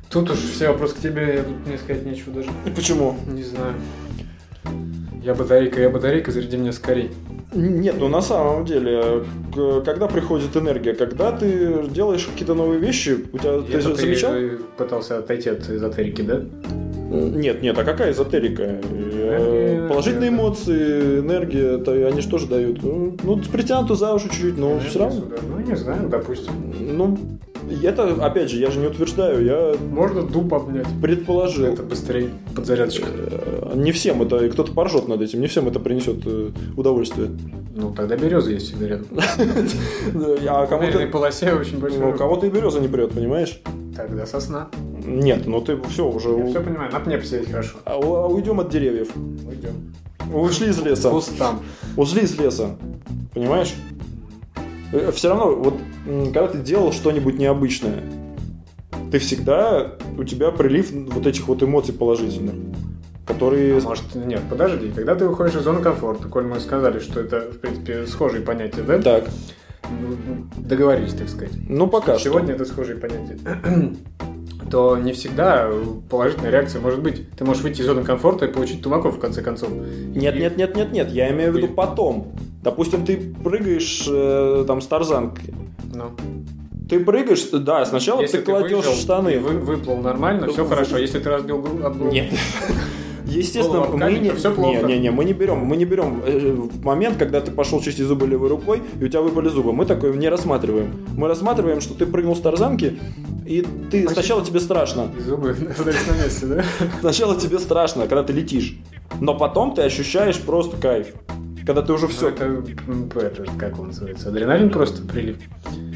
Тут 0.09 0.31
уж 0.31 0.37
все 0.37 0.69
вопросы 0.69 0.95
к 0.95 0.99
тебе, 0.99 1.35
я 1.35 1.43
тут 1.43 1.67
мне 1.67 1.77
сказать 1.77 2.05
нечего 2.05 2.31
даже. 2.35 2.49
И 2.65 2.69
почему? 2.69 3.17
Не 3.27 3.43
знаю. 3.43 3.73
Я 5.21 5.35
батарейка, 5.35 5.81
я 5.81 5.89
батарейка, 5.89 6.31
заряди 6.31 6.55
меня 6.55 6.71
скорей. 6.71 7.11
Нет, 7.53 7.95
ну 7.99 8.07
на 8.07 8.21
самом 8.21 8.63
деле, 8.65 9.25
когда 9.85 10.07
приходит 10.07 10.55
энергия, 10.55 10.93
когда 10.93 11.33
ты 11.33 11.85
делаешь 11.89 12.25
какие-то 12.25 12.53
новые 12.53 12.79
вещи, 12.79 13.25
у 13.33 13.37
тебя 13.37 13.59
ты 13.59 13.81
же 13.81 13.93
замечал? 13.93 14.33
пытался 14.77 15.17
отойти 15.19 15.49
от 15.49 15.69
эзотерики, 15.69 16.21
да? 16.21 16.43
Нет, 17.13 17.61
нет, 17.61 17.77
а 17.77 17.83
какая 17.83 18.11
эзотерика? 18.11 18.63
Энергия, 18.63 19.87
Положительные 19.87 20.29
энергия. 20.29 20.43
эмоции, 20.43 21.19
энергия, 21.19 21.79
это, 21.79 21.91
они 22.07 22.21
что 22.21 22.37
же 22.37 22.47
дают? 22.47 22.81
Ну, 22.81 23.15
ну 23.23 23.37
притянуто 23.51 23.95
за 23.95 24.13
уши 24.13 24.29
чуть-чуть, 24.29 24.57
но 24.57 24.79
все 24.79 24.99
равно. 24.99 25.21
Ну, 25.47 25.59
не 25.59 25.75
знаю, 25.75 26.09
допустим. 26.09 26.53
Ну, 26.79 27.17
это, 27.83 28.13
опять 28.25 28.49
же, 28.49 28.57
я 28.57 28.71
же 28.71 28.79
не 28.79 28.87
утверждаю, 28.87 29.43
я... 29.43 29.75
Можно 29.89 30.23
дуб 30.23 30.53
обнять. 30.53 30.87
Предположил. 31.01 31.65
Это 31.65 31.83
быстрее 31.83 32.29
подзарядочка. 32.55 33.07
Э, 33.09 33.73
не 33.75 33.91
всем 33.91 34.21
это, 34.21 34.43
и 34.45 34.49
кто-то 34.49 34.71
поржет 34.71 35.07
над 35.07 35.21
этим, 35.21 35.41
не 35.41 35.47
всем 35.47 35.67
это 35.67 35.79
принесет 35.79 36.21
э, 36.25 36.51
удовольствие. 36.75 37.29
Ну, 37.75 37.93
тогда 37.93 38.15
береза 38.15 38.51
есть 38.51 38.67
всегда 38.67 38.87
рядом. 38.87 39.07
А 40.47 40.67
кому-то... 40.67 41.07
полосе 41.07 41.53
очень 41.53 41.79
большой. 41.79 41.99
Ну, 41.99 42.13
кого-то 42.13 42.45
и 42.45 42.49
береза 42.49 42.79
не 42.79 42.87
прет, 42.87 43.11
понимаешь? 43.11 43.59
Тогда 43.95 44.25
сосна. 44.25 44.69
Нет, 45.05 45.45
ну 45.45 45.61
ты 45.61 45.79
все 45.89 46.07
уже... 46.07 46.29
Я 46.29 46.45
все 46.47 46.61
понимаю, 46.61 46.91
на 46.91 46.99
пне 46.99 47.17
посидеть 47.17 47.49
хорошо. 47.49 47.77
А, 47.85 47.97
уйдем 47.97 48.59
от 48.59 48.69
деревьев. 48.69 49.09
Уйдем. 49.47 49.93
Ушли 50.33 50.69
из 50.69 50.79
леса. 50.81 51.09
Кустам. 51.09 51.61
Ушли 51.97 52.21
из 52.21 52.37
леса. 52.39 52.75
Понимаешь? 53.33 53.73
Э, 54.93 55.11
все 55.11 55.29
равно, 55.29 55.55
вот 55.55 55.79
когда 56.05 56.47
ты 56.47 56.59
делал 56.59 56.93
что-нибудь 56.93 57.37
необычное, 57.37 58.03
ты 59.11 59.19
всегда, 59.19 59.93
у 60.17 60.23
тебя 60.23 60.51
прилив 60.51 60.91
вот 60.91 61.27
этих 61.27 61.47
вот 61.47 61.61
эмоций 61.63 61.93
положительных 61.93 62.55
которые... 63.25 63.77
А 63.77 63.81
может, 63.81 64.15
нет, 64.15 64.41
подожди, 64.49 64.91
когда 64.91 65.15
ты 65.15 65.25
выходишь 65.25 65.55
из 65.55 65.63
зоны 65.63 65.81
комфорта, 65.81 66.27
коль 66.27 66.45
мы 66.45 66.59
сказали, 66.59 66.99
что 66.99 67.21
это, 67.21 67.51
в 67.51 67.57
принципе, 67.59 68.05
схожие 68.05 68.43
понятия, 68.43 68.81
да? 68.81 69.01
Так. 69.01 69.29
Ну, 69.89 70.45
договорились, 70.57 71.13
так 71.13 71.29
сказать. 71.29 71.53
Ну, 71.69 71.87
пока 71.87 72.17
Сегодня 72.17 72.53
что. 72.53 72.63
это 72.63 72.65
схожие 72.65 72.97
понятия. 72.97 73.37
То 74.69 74.97
не 74.97 75.13
всегда 75.13 75.69
положительная 76.09 76.51
реакция 76.51 76.81
может 76.81 77.01
быть. 77.01 77.29
Ты 77.31 77.45
можешь 77.45 77.63
выйти 77.63 77.81
из 77.81 77.85
зоны 77.85 78.03
комфорта 78.03 78.45
и 78.45 78.51
получить 78.51 78.81
тумаков 78.81 79.17
в 79.17 79.19
конце 79.19 79.41
концов. 79.41 79.69
Нет, 79.71 80.35
и... 80.35 80.39
нет, 80.39 80.57
нет, 80.57 80.75
нет, 80.75 80.91
нет. 80.91 81.11
Я 81.11 81.31
имею 81.31 81.51
в 81.51 81.57
виду 81.57 81.67
потом. 81.67 82.33
Допустим, 82.61 83.05
ты 83.05 83.17
прыгаешь 83.17 84.05
э, 84.09 84.63
там 84.65 84.81
с 84.81 84.87
тарзанки. 84.87 85.53
Ну. 85.93 86.11
Ты 86.89 86.99
прыгаешь, 86.99 87.43
да, 87.51 87.85
сначала 87.85 88.21
Если 88.21 88.37
ты 88.37 88.43
кладешь 88.43 88.77
выжил, 88.77 88.93
штаны. 88.93 89.39
Вы, 89.39 89.59
выплыл 89.59 89.97
нормально, 89.97 90.47
все 90.47 90.65
хорошо. 90.65 90.97
Если 90.97 91.19
ты 91.19 91.29
разбил 91.29 91.61
голову. 91.61 92.11
Нет. 92.11 92.31
Естественно, 93.25 93.85
мы 93.85 94.19
не, 94.19 94.31
все 94.31 94.53
плохо. 94.53 94.85
Не, 94.85 94.93
не, 94.93 94.99
не, 94.99 95.11
мы 95.11 95.25
не 95.25 95.33
берем, 95.33 95.59
мы 95.59 95.77
не 95.77 95.85
берем 95.85 96.21
э, 96.25 96.57
момент, 96.83 97.17
когда 97.17 97.41
ты 97.41 97.51
пошел 97.51 97.81
чистить 97.81 98.05
зубы 98.05 98.27
левой 98.27 98.49
рукой 98.49 98.81
и 98.99 99.03
у 99.03 99.07
тебя 99.07 99.21
выпали 99.21 99.49
зубы. 99.49 99.73
Мы 99.73 99.85
такое 99.85 100.13
не 100.13 100.29
рассматриваем. 100.29 101.05
Мы 101.15 101.27
рассматриваем, 101.27 101.81
что 101.81 101.93
ты 101.93 102.05
прыгнул 102.05 102.35
с 102.35 102.41
тарзанки 102.41 102.99
и 103.45 103.61
ты 103.91 104.03
Почти... 104.03 104.13
сначала 104.13 104.43
тебе 104.43 104.59
страшно. 104.59 105.11
И 105.17 105.21
зубы 105.21 105.51
остались 105.69 106.07
на 106.07 106.23
месте, 106.23 106.45
да? 106.45 106.63
Сначала 106.99 107.35
тебе 107.35 107.59
страшно, 107.59 108.07
когда 108.07 108.23
ты 108.23 108.33
летишь, 108.33 108.77
но 109.19 109.37
потом 109.37 109.73
ты 109.73 109.81
ощущаешь 109.81 110.39
просто 110.39 110.77
кайф. 110.77 111.13
Когда 111.65 111.81
ты 111.81 111.93
уже 111.93 112.07
все... 112.07 112.33
Ну, 112.87 113.07
это, 113.15 113.41
это, 113.41 113.45
как 113.57 113.79
он 113.79 113.87
называется? 113.87 114.29
Адреналин 114.29 114.69
просто 114.69 115.01
прилив. 115.01 115.37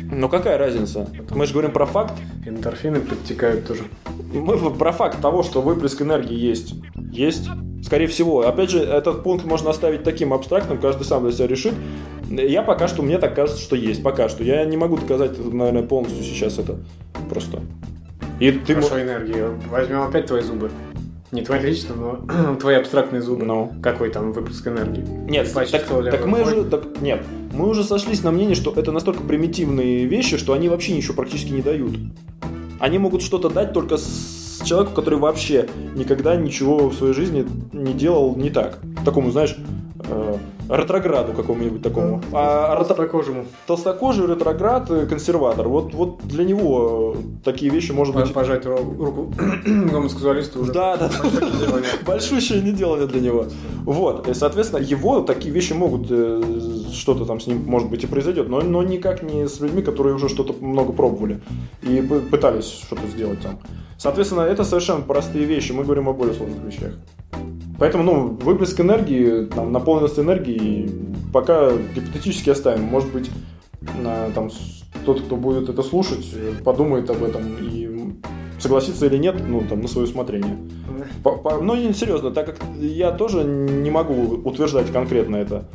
Ну 0.10 0.30
какая 0.30 0.58
разница? 0.58 1.10
Мы 1.32 1.46
же 1.46 1.54
говорим 1.54 1.72
про 1.72 1.86
факт. 1.86 2.14
Эндорфины 2.46 3.02
подтекают 3.02 3.68
тоже. 3.68 3.84
Мы 4.34 4.58
про 4.72 4.92
факт 4.94 5.22
того, 5.22 5.44
что 5.44 5.62
выплеск 5.62 6.02
энергии 6.02 6.38
есть. 6.38 6.74
Есть. 7.12 7.50
Скорее 7.84 8.08
всего. 8.08 8.48
Опять 8.48 8.70
же, 8.70 8.80
этот 8.80 9.24
пункт 9.24 9.46
можно 9.46 9.70
оставить 9.70 10.04
таким 10.04 10.34
абстрактным, 10.34 10.78
каждый 10.78 11.04
сам 11.04 11.24
для 11.24 11.32
себя 11.32 11.48
решит. 11.48 11.74
Я 12.30 12.64
пока 12.64 12.88
что, 12.88 13.02
мне 13.04 13.18
так 13.18 13.36
кажется, 13.36 13.62
что 13.62 13.76
есть. 13.76 14.02
Пока 14.04 14.30
что. 14.30 14.44
Я 14.44 14.64
не 14.66 14.78
могу 14.78 14.98
доказать, 14.98 15.38
наверное, 15.38 15.84
полностью 15.84 16.24
сейчас 16.24 16.58
это 16.60 16.78
просто. 17.30 17.62
И 18.40 18.52
ты 18.52 18.76
Хорошо, 18.76 19.02
энергия. 19.02 19.50
Возьмем 19.70 20.02
опять 20.04 20.28
твои 20.28 20.42
зубы. 20.42 20.70
Не 21.32 21.42
твои 21.42 21.60
лично, 21.60 21.96
но 21.96 22.56
твои 22.60 22.76
абстрактные 22.76 23.22
зубы. 23.22 23.46
Ну. 23.46 23.74
Какой 23.82 24.10
там 24.10 24.32
выпуск 24.32 24.68
энергии? 24.68 25.04
Нет, 25.30 25.52
так, 25.54 25.70
так 25.70 26.26
мы 26.26 26.46
же... 26.46 26.64
Так, 26.64 27.02
нет, 27.02 27.22
мы 27.54 27.68
уже 27.68 27.84
сошлись 27.84 28.24
на 28.24 28.32
мнение, 28.32 28.56
что 28.56 28.72
это 28.74 28.92
настолько 28.92 29.24
примитивные 29.24 30.06
вещи, 30.06 30.38
что 30.38 30.54
они 30.54 30.70
вообще 30.70 30.94
ничего 30.94 31.16
практически 31.16 31.52
не 31.52 31.62
дают. 31.62 31.98
Они 32.80 32.98
могут 32.98 33.22
что-то 33.22 33.50
дать 33.50 33.74
только 33.74 33.98
с 33.98 34.62
человеку, 34.64 34.94
который 34.94 35.20
вообще 35.20 35.68
никогда 35.96 36.36
ничего 36.36 36.90
в 36.90 36.96
своей 36.96 37.14
жизни 37.14 37.46
не 37.74 37.94
делал 37.94 38.36
не 38.36 38.50
так. 38.50 38.80
Такому, 39.04 39.32
знаешь, 39.32 39.56
э, 40.08 40.38
ретрограду 40.70 41.34
какому-нибудь 41.34 41.82
такому. 41.82 42.22
А, 42.34 42.76
толстокожему. 42.84 43.46
Толстокожий 43.66 44.28
ретроград, 44.28 44.90
э, 44.90 45.06
консерватор. 45.06 45.68
Вот, 45.68 45.94
вот 45.94 46.20
для 46.24 46.44
него 46.44 47.16
такие 47.44 47.72
вещи 47.72 47.92
может 47.92 48.16
быть... 48.16 48.34
Пожать 48.34 48.66
руку 48.66 49.32
гомосексуалисту 49.66 50.62
уже. 50.62 50.74
Да, 50.74 50.98
да. 50.98 51.10
Большущее 52.06 52.62
неделание 52.62 53.08
для 53.08 53.22
него. 53.22 53.46
Вот. 53.84 54.28
И, 54.28 54.34
соответственно, 54.34 54.82
его 54.82 55.22
такие 55.22 55.54
вещи 55.54 55.74
могут... 55.74 56.08
Э, 56.10 56.42
что-то 56.92 57.26
там 57.26 57.40
с 57.40 57.48
ним, 57.48 57.64
может 57.66 57.90
быть, 57.90 58.04
и 58.04 58.08
произойдет. 58.08 58.50
Но, 58.50 58.62
но 58.62 58.84
никак 58.84 59.24
не 59.24 59.48
с 59.48 59.60
людьми, 59.60 59.82
которые 59.82 60.16
уже 60.16 60.30
что-то 60.30 60.54
много 60.54 60.94
пробовали. 60.94 61.42
И 61.82 62.02
пытались 62.32 62.66
что-то 62.66 63.08
сделать 63.08 63.42
там. 63.42 63.60
Соответственно, 63.98 64.42
это 64.42 64.64
совершенно 64.64 65.02
простые 65.02 65.46
вещи. 65.46 65.72
Мы 65.72 65.84
говорим 65.84 66.08
о 66.10 66.14
более 66.14 66.36
сложных 66.36 66.64
вещах. 66.64 66.94
Поэтому, 67.80 68.04
ну, 68.04 68.28
выплеск 68.42 68.80
энергии, 68.80 69.46
там, 69.46 69.72
наполненность 69.72 70.20
энергии 70.20 70.90
пока 71.32 71.72
гипотетически 71.96 72.50
оставим. 72.50 72.84
Может 72.84 73.12
быть, 73.12 73.30
там, 74.34 74.50
тот, 75.06 75.22
кто 75.22 75.36
будет 75.36 75.70
это 75.70 75.84
слушать, 75.84 76.34
подумает 76.64 77.10
об 77.10 77.24
этом 77.24 77.44
и 77.62 77.88
согласится 78.60 79.06
или 79.06 79.18
нет, 79.18 79.36
ну, 79.48 79.62
там, 79.62 79.82
на 79.82 79.88
свое 79.88 80.08
усмотрение. 80.08 80.58
По, 81.24 81.38
по, 81.38 81.58
ну, 81.62 81.76
серьезно, 81.94 82.32
так 82.32 82.48
как 82.48 82.58
я 82.80 83.12
тоже 83.12 83.44
не 83.44 83.92
могу 83.92 84.42
утверждать 84.44 84.92
конкретно 84.92 85.36
это, 85.36 85.66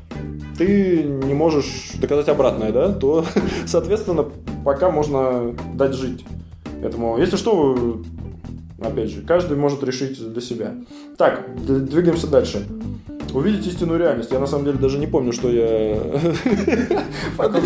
ты 0.58 1.02
не 1.02 1.34
можешь 1.34 1.92
доказать 2.00 2.28
обратное, 2.28 2.72
да, 2.72 2.92
то, 2.92 3.24
соответственно, 3.66 4.26
пока 4.64 4.90
можно 4.90 5.54
дать 5.74 5.94
жить 5.94 6.24
этому. 6.82 7.18
Если 7.18 7.36
что, 7.36 8.00
Опять 8.84 9.10
же, 9.10 9.22
каждый 9.22 9.56
может 9.56 9.82
решить 9.82 10.32
для 10.32 10.42
себя. 10.42 10.74
Так, 11.16 11.46
двигаемся 11.64 12.26
дальше. 12.26 12.66
Увидеть 13.32 13.66
истинную 13.66 13.98
реальность. 13.98 14.30
Я 14.30 14.38
на 14.40 14.46
самом 14.46 14.66
деле 14.66 14.78
даже 14.78 14.98
не 14.98 15.06
помню, 15.06 15.32
что 15.32 15.48
я... 15.48 15.96
В 17.36 17.36
каком 17.36 17.64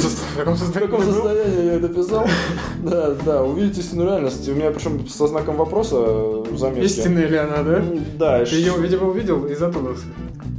состоянии 1.02 1.66
я 1.66 1.72
это 1.74 1.88
писал. 1.88 2.26
Да, 2.84 3.16
да, 3.24 3.42
увидеть 3.42 3.78
истинную 3.78 4.08
реальность. 4.10 4.48
У 4.48 4.54
меня 4.54 4.70
причем 4.70 5.08
со 5.08 5.26
знаком 5.26 5.56
вопроса 5.56 5.96
в 5.96 6.56
заметке. 6.56 6.84
Истинная 6.84 7.26
ли 7.26 7.36
она, 7.36 7.62
да? 7.62 7.84
Да. 8.16 8.44
Ты 8.44 8.56
ее, 8.56 8.74
видимо, 8.78 9.08
увидел 9.08 9.44
и 9.46 9.54
задумался. 9.56 10.04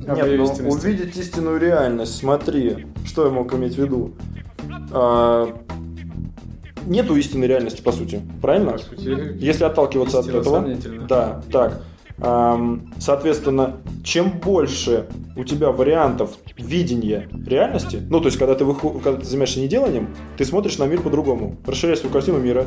Нет, 0.05 0.37
ну, 0.37 0.69
увидеть 0.69 1.15
истинную 1.17 1.59
реальность. 1.59 2.17
Смотри, 2.17 2.87
что 3.05 3.25
я 3.25 3.31
мог 3.31 3.53
иметь 3.53 3.75
в 3.75 3.77
виду. 3.77 4.13
Нету 6.87 7.15
истинной 7.15 7.47
реальности, 7.47 7.81
по 7.81 7.91
сути. 7.91 8.21
Правильно? 8.41 8.71
По 8.71 8.77
сути, 8.79 9.35
Если 9.37 9.63
отталкиваться 9.63 10.19
от 10.19 10.27
этого. 10.27 10.67
Да, 11.07 11.43
так. 11.51 11.83
Соответственно, 12.97 13.77
чем 14.03 14.31
больше 14.31 15.05
у 15.35 15.43
тебя 15.43 15.71
вариантов 15.71 16.31
видения 16.57 17.29
реальности, 17.45 18.01
ну, 18.09 18.19
то 18.19 18.25
есть, 18.25 18.39
когда 18.39 18.55
ты, 18.55 18.65
выход... 18.65 19.03
когда 19.03 19.19
ты 19.19 19.25
занимаешься 19.25 19.59
неделанием, 19.59 20.15
ты 20.35 20.43
смотришь 20.43 20.79
на 20.79 20.85
мир 20.85 21.01
по-другому, 21.01 21.57
расширяешь 21.65 21.99
свою 21.99 22.11
картину 22.11 22.39
мира, 22.39 22.65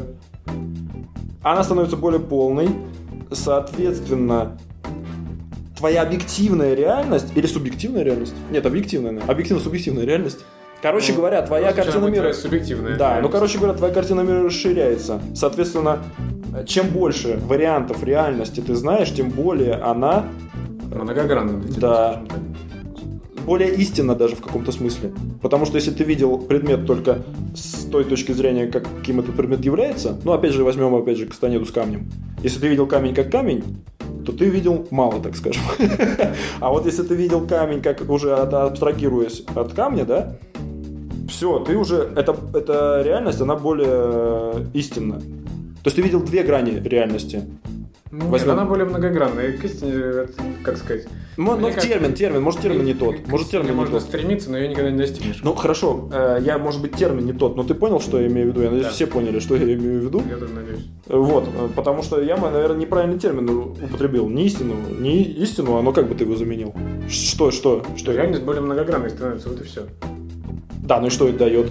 она 1.42 1.64
становится 1.64 1.96
более 1.96 2.20
полной, 2.20 2.68
соответственно, 3.32 4.56
твоя 5.76 6.02
объективная 6.02 6.74
реальность 6.74 7.32
или 7.34 7.46
субъективная 7.46 8.04
реальность? 8.04 8.34
Нет, 8.52 8.64
объективная, 8.66 9.20
объективно-субъективная 9.26 10.04
реальность 10.04 10.44
Короче 10.82 11.12
ну, 11.12 11.18
говоря, 11.18 11.42
твоя 11.42 11.72
картина 11.72 12.06
мира... 12.06 12.32
субъективная. 12.32 12.96
Да, 12.96 13.18
ну, 13.20 13.28
короче 13.28 13.58
говоря, 13.58 13.74
твоя 13.74 13.92
картина 13.92 14.22
мира 14.22 14.44
расширяется. 14.44 15.20
Соответственно, 15.34 15.98
чем 16.66 16.88
больше 16.88 17.38
вариантов 17.42 18.02
реальности 18.02 18.60
ты 18.60 18.74
знаешь, 18.74 19.12
тем 19.12 19.30
более 19.30 19.74
она... 19.74 20.26
Многогранна. 20.92 21.62
Да. 21.78 22.22
Более 23.44 23.74
истинна 23.74 24.14
даже 24.14 24.36
в 24.36 24.40
каком-то 24.40 24.72
смысле. 24.72 25.12
Потому 25.42 25.66
что 25.66 25.76
если 25.76 25.90
ты 25.90 26.04
видел 26.04 26.38
предмет 26.38 26.86
только 26.86 27.22
с 27.54 27.84
той 27.84 28.04
точки 28.04 28.32
зрения, 28.32 28.66
каким 28.66 29.20
этот 29.20 29.34
предмет 29.36 29.64
является, 29.64 30.18
ну, 30.24 30.32
опять 30.32 30.52
же, 30.52 30.64
возьмем, 30.64 30.94
опять 30.94 31.18
же, 31.18 31.26
кастанеду 31.26 31.66
с 31.66 31.70
камнем. 31.70 32.10
Если 32.42 32.60
ты 32.60 32.68
видел 32.68 32.86
камень 32.86 33.14
как 33.14 33.30
камень, 33.30 33.82
то 34.24 34.32
ты 34.32 34.46
видел 34.46 34.86
мало, 34.90 35.20
так 35.20 35.36
скажем. 35.36 35.62
А 36.60 36.70
вот 36.70 36.86
если 36.86 37.02
ты 37.02 37.14
видел 37.14 37.46
камень, 37.46 37.82
как 37.82 38.08
уже 38.08 38.34
абстрагируясь 38.34 39.42
от 39.54 39.72
камня, 39.72 40.04
да, 40.04 40.36
все, 41.28 41.60
ты 41.60 41.76
уже, 41.76 42.10
это, 42.16 42.36
эта 42.54 43.02
реальность, 43.04 43.40
она 43.40 43.56
более 43.56 43.88
э, 43.90 44.64
истинна. 44.74 45.20
То 45.20 45.86
есть 45.86 45.96
ты 45.96 46.02
видел 46.02 46.22
две 46.22 46.42
грани 46.42 46.72
реальности. 46.84 47.44
Нет, 48.10 48.24
Возьмем... 48.24 48.52
она 48.52 48.64
более 48.64 48.86
многогранная. 48.86 49.56
Как 50.64 50.76
сказать... 50.76 51.06
Ну, 51.36 51.56
ну 51.56 51.70
термин, 51.70 52.08
как... 52.08 52.14
термин, 52.16 52.42
может 52.42 52.60
термин 52.60 52.84
не 52.84 52.92
тот. 52.92 53.26
Может 53.28 53.50
термин 53.50 53.76
можно 53.76 53.94
не 53.94 54.00
тот. 54.00 54.08
стремиться, 54.08 54.50
но 54.50 54.58
ее 54.58 54.68
никогда 54.68 54.90
не 54.90 54.98
достигнешь. 54.98 55.40
Ну 55.44 55.54
хорошо, 55.54 56.08
э, 56.12 56.38
я, 56.42 56.58
может 56.58 56.82
быть, 56.82 56.92
термин 56.92 57.24
не 57.24 57.32
тот, 57.32 57.54
но 57.54 57.62
ты 57.62 57.74
понял, 57.74 58.00
что 58.00 58.20
я 58.20 58.26
имею 58.26 58.48
в 58.48 58.50
виду? 58.50 58.62
Я 58.62 58.70
надеюсь, 58.70 58.86
да. 58.86 58.92
все 58.92 59.06
поняли, 59.06 59.38
что 59.38 59.54
я 59.54 59.62
имею 59.62 60.00
в 60.00 60.04
виду. 60.04 60.22
Я 60.28 60.36
тоже 60.36 60.52
надеюсь. 60.52 60.86
Вот, 61.06 61.48
э, 61.54 61.68
потому 61.76 62.02
что 62.02 62.20
я, 62.20 62.36
наверное, 62.36 62.78
неправильный 62.78 63.18
термин 63.18 63.48
употребил. 63.48 64.28
Не 64.28 64.46
истину, 64.46 64.74
не 64.98 65.22
истину, 65.22 65.76
а 65.76 65.82
ну 65.82 65.92
как 65.92 66.08
бы 66.08 66.16
ты 66.16 66.24
его 66.24 66.34
заменил? 66.34 66.74
Что, 67.08 67.52
что? 67.52 67.84
что? 67.96 68.12
Реальность 68.12 68.42
более 68.42 68.62
многогранной 68.62 69.10
становится, 69.10 69.50
вот 69.50 69.60
и 69.60 69.64
все. 69.64 69.86
Да, 70.82 71.00
ну 71.00 71.06
и 71.06 71.10
что 71.10 71.28
это 71.28 71.38
дает? 71.38 71.70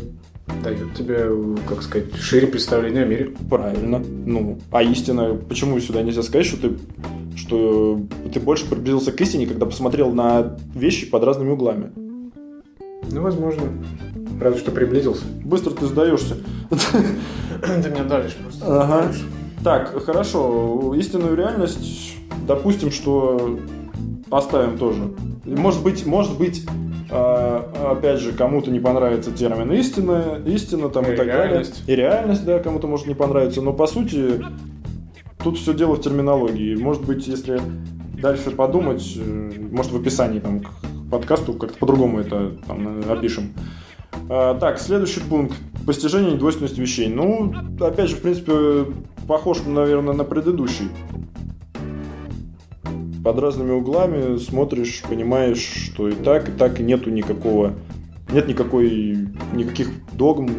Дает 0.63 0.93
тебе, 0.93 1.29
как 1.67 1.81
сказать, 1.81 2.13
шире 2.15 2.47
представление 2.47 3.03
о 3.03 3.05
мире. 3.05 3.31
Правильно. 3.49 3.99
Ну, 3.99 4.59
а 4.71 4.83
истина, 4.83 5.35
почему 5.47 5.79
сюда 5.79 6.01
нельзя 6.01 6.21
сказать, 6.21 6.45
что 6.45 6.57
ты, 6.57 6.77
что 7.37 8.01
ты 8.33 8.39
больше 8.39 8.69
приблизился 8.69 9.11
к 9.11 9.21
истине, 9.21 9.47
когда 9.47 9.65
посмотрел 9.65 10.11
на 10.11 10.57
вещи 10.75 11.09
под 11.09 11.23
разными 11.23 11.51
углами? 11.51 11.91
Ну, 13.11 13.21
возможно. 13.21 13.63
Разве 14.41 14.59
что 14.59 14.71
приблизился. 14.71 15.23
Быстро 15.43 15.71
ты 15.71 15.85
сдаешься. 15.85 16.37
Ты 16.69 17.89
меня 17.89 18.03
давишь 18.03 18.35
просто. 18.35 18.65
Ага. 18.83 19.11
Так, 19.63 20.03
хорошо. 20.03 20.93
Истинную 20.95 21.35
реальность, 21.35 22.15
допустим, 22.47 22.91
что 22.91 23.59
оставим 24.31 24.77
тоже. 24.77 25.11
Может 25.45 25.83
быть, 25.83 26.05
может 26.05 26.37
быть, 26.37 26.65
а, 27.11 27.91
опять 27.91 28.19
же, 28.19 28.33
кому-то 28.33 28.71
не 28.71 28.79
понравится 28.79 29.31
термин 29.31 29.71
истина, 29.73 30.41
истина 30.45 30.89
там 30.89 31.05
и, 31.05 31.13
и 31.13 31.15
так 31.15 31.27
реальность. 31.27 31.85
далее. 31.85 31.93
И 31.93 31.95
реальность, 31.95 32.45
да, 32.45 32.59
кому-то 32.59 32.87
может 32.87 33.07
не 33.07 33.15
понравиться. 33.15 33.61
Но 33.61 33.73
по 33.73 33.87
сути, 33.87 34.43
тут 35.43 35.57
все 35.57 35.73
дело 35.73 35.95
в 35.95 36.01
терминологии. 36.01 36.75
Может 36.75 37.05
быть, 37.05 37.27
если 37.27 37.59
дальше 38.21 38.51
подумать, 38.51 39.17
э, 39.17 39.51
может 39.71 39.91
в 39.91 39.97
описании 39.97 40.39
там, 40.39 40.61
к 40.61 40.69
подкасту 41.09 41.53
как-то 41.53 41.77
по-другому 41.77 42.19
это 42.19 42.51
там, 42.67 43.01
опишем. 43.09 43.53
А, 44.29 44.57
так, 44.59 44.79
следующий 44.79 45.21
пункт. 45.21 45.55
Постижение 45.85 46.33
недвойственности 46.33 46.79
вещей. 46.79 47.07
Ну, 47.07 47.53
опять 47.79 48.09
же, 48.09 48.15
в 48.15 48.21
принципе, 48.21 48.85
похож, 49.27 49.59
наверное, 49.65 50.13
на 50.13 50.23
предыдущий 50.23 50.89
под 53.29 53.37
разными 53.37 53.73
углами 53.73 54.37
смотришь, 54.39 55.03
понимаешь, 55.07 55.59
что 55.59 56.09
и 56.09 56.13
так, 56.13 56.49
и 56.49 56.51
так, 56.51 56.79
и 56.79 56.83
нету 56.83 57.11
никакого, 57.11 57.75
нет 58.31 58.47
никакой, 58.47 59.27
никаких 59.53 59.91
догм. 60.13 60.49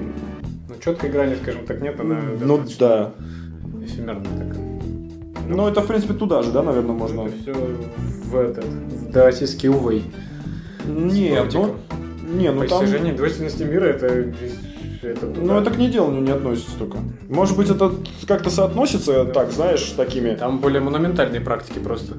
Ну, 0.68 0.74
четкой 0.80 1.10
грани, 1.10 1.34
скажем 1.42 1.66
так, 1.66 1.80
нет, 1.80 1.98
она 1.98 2.20
Ну, 2.40 2.60
да. 2.78 3.12
Эфемерная 3.82 4.22
такая. 4.22 4.80
Ну, 5.48 5.66
это, 5.66 5.80
в 5.80 5.88
принципе, 5.88 6.14
туда 6.14 6.44
же, 6.44 6.52
да, 6.52 6.62
наверное, 6.62 6.94
можно... 6.94 7.22
Это 7.22 7.36
все 7.42 7.54
в 7.54 8.36
этот, 8.36 8.64
в 8.64 9.10
даосистский 9.10 9.68
увей. 9.68 10.04
Нет, 10.86 11.50
ну, 11.52 11.74
не, 12.22 12.52
ну 12.52 12.60
там... 12.68 12.78
Постижение 12.78 13.14
двойственности 13.14 13.64
мира 13.64 13.86
это 13.86 14.32
это 15.02 15.26
Ну, 15.26 15.58
это 15.58 15.70
к 15.70 15.78
неделанию 15.78 16.22
не 16.22 16.30
относится 16.30 16.78
только. 16.78 16.98
Может 17.28 17.56
быть, 17.56 17.70
это 17.70 17.92
как-то 18.26 18.50
соотносится, 18.50 19.24
так, 19.26 19.50
знаешь, 19.50 19.82
такими... 19.96 20.34
Там 20.34 20.58
более 20.58 20.80
монументальные 20.80 21.40
практики 21.40 21.78
просто, 21.78 22.18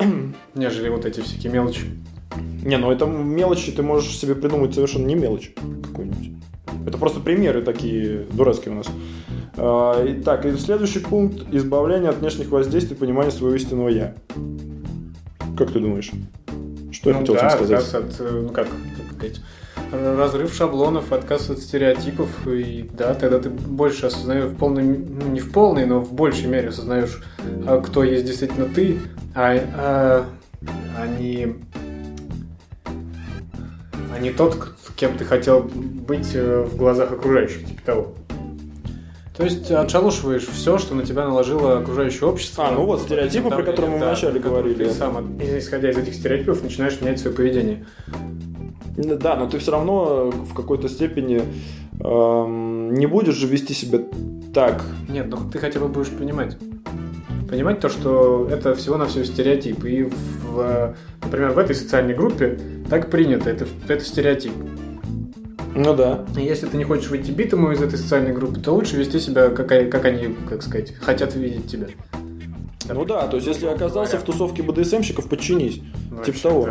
нежели 0.54 0.88
вот 0.88 1.04
эти 1.04 1.20
всякие 1.20 1.52
мелочи. 1.52 1.86
Не, 2.64 2.78
ну 2.78 2.90
это 2.90 3.06
мелочи 3.06 3.72
ты 3.72 3.82
можешь 3.82 4.16
себе 4.16 4.34
придумать 4.34 4.74
совершенно 4.74 5.06
не 5.06 5.14
мелочь 5.14 5.52
какой-нибудь. 5.84 6.30
Это 6.86 6.98
просто 6.98 7.20
примеры 7.20 7.62
такие 7.62 8.26
дурацкие 8.32 8.74
у 8.74 8.78
нас. 8.78 8.86
А, 9.56 10.02
итак, 10.06 10.46
и 10.46 10.56
следующий 10.56 11.00
пункт– 11.00 11.42
избавление 11.52 12.10
от 12.10 12.18
внешних 12.18 12.50
воздействий, 12.50 12.96
понимание 12.96 13.30
своего 13.30 13.54
истинного 13.54 13.88
«я». 13.88 14.14
Как 15.56 15.70
ты 15.70 15.80
думаешь? 15.80 16.10
Что 16.90 17.10
ну, 17.10 17.14
я 17.14 17.20
хотел 17.20 17.34
да, 17.34 17.50
сказать? 17.50 17.94
От, 17.94 18.20
ну 18.20 18.48
как, 18.48 18.68
разрыв 19.92 20.54
шаблонов, 20.54 21.12
отказ 21.12 21.50
от 21.50 21.58
стереотипов, 21.58 22.28
и 22.46 22.88
да, 22.92 23.14
тогда 23.14 23.38
ты 23.38 23.50
больше 23.50 24.06
осознаешь 24.06 24.46
в 24.46 24.56
полной, 24.56 24.84
ну 24.84 25.28
не 25.28 25.40
в 25.40 25.52
полной, 25.52 25.84
но 25.84 26.00
в 26.00 26.12
большей 26.12 26.46
мере 26.46 26.68
осознаешь, 26.68 27.22
а, 27.66 27.80
кто 27.80 28.02
есть 28.02 28.24
действительно 28.24 28.66
ты, 28.66 28.98
а, 29.34 29.54
а, 29.76 30.26
а 30.98 31.06
не, 31.06 31.56
а 34.14 34.18
не 34.18 34.30
тот, 34.30 34.56
кем 34.96 35.16
ты 35.18 35.24
хотел 35.24 35.62
быть 35.62 36.30
э, 36.34 36.62
в 36.62 36.76
глазах 36.76 37.12
окружающих, 37.12 37.66
типа 37.66 37.82
того. 37.84 38.14
То 39.36 39.44
есть 39.44 39.70
отшалушиваешь 39.70 40.46
все, 40.46 40.78
что 40.78 40.94
на 40.94 41.04
тебя 41.04 41.24
наложило 41.24 41.78
окружающее 41.78 42.28
общество. 42.28 42.68
А, 42.68 42.70
ну 42.72 42.84
вот 42.84 43.00
стереотипы, 43.00 43.48
про 43.48 43.62
которые 43.62 43.92
мы 43.92 43.98
да, 43.98 44.08
вначале 44.08 44.38
говорили. 44.38 44.84
Ты 44.84 44.92
сам, 44.92 45.38
исходя 45.40 45.90
из 45.90 45.96
этих 45.96 46.14
стереотипов, 46.14 46.62
начинаешь 46.62 47.00
менять 47.00 47.18
свое 47.18 47.34
поведение. 47.34 47.86
Да, 48.96 49.36
но 49.36 49.48
ты 49.48 49.58
все 49.58 49.72
равно 49.72 50.30
в 50.30 50.54
какой-то 50.54 50.88
степени 50.88 51.42
эм, 52.00 52.94
не 52.94 53.06
будешь 53.06 53.34
же 53.34 53.46
вести 53.46 53.74
себя 53.74 54.00
так. 54.52 54.84
Нет, 55.08 55.28
ну 55.28 55.38
ты 55.50 55.58
хотя 55.58 55.80
бы 55.80 55.88
будешь 55.88 56.10
понимать. 56.10 56.58
Понимать 57.48 57.80
то, 57.80 57.88
что 57.88 58.48
это 58.50 58.74
всего-навсего 58.74 59.24
стереотип. 59.24 59.84
И, 59.84 60.04
в, 60.04 60.94
например, 61.22 61.50
в 61.50 61.58
этой 61.58 61.74
социальной 61.74 62.14
группе 62.14 62.58
так 62.88 63.10
принято, 63.10 63.50
это, 63.50 63.66
это 63.88 64.04
стереотип. 64.04 64.52
Ну 65.74 65.94
да. 65.94 66.24
И 66.36 66.42
если 66.42 66.66
ты 66.66 66.76
не 66.76 66.84
хочешь 66.84 67.08
выйти 67.08 67.30
битому 67.30 67.72
из 67.72 67.82
этой 67.82 67.98
социальной 67.98 68.32
группы, 68.32 68.60
то 68.60 68.74
лучше 68.74 68.96
вести 68.96 69.18
себя, 69.18 69.48
как, 69.48 69.68
как 69.68 70.04
они, 70.04 70.34
как 70.48 70.62
сказать, 70.62 70.94
хотят 70.96 71.34
видеть 71.34 71.66
тебя. 71.66 71.86
Ну 72.88 73.04
да, 73.04 73.26
то 73.26 73.36
есть 73.36 73.46
если 73.46 73.66
оказался 73.66 74.18
в 74.18 74.22
тусовке 74.22 74.62
БДСМщиков, 74.62 75.28
подчинись. 75.28 75.80
Ну, 76.10 76.22
типа 76.22 76.38
того. 76.40 76.68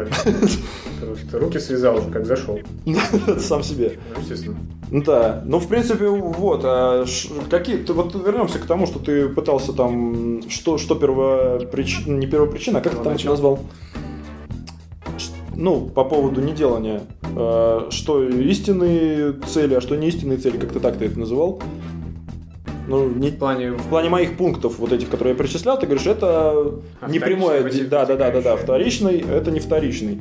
Короче, 0.99 1.21
ты 1.29 1.39
руки 1.39 1.59
связал 1.59 1.97
уже, 1.97 2.09
как 2.09 2.25
зашел. 2.25 2.59
Сам 3.39 3.63
себе. 3.63 3.99
Ну, 4.13 4.21
естественно. 4.21 4.57
Да. 4.91 5.41
Ну, 5.45 5.59
в 5.59 5.67
принципе, 5.67 6.07
вот. 6.07 6.61
А 6.63 7.05
какие. 7.49 7.77
Ты 7.77 7.93
вот 7.93 8.13
вернемся 8.13 8.59
к 8.59 8.65
тому, 8.65 8.85
что 8.85 8.99
ты 8.99 9.29
пытался 9.29 9.73
там. 9.73 10.41
Что, 10.49 10.77
что 10.77 10.95
первопричина. 10.95 12.17
Не 12.17 12.27
первопричина, 12.27 12.79
а 12.79 12.81
как 12.81 12.97
ты 12.97 13.03
там 13.03 13.15
назвал? 13.23 13.59
Ну, 15.55 15.89
по 15.89 16.03
поводу 16.03 16.41
неделания. 16.41 17.03
А, 17.35 17.87
что 17.89 18.23
истинные 18.27 19.33
цели, 19.47 19.75
а 19.75 19.81
что 19.81 19.95
не 19.95 20.07
истинные 20.07 20.37
цели, 20.37 20.57
как 20.57 20.71
ты 20.71 20.79
так 20.79 20.97
ты 20.97 21.05
это 21.05 21.19
называл? 21.19 21.61
Ну, 22.91 23.09
не, 23.09 23.29
в, 23.29 23.37
плане... 23.37 23.71
в 23.71 23.87
плане 23.87 24.09
моих 24.09 24.35
пунктов, 24.35 24.77
вот 24.77 24.91
этих, 24.91 25.09
которые 25.09 25.33
я 25.33 25.37
перечислял, 25.37 25.79
ты 25.79 25.85
говоришь, 25.85 26.05
это 26.05 26.73
а 26.99 27.09
не 27.09 27.19
прямое, 27.19 27.63
да, 27.89 28.05
да, 28.05 28.15
да, 28.17 28.31
да, 28.31 28.41
да, 28.41 28.55
вторичный, 28.57 29.19
это 29.21 29.49
не 29.49 29.61
вторичный. 29.61 30.19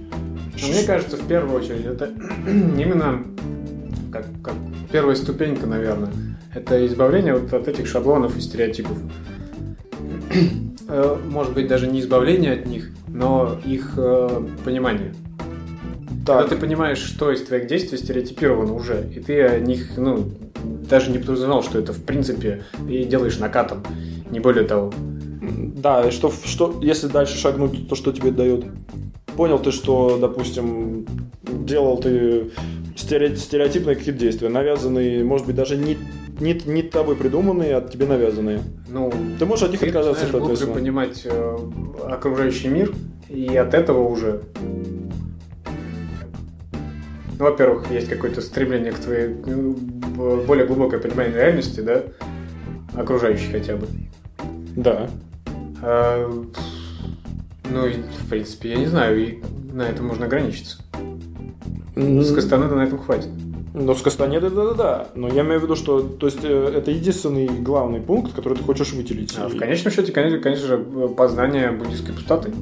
Но 0.63 0.69
мне 0.69 0.85
кажется, 0.85 1.17
в 1.17 1.27
первую 1.27 1.59
очередь, 1.61 1.85
это 1.85 2.11
именно 2.47 3.25
как, 4.13 4.27
как 4.43 4.55
первая 4.93 5.17
ступенька, 5.17 5.67
наверное, 5.67 6.13
это 6.55 6.87
избавление 6.87 7.35
вот 7.35 7.53
от 7.53 7.67
этих 7.67 7.89
шаблонов 7.89 8.37
и 8.37 8.41
стереотипов. 8.41 8.97
Э, 10.89 11.17
может 11.29 11.55
быть, 11.55 11.67
даже 11.67 11.87
не 11.87 12.01
избавление 12.01 12.53
от 12.53 12.67
них, 12.67 12.91
но 13.09 13.59
их 13.65 13.95
э, 13.97 14.43
понимание. 14.65 15.15
Так. 16.27 16.43
Когда 16.43 16.55
ты 16.55 16.61
понимаешь, 16.61 16.99
что 16.99 17.33
из 17.33 17.43
твоих 17.43 17.67
действий 17.67 17.99
стереотипировано 17.99 18.75
уже, 18.75 19.11
и 19.15 19.21
ты 19.21 19.43
о 19.43 19.59
них, 19.59 19.97
ну, 19.97 20.31
даже 20.89 21.11
не 21.11 21.19
подразумевал, 21.19 21.63
что 21.63 21.79
это 21.79 21.93
в 21.93 22.03
принципе 22.03 22.65
и 22.89 23.05
делаешь 23.05 23.39
накатом, 23.39 23.85
не 24.31 24.41
более 24.41 24.65
того. 24.65 24.93
Да, 25.41 26.07
и 26.07 26.11
что, 26.11 26.33
что 26.45 26.79
если 26.83 27.09
дальше 27.09 27.39
шагнуть, 27.39 27.89
то 27.89 27.95
что 27.95 28.13
тебе 28.13 28.31
дает? 28.31 28.65
Понял 29.37 29.59
ты, 29.59 29.73
что, 29.73 30.19
допустим, 30.21 31.07
делал 31.43 31.99
ты 31.99 32.51
стереотипные 32.97 33.97
какие-то 33.97 34.21
действия, 34.21 34.49
навязанные, 34.49 35.25
может 35.25 35.47
быть, 35.47 35.57
даже 35.57 35.77
не, 35.77 35.97
не, 36.39 36.55
не 36.67 36.83
тобой 36.83 37.17
придуманные, 37.17 37.77
а 37.77 37.81
тебе 37.81 38.07
навязанные. 38.07 38.61
Ну, 38.89 39.13
ты 39.39 39.47
можешь 39.47 39.65
от 39.65 39.71
них 39.73 39.83
отказаться, 39.83 40.27
ты 40.27 40.33
начинаешь 40.33 40.59
глубже 40.59 40.67
понимать 40.67 41.23
э, 41.25 41.57
окружающий 42.07 42.69
мир, 42.69 42.93
и 43.29 43.57
от 43.57 43.75
этого 43.75 44.07
уже 44.07 44.43
ну, 47.41 47.47
во-первых, 47.47 47.91
есть 47.91 48.09
какое-то 48.11 48.43
стремление 48.43 48.93
к 48.93 48.99
твоей 48.99 49.35
ну, 49.47 49.73
более 50.47 50.67
глубокое 50.67 51.01
понимание 51.01 51.35
реальности, 51.35 51.81
да, 51.81 52.03
окружающей 52.95 53.51
хотя 53.51 53.77
бы. 53.77 53.89
Да. 54.77 55.09
А, 55.83 56.31
ну, 57.71 57.87
и, 57.87 57.95
в 57.95 58.29
принципе, 58.29 58.73
я 58.73 58.77
не 58.77 58.87
знаю, 58.87 59.27
и 59.27 59.39
на 59.73 59.89
этом 59.89 60.09
можно 60.09 60.27
ограничиться. 60.27 60.83
Mm. 61.95 62.21
С 62.21 62.35
Кастанеда 62.35 62.75
на 62.75 62.83
этом 62.83 62.99
хватит. 62.99 63.31
Ну, 63.73 63.95
с 63.95 64.03
Кастанеда, 64.03 64.51
да-да-да. 64.51 65.09
Но 65.15 65.29
я 65.29 65.41
имею 65.41 65.61
в 65.61 65.63
виду, 65.63 65.77
что 65.77 66.03
то 66.03 66.27
есть, 66.27 66.41
э, 66.43 66.73
это 66.77 66.91
единственный 66.91 67.47
главный 67.47 68.01
пункт, 68.01 68.35
который 68.35 68.59
ты 68.59 68.65
хочешь 68.65 68.93
выделить. 68.93 69.35
А 69.39 69.49
в 69.49 69.57
конечном 69.57 69.95
счете, 69.95 70.13
конечно, 70.13 70.41
конечно 70.41 70.67
же, 70.67 70.77
познание 71.17 71.71
буддийской 71.71 72.13
пустоты. 72.13 72.53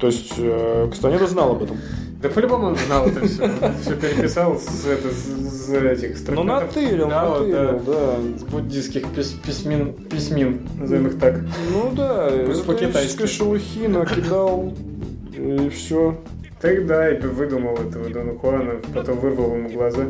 То 0.00 0.06
есть 0.06 0.32
э, 0.38 0.86
Кастанеда 0.88 1.26
знал 1.26 1.52
об 1.52 1.64
этом. 1.64 1.76
Да 2.20 2.28
по-любому 2.28 2.68
он 2.68 2.76
знал 2.76 3.06
это 3.06 3.26
все. 3.26 3.48
Все 3.80 3.94
переписал 3.94 4.58
с, 4.58 4.86
это, 4.86 5.08
с, 5.08 5.70
этих 5.70 6.18
строк. 6.18 6.36
Ну, 6.36 6.42
натырил, 6.42 7.08
да, 7.08 7.28
натырил, 7.28 7.54
да. 7.54 7.92
да. 7.92 8.38
С 8.38 8.42
буддийских 8.42 9.08
пис 9.14 9.28
письмин, 9.44 9.92
письмин, 9.92 10.66
назовем 10.78 11.06
их 11.06 11.18
так. 11.20 11.40
Ну 11.72 11.92
да, 11.94 12.28
Плюс 12.28 12.60
по-китайски. 12.62 13.26
шелухи 13.26 13.86
накидал, 13.86 14.74
и 15.32 15.68
все. 15.68 16.18
Тогда 16.60 17.08
и 17.08 17.20
выдумал 17.20 17.76
этого 17.76 18.10
Дона 18.10 18.34
Хуана, 18.34 18.72
потом 18.92 19.20
вырвал 19.20 19.54
ему 19.54 19.68
глаза. 19.68 20.06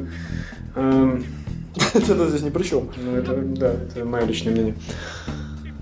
Это 1.95 2.29
здесь 2.31 2.43
ни 2.43 2.49
при 2.49 2.63
чем. 2.63 2.89
Ну, 2.97 3.17
это, 3.17 3.37
да, 3.37 3.73
это 3.73 4.07
мое 4.07 4.25
личное 4.25 4.53
мнение. 4.53 4.75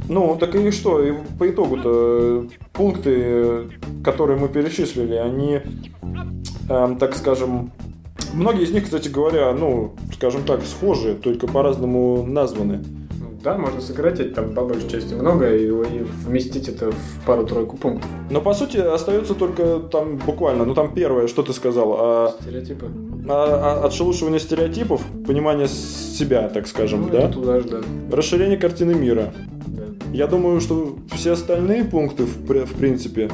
Ну, 0.09 0.37
так 0.39 0.55
и 0.55 0.71
что? 0.71 1.03
И 1.03 1.13
по 1.39 1.49
итогу-то 1.49 2.47
пункты, 2.73 3.69
которые 4.05 4.39
мы 4.39 4.49
перечислили, 4.49 5.15
они, 5.15 5.61
эм, 6.69 6.97
так 6.97 7.17
скажем, 7.17 7.73
многие 8.33 8.65
из 8.65 8.71
них, 8.71 8.85
кстати 8.85 9.09
говоря, 9.09 9.53
ну, 9.53 9.95
скажем 10.15 10.45
так, 10.45 10.63
схожи, 10.65 11.15
только 11.15 11.47
по-разному 11.47 12.23
названы. 12.23 12.85
Ну 13.19 13.31
да, 13.43 13.59
можно 13.59 13.81
сократить 13.81 14.35
там 14.35 14.55
по 14.55 14.65
большей 14.65 14.89
части 14.89 15.15
много 15.15 15.55
и, 15.55 15.67
и 15.67 16.03
вместить 16.25 16.69
это 16.69 16.93
в 16.93 17.27
пару-тройку 17.27 17.77
пунктов. 17.77 18.09
Но 18.31 18.41
по 18.41 18.55
сути 18.55 18.77
остается 18.77 19.35
только 19.35 19.81
там 19.81 20.19
буквально, 20.19 20.65
ну 20.65 20.75
там 20.75 20.95
первое, 20.95 21.27
что 21.27 21.43
ты 21.43 21.53
сказал, 21.53 21.97
а, 21.99 22.35
стереотипы. 22.41 22.87
А, 23.29 23.81
а, 23.83 23.87
отшелушивание 23.87 24.39
стереотипов, 24.39 25.03
понимание 25.27 25.67
себя, 25.67 26.49
так 26.49 26.69
скажем, 26.69 27.03
ну, 27.03 27.09
да? 27.09 27.29
Туда 27.29 27.61
же, 27.61 27.69
да. 27.69 27.81
Расширение 28.13 28.57
картины 28.57 28.95
мира. 28.95 29.33
Я 30.13 30.27
думаю, 30.27 30.61
что 30.61 30.97
все 31.13 31.33
остальные 31.33 31.85
пункты, 31.85 32.25
в, 32.25 32.37
в 32.37 32.75
принципе, 32.79 33.31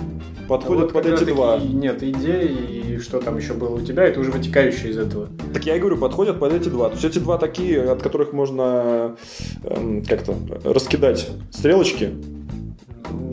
подходят 0.49 0.93
вот 0.93 0.93
под 0.93 1.07
эти 1.07 1.25
два. 1.25 1.59
Нет, 1.59 2.03
идеи 2.03 2.95
и 2.95 2.99
что 2.99 3.21
там 3.21 3.37
еще 3.37 3.55
было 3.55 3.77
у 3.77 3.81
тебя, 3.81 4.05
это 4.05 4.21
уже 4.21 4.31
вытекающее 4.31 4.91
из 4.91 4.99
этого. 4.99 5.29
Так 5.53 5.65
я 5.65 5.77
и 5.77 5.79
говорю, 5.81 5.99
подходят 5.99 6.39
под 6.39 6.53
эти 6.53 6.69
два. 6.69 6.89
То 6.89 6.95
есть 6.95 7.05
эти 7.05 7.19
два 7.19 7.39
такие, 7.39 7.83
от 7.83 8.03
которых 8.03 8.33
можно 8.33 9.17
эм, 9.65 10.05
как-то 10.05 10.35
раскидать 10.65 11.29
стрелочки 11.51 12.11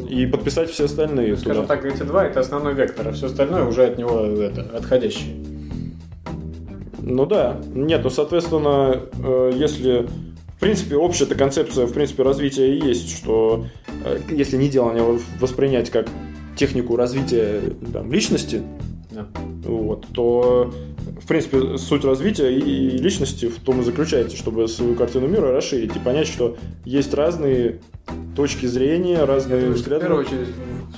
и 0.09 0.25
подписать 0.25 0.69
все 0.69 0.85
остальные. 0.85 1.31
Ну, 1.31 1.37
скажем 1.37 1.67
так, 1.67 1.85
эти 1.85 2.03
два 2.03 2.25
это 2.25 2.39
основной 2.39 2.73
вектор, 2.73 3.07
а 3.07 3.11
все 3.11 3.27
остальное 3.27 3.65
уже 3.65 3.85
от 3.85 3.97
него 3.97 4.19
это, 4.19 4.61
отходящее. 4.61 5.35
Ну 7.01 7.25
да. 7.25 7.59
Нет, 7.73 8.01
ну 8.03 8.09
соответственно, 8.09 9.01
э, 9.23 9.51
если 9.55 10.07
в 10.59 10.61
принципе, 10.61 10.97
общая 10.97 11.23
эта 11.23 11.35
концепция, 11.35 11.85
в 11.85 11.93
принципе, 11.93 12.21
развития 12.23 12.75
и 12.75 12.85
есть, 12.85 13.15
что 13.15 13.65
э, 14.03 14.19
если 14.29 14.57
не 14.57 14.67
делание 14.67 15.17
воспринять 15.39 15.89
как 15.89 16.09
технику 16.57 16.97
развития 16.97 17.61
там, 17.93 18.11
личности, 18.11 18.61
да. 19.09 19.25
вот, 19.63 20.05
то, 20.13 20.73
в 21.21 21.25
принципе, 21.25 21.77
суть 21.77 22.03
развития 22.03 22.53
и 22.53 22.89
личности 22.97 23.45
в 23.45 23.61
том 23.61 23.79
и 23.79 23.83
заключается, 23.85 24.35
чтобы 24.35 24.67
свою 24.67 24.95
картину 24.95 25.29
мира 25.29 25.53
расширить 25.53 25.95
и 25.95 25.99
понять, 25.99 26.27
что 26.27 26.57
есть 26.83 27.13
разные 27.13 27.79
точки 28.35 28.65
зрения, 28.65 29.23
разные 29.23 29.61
думаю, 29.61 29.75
взгляды. 29.77 30.03
В 30.03 30.07
первую 30.09 30.25
очередь 30.25 30.47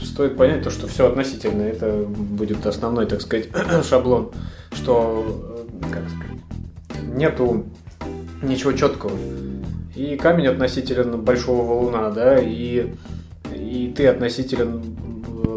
стоит 0.04 0.38
понять 0.38 0.64
то, 0.64 0.72
что 0.72 0.88
все 0.88 1.08
относительно. 1.08 1.62
Это 1.62 2.04
будет 2.08 2.66
основной, 2.66 3.06
так 3.06 3.22
сказать, 3.22 3.50
шаблон, 3.88 4.32
что, 4.72 5.68
э, 5.84 5.92
как 5.92 6.06
сказать, 6.10 7.16
нету 7.16 7.68
ничего 8.42 8.74
четкого. 8.74 9.18
И 9.96 10.16
камень 10.16 10.48
относителен 10.48 11.22
большого 11.22 11.66
валуна, 11.66 12.12
да, 12.12 12.40
и, 12.40 12.94
и 13.54 13.94
ты 13.96 14.08
относителен 14.08 14.96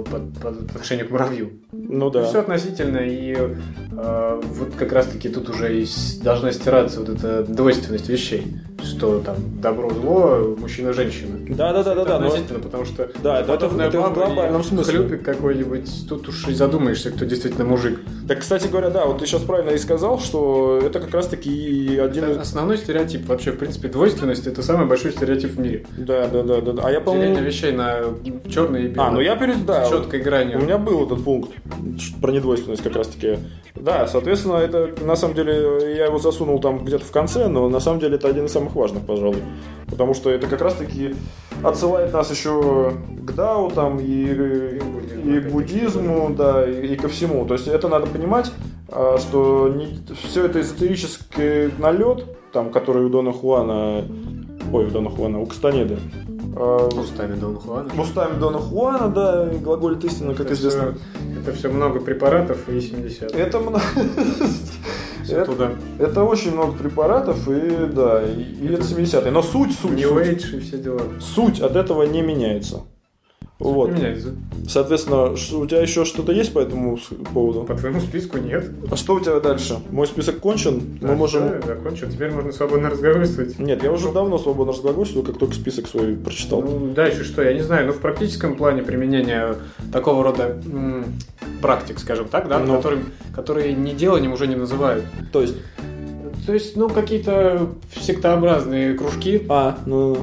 по, 0.04 0.18
по 0.18 0.48
отношению 0.48 1.08
к 1.08 1.10
муравью. 1.10 1.63
Ну 1.88 2.10
да. 2.10 2.24
Все 2.24 2.40
относительно, 2.40 2.98
и 2.98 3.34
э, 3.34 4.40
вот 4.42 4.74
как 4.76 4.92
раз-таки 4.92 5.28
тут 5.28 5.48
уже 5.48 5.82
и 5.82 5.86
должна 6.22 6.52
стираться 6.52 7.00
вот 7.00 7.08
эта 7.08 7.42
двойственность 7.42 8.08
вещей. 8.08 8.46
что 8.82 9.20
там 9.20 9.36
добро-зло, 9.60 10.56
мужчина-женщина. 10.58 11.38
Да, 11.48 11.72
да, 11.72 11.82
да, 11.82 11.94
да, 11.94 12.04
да. 12.04 12.16
Относительно, 12.16 12.58
потому 12.58 12.84
что 12.84 13.08
Да, 13.22 13.40
это, 13.40 13.54
это, 13.54 13.68
в 13.68 14.14
глобальном 14.14 14.62
смысле. 14.62 14.98
хлюпик 14.98 15.22
какой-нибудь, 15.24 16.08
тут 16.08 16.28
уж 16.28 16.48
и 16.48 16.54
задумаешься, 16.54 17.10
кто 17.10 17.24
действительно 17.24 17.64
мужик. 17.64 18.00
Так, 18.28 18.40
кстати 18.40 18.68
говоря, 18.68 18.90
да, 18.90 19.06
вот 19.06 19.18
ты 19.18 19.26
сейчас 19.26 19.42
правильно 19.42 19.70
и 19.70 19.78
сказал, 19.78 20.18
что 20.20 20.80
это 20.84 21.00
как 21.00 21.12
раз-таки 21.12 21.98
один 21.98 22.24
Это 22.24 22.40
основной 22.42 22.78
стереотип. 22.78 23.26
Вообще, 23.26 23.52
в 23.52 23.58
принципе, 23.58 23.88
двойственность 23.88 24.46
это 24.46 24.62
самый 24.62 24.86
большой 24.86 25.12
стереотип 25.12 25.50
в 25.50 25.60
мире. 25.60 25.86
Да, 25.96 26.28
да, 26.28 26.42
да, 26.42 26.60
да. 26.60 26.72
да. 26.72 26.82
А 26.84 26.90
я, 26.90 27.00
по-моему... 27.00 27.38
вещей 27.40 27.72
на 27.72 28.00
черные 28.50 28.86
и 28.86 28.88
белые. 28.88 29.08
А, 29.08 29.10
ну 29.10 29.20
я 29.20 29.36
перед... 29.36 29.64
Да, 29.64 29.88
четкой 29.88 30.20
гранью. 30.20 30.58
У 30.58 30.62
меня 30.62 30.78
был 30.78 31.06
этот 31.06 31.24
пункт 31.24 31.50
про 32.20 32.30
недвойственность 32.30 32.82
как 32.82 32.96
раз 32.96 33.08
таки. 33.08 33.38
Да, 33.74 34.06
соответственно, 34.06 34.56
это 34.56 34.90
на 35.02 35.16
самом 35.16 35.34
деле 35.34 35.96
я 35.96 36.06
его 36.06 36.18
засунул 36.18 36.60
там 36.60 36.84
где-то 36.84 37.04
в 37.04 37.10
конце, 37.10 37.48
но 37.48 37.68
на 37.68 37.80
самом 37.80 38.00
деле 38.00 38.16
это 38.16 38.28
один 38.28 38.46
из 38.46 38.52
самых 38.52 38.74
важных, 38.74 39.04
пожалуй. 39.04 39.42
Потому 39.86 40.14
что 40.14 40.30
это 40.30 40.46
как 40.46 40.60
раз 40.60 40.74
таки 40.74 41.14
отсылает 41.62 42.12
нас 42.12 42.30
еще 42.30 42.92
к 43.22 43.32
Дау 43.32 43.70
там 43.70 43.98
и, 43.98 44.80
и 45.24 45.40
буддизму, 45.40 46.34
да, 46.36 46.68
и, 46.68 46.94
и 46.94 46.96
ко 46.96 47.08
всему. 47.08 47.46
То 47.46 47.54
есть 47.54 47.66
это 47.66 47.88
надо 47.88 48.06
понимать, 48.06 48.52
а, 48.88 49.18
что 49.18 49.68
не, 49.68 49.98
все 50.28 50.46
это 50.46 50.60
эзотерический 50.60 51.70
налет, 51.78 52.26
там, 52.52 52.70
который 52.70 53.04
у 53.04 53.08
Дона 53.08 53.32
Хуана, 53.32 54.04
ой, 54.72 54.86
у 54.86 54.90
Дона 54.90 55.10
Хуана, 55.10 55.40
у 55.40 55.46
Кастанеды, 55.46 55.98
Устами 56.54 57.34
Дон 57.34 57.56
Хуана. 57.58 57.90
устами 58.00 58.38
Дона 58.38 58.58
Хуана, 58.58 59.08
да, 59.08 59.46
глаголит 59.46 60.04
истину, 60.04 60.32
как 60.34 60.46
Это 60.46 60.54
известно. 60.54 60.92
всё- 60.92 61.40
Это 61.40 61.52
все 61.52 61.68
много 61.68 62.00
препаратов 62.00 62.68
и 62.68 62.80
70. 62.80 63.32
Это, 63.34 63.58
много- 63.58 63.82
это, 65.28 65.44
туда. 65.44 65.72
это 65.98 66.22
очень 66.22 66.52
много 66.52 66.72
препаратов, 66.72 67.48
и 67.48 67.86
да, 67.92 68.22
и, 68.22 68.40
и 68.66 68.72
это 68.72 68.82
70-е. 68.82 69.30
Но 69.30 69.42
суть, 69.42 69.72
суть, 69.78 69.92
New 69.98 70.08
суть, 70.08 70.26
Age 70.26 70.56
и 70.56 70.60
все 70.60 70.78
дела. 70.78 71.00
суть 71.20 71.60
от 71.60 71.76
этого 71.76 72.04
не 72.04 72.22
меняется. 72.22 72.82
Вот. 73.64 73.90
Меняется. 73.90 74.34
Соответственно, 74.68 75.30
у 75.32 75.66
тебя 75.66 75.80
еще 75.80 76.04
что-то 76.04 76.32
есть 76.32 76.52
по 76.52 76.58
этому 76.58 76.98
поводу? 77.32 77.64
По 77.64 77.74
твоему 77.74 78.00
списку 78.00 78.38
нет. 78.38 78.70
А 78.90 78.96
что 78.96 79.14
у 79.14 79.20
тебя 79.20 79.40
дальше? 79.40 79.78
Мой 79.90 80.06
список 80.06 80.38
кончен. 80.38 80.98
Мы 81.00 81.08
Да, 81.08 81.14
можем. 81.14 81.48
всё, 81.60 81.66
закончил. 81.66 82.08
Теперь 82.10 82.30
можно 82.30 82.52
свободно 82.52 82.90
разговаривать. 82.90 83.58
Нет, 83.58 83.82
я 83.82 83.90
уже 83.92 84.12
давно 84.12 84.38
свободно 84.38 84.72
разглагольствую, 84.72 85.24
как 85.24 85.38
только 85.38 85.54
список 85.54 85.86
свой 85.88 86.14
прочитал. 86.16 86.62
Ну, 86.62 86.92
дальше 86.94 87.24
что, 87.24 87.42
я 87.42 87.52
не 87.52 87.62
знаю, 87.62 87.86
ну, 87.86 87.92
в 87.92 87.98
практическом 87.98 88.56
плане 88.56 88.82
применения 88.82 89.56
такого 89.92 90.22
рода 90.22 90.56
м, 90.66 91.04
практик, 91.60 91.98
скажем 91.98 92.28
так, 92.28 92.48
да, 92.48 92.58
Ну. 92.58 92.76
которым- 92.76 93.04
которые 93.34 93.72
не 93.74 93.92
деланием 93.92 94.32
уже 94.32 94.46
не 94.46 94.56
называют. 94.56 95.04
То 95.32 95.40
есть. 95.42 95.56
То 96.46 96.52
есть, 96.52 96.76
ну, 96.76 96.90
какие-то 96.90 97.68
сектообразные 97.98 98.92
кружки, 98.94 99.46
А, 99.48 99.78
ну. 99.86 100.16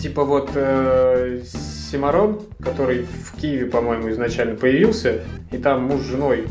типа 0.00 0.24
вот 0.24 0.50
э, 0.54 1.40
Симарон, 1.90 2.40
который 2.62 3.02
в 3.02 3.40
Киеве, 3.40 3.66
по-моему, 3.66 4.10
изначально 4.10 4.54
появился, 4.56 5.20
и 5.52 5.58
там 5.58 5.84
муж 5.84 6.00
с 6.02 6.06
женой 6.06 6.46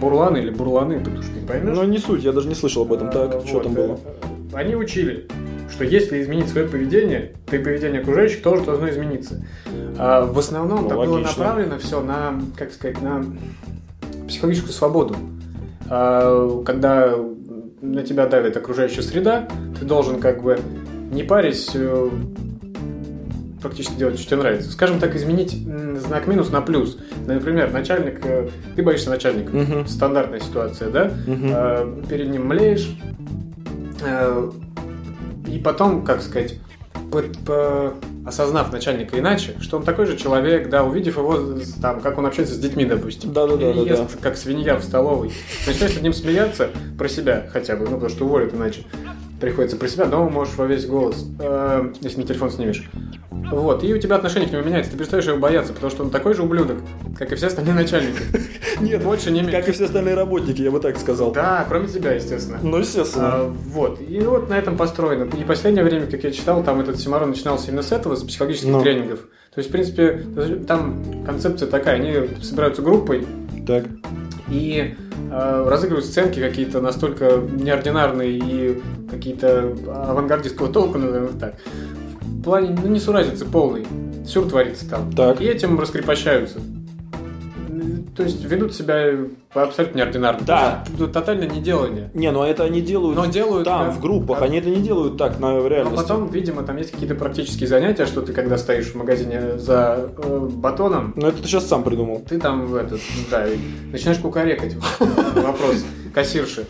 Бурланы 0.00 0.38
или 0.38 0.50
Бурланы, 0.50 1.00
тут 1.00 1.18
уж 1.18 1.26
не 1.28 1.46
поймешь. 1.46 1.76
Ну, 1.76 1.84
не 1.84 1.98
суть, 1.98 2.22
я 2.22 2.32
даже 2.32 2.48
не 2.48 2.54
слышал 2.54 2.82
об 2.82 2.92
этом. 2.92 3.10
Так, 3.10 3.34
А, 3.34 3.46
что 3.46 3.54
вот, 3.54 3.62
там 3.64 3.72
э, 3.72 3.86
было? 3.86 4.00
Они 4.52 4.74
учили, 4.76 5.26
что 5.70 5.84
если 5.84 6.22
изменить 6.22 6.48
свое 6.48 6.66
поведение, 6.68 7.32
то 7.46 7.56
и 7.56 7.58
поведение 7.58 8.00
окружающих 8.00 8.42
тоже 8.42 8.64
должно 8.64 8.88
измениться. 8.90 9.44
А 9.98 10.24
в 10.24 10.38
основном 10.38 10.82
Ну, 10.84 10.88
там 10.88 10.98
было 10.98 11.14
логично. 11.14 11.30
направлено 11.44 11.78
все 11.78 12.00
на, 12.00 12.40
как 12.56 12.72
сказать, 12.72 13.00
на 13.02 13.24
психологическую 14.28 14.72
свободу. 14.72 15.16
А, 15.88 16.62
Когда 16.64 17.14
на 17.80 18.02
тебя 18.02 18.26
давит 18.26 18.56
окружающая 18.56 19.02
среда, 19.02 19.48
ты 19.78 19.84
должен 19.84 20.20
как 20.20 20.42
бы 20.42 20.58
не 21.10 21.22
парясь 21.24 21.70
э, 21.74 22.08
практически 23.60 23.94
делать, 23.94 24.18
что 24.18 24.30
тебе 24.30 24.40
нравится. 24.40 24.70
Скажем 24.70 24.98
так, 24.98 25.14
изменить 25.14 25.52
знак 25.98 26.26
минус 26.26 26.50
на 26.50 26.60
плюс. 26.60 26.98
Например, 27.26 27.72
начальник, 27.72 28.20
э, 28.24 28.48
ты 28.76 28.82
боишься 28.82 29.10
начальника. 29.10 29.56
Мгм. 29.56 29.86
Стандартная 29.86 30.40
ситуация, 30.40 30.90
да? 30.90 31.10
Э, 31.26 32.02
перед 32.08 32.30
ним 32.30 32.46
млеешь, 32.46 32.96
э, 34.02 34.50
и 35.46 35.58
потом, 35.58 36.04
как 36.04 36.22
сказать, 36.22 36.58
осознав 38.24 38.72
начальника 38.72 39.18
иначе, 39.18 39.54
что 39.60 39.78
он 39.78 39.82
такой 39.82 40.06
же 40.06 40.16
человек, 40.16 40.68
да, 40.68 40.84
увидев 40.84 41.16
его, 41.16 41.58
там, 41.80 42.00
как 42.00 42.18
он 42.18 42.26
общается 42.26 42.54
с 42.54 42.58
детьми, 42.58 42.84
допустим, 42.84 43.32
Да-да-да, 43.32 43.70
или 43.70 43.84
да, 43.88 44.02
ест, 44.02 44.20
как 44.20 44.36
свинья 44.36 44.76
в 44.76 44.84
столовой, 44.84 45.32
начинаешь 45.66 45.94
над 45.94 46.02
ним 46.02 46.12
смеяться 46.12 46.70
про 46.96 47.08
себя 47.08 47.48
хотя 47.52 47.76
бы, 47.76 47.86
ну, 47.86 47.92
потому 47.92 48.10
что 48.10 48.26
уволят 48.26 48.54
иначе, 48.54 48.84
приходится 49.40 49.76
про 49.76 49.88
себя, 49.88 50.04
дома 50.04 50.30
можешь 50.30 50.54
во 50.54 50.66
весь 50.66 50.86
голос, 50.86 51.26
э, 51.38 51.92
если 52.00 52.20
на 52.20 52.26
телефон 52.26 52.50
снимешь. 52.50 52.88
Вот, 53.50 53.82
и 53.82 53.92
у 53.92 53.98
тебя 53.98 54.16
отношение 54.16 54.48
к 54.48 54.52
нему 54.52 54.64
меняется, 54.64 54.92
ты 54.92 54.96
перестаешь 54.98 55.26
его 55.26 55.38
бояться, 55.38 55.72
потому 55.72 55.90
что 55.90 56.04
он 56.04 56.10
такой 56.10 56.34
же 56.34 56.42
ублюдок, 56.42 56.78
как 57.18 57.32
и 57.32 57.34
все 57.34 57.48
остальные 57.48 57.74
начальники. 57.74 58.20
Нет, 58.80 59.02
Больше 59.02 59.30
не 59.30 59.44
как 59.44 59.68
и 59.68 59.72
все 59.72 59.86
остальные 59.86 60.14
работники, 60.14 60.62
я 60.62 60.70
бы 60.70 60.80
так 60.80 60.96
сказал. 60.98 61.32
Да, 61.32 61.64
кроме 61.68 61.88
тебя, 61.88 62.12
естественно. 62.12 62.58
Ну, 62.62 62.78
естественно. 62.78 63.28
А, 63.32 63.54
вот. 63.66 64.00
И 64.00 64.20
вот 64.20 64.48
на 64.48 64.56
этом 64.56 64.76
построено. 64.76 65.28
И 65.36 65.44
последнее 65.44 65.84
время, 65.84 66.06
как 66.06 66.22
я 66.24 66.30
читал, 66.30 66.62
там 66.62 66.80
этот 66.80 66.98
Симарон 66.98 67.30
начинался 67.30 67.68
именно 67.68 67.82
с 67.82 67.92
этого, 67.92 68.14
с 68.14 68.22
психологических 68.22 68.70
Ну. 68.70 68.82
тренингов. 68.82 69.20
То 69.54 69.58
есть, 69.58 69.68
в 69.68 69.72
принципе, 69.72 70.24
там 70.66 71.24
концепция 71.26 71.68
такая, 71.68 71.96
они 71.96 72.42
собираются 72.42 72.82
группой 72.82 73.26
Так. 73.66 73.84
и 74.48 74.94
э, 75.30 75.64
разыгрывают 75.68 76.06
сценки 76.06 76.40
какие-то 76.40 76.80
настолько 76.80 77.36
неординарные 77.52 78.30
и 78.38 78.80
какие-то 79.10 79.76
авангардистского 80.08 80.68
толка, 80.72 80.98
наверное, 80.98 81.38
так. 81.38 81.54
В 82.40 82.42
плане, 82.42 82.76
ну, 82.82 82.88
не 82.88 82.98
суразицы 82.98 83.44
полный. 83.44 83.86
Сюр 84.26 84.46
творится 84.48 84.88
там. 84.88 85.12
Так. 85.12 85.40
И 85.42 85.44
этим 85.44 85.78
раскрепощаются. 85.78 86.58
То 88.16 88.22
есть 88.24 88.42
ведут 88.44 88.74
себя 88.74 89.14
абсолютно 89.54 89.98
неординарно. 89.98 90.40
Да. 90.46 90.84
То 90.96 91.04
есть, 91.04 91.12
Тотально 91.12 91.44
неделание. 91.44 92.10
Не, 92.14 92.30
ну 92.32 92.42
это 92.42 92.64
они 92.64 92.80
делают 92.82 93.16
Но 93.16 93.26
делают 93.26 93.64
там, 93.66 93.86
да, 93.88 93.90
в 93.92 94.00
группах, 94.00 94.38
как- 94.38 94.48
они 94.48 94.58
это 94.58 94.68
не 94.70 94.80
делают 94.82 95.16
так 95.16 95.38
на 95.38 95.54
в 95.60 95.62
Но 95.62 95.68
реальности. 95.68 95.96
потом, 95.96 96.28
видимо, 96.30 96.62
там 96.62 96.76
есть 96.76 96.90
какие-то 96.92 97.14
практические 97.14 97.68
занятия, 97.68 98.06
что 98.06 98.20
ты 98.22 98.32
когда 98.32 98.58
стоишь 98.58 98.86
в 98.88 98.94
магазине 98.96 99.58
за 99.58 100.10
э, 100.18 100.48
батоном, 100.52 101.12
Ну 101.16 101.28
это 101.28 101.40
ты 101.42 101.48
сейчас 101.48 101.66
сам 101.66 101.82
придумал. 101.84 102.22
ты 102.28 102.38
там 102.38 102.66
в 102.66 102.74
этот, 102.74 103.00
да, 103.30 103.46
начинаешь 103.92 104.18
кукарекать. 104.18 104.74
Вопрос 105.34 105.84
кассирши. 106.14 106.66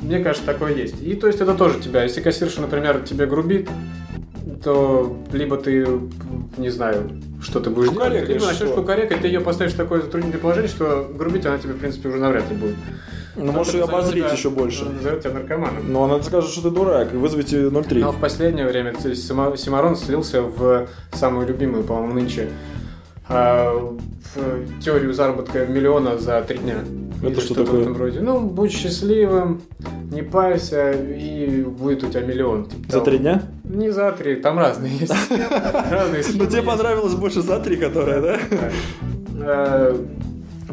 Мне 0.00 0.18
кажется, 0.20 0.46
такое 0.46 0.74
есть. 0.74 1.00
И 1.02 1.14
то 1.14 1.26
есть 1.26 1.40
это 1.40 1.54
тоже 1.54 1.80
тебя. 1.80 2.02
Если 2.02 2.20
кассирша, 2.20 2.60
например, 2.60 3.00
тебе 3.00 3.26
грубит, 3.26 3.68
то 4.64 5.16
либо 5.32 5.56
ты, 5.58 5.86
не 6.56 6.70
знаю, 6.70 7.10
что 7.42 7.60
ты 7.60 7.70
будешь 7.70 7.90
делать, 7.90 8.04
Кукарекаешь, 8.08 8.28
либо 8.28 8.46
начнешь 8.46 8.70
кукарекать, 8.70 9.20
ты 9.20 9.26
ее 9.28 9.40
поставишь 9.40 9.74
в 9.74 9.76
такое 9.76 10.00
затруднительное 10.00 10.40
положение, 10.40 10.68
что 10.70 11.10
грубить 11.14 11.44
она 11.46 11.58
тебе, 11.58 11.74
в 11.74 11.78
принципе, 11.78 12.08
уже 12.08 12.18
навряд 12.18 12.50
ли 12.50 12.56
будет. 12.56 12.76
Ну, 13.36 13.52
можешь 13.52 13.74
ее 13.74 13.84
обозлить 13.84 14.24
тебя- 14.24 14.32
еще 14.32 14.48
больше. 14.48 14.84
Назовет 14.84 15.20
тебя 15.22 15.34
наркоманом. 15.34 15.92
Но 15.92 16.04
она 16.04 16.22
скажет, 16.22 16.50
что 16.50 16.62
ты 16.62 16.70
дурак, 16.70 17.12
и 17.12 17.16
вызовите 17.16 17.68
0,3. 17.68 18.00
Но 18.00 18.12
в 18.12 18.20
последнее 18.20 18.66
время 18.66 18.94
Симарон 18.96 19.96
слился 19.96 20.42
в 20.42 20.86
самую 21.12 21.46
любимую, 21.48 21.82
по-моему, 21.84 22.14
нынче 22.14 22.48
в 23.28 24.80
теорию 24.80 25.12
заработка 25.14 25.66
миллиона 25.66 26.18
за 26.18 26.42
три 26.42 26.58
дня. 26.58 26.76
Это 27.22 27.32
Или 27.32 27.40
что 27.40 27.54
такое? 27.54 27.78
в 27.80 27.82
этом 27.82 27.96
роде. 27.96 28.20
Ну, 28.20 28.40
будь 28.40 28.72
счастливым, 28.72 29.62
не 30.10 30.22
пайся, 30.22 30.92
и 30.92 31.62
будет 31.62 32.04
у 32.04 32.08
тебя 32.08 32.20
миллион. 32.20 32.66
Типа 32.66 32.92
За 32.92 33.00
три 33.00 33.18
дня? 33.18 33.42
Не 33.64 33.90
за 33.90 34.12
три, 34.12 34.36
там 34.36 34.58
разные 34.58 34.96
есть. 34.98 35.14
Разные 35.90 36.22
Ну 36.34 36.46
тебе 36.46 36.62
понравилось 36.62 37.14
больше 37.14 37.40
за 37.40 37.60
три, 37.60 37.76
которая, 37.76 38.20
да? 38.20 38.38
Э, 39.40 39.96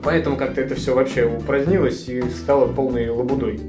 Поэтому 0.04 0.36
как-то 0.38 0.62
это 0.62 0.76
все 0.76 0.96
вообще 0.96 1.26
упразднилось 1.26 2.08
и 2.08 2.22
стало 2.30 2.68
полной 2.68 3.10
лабудой. 3.10 3.60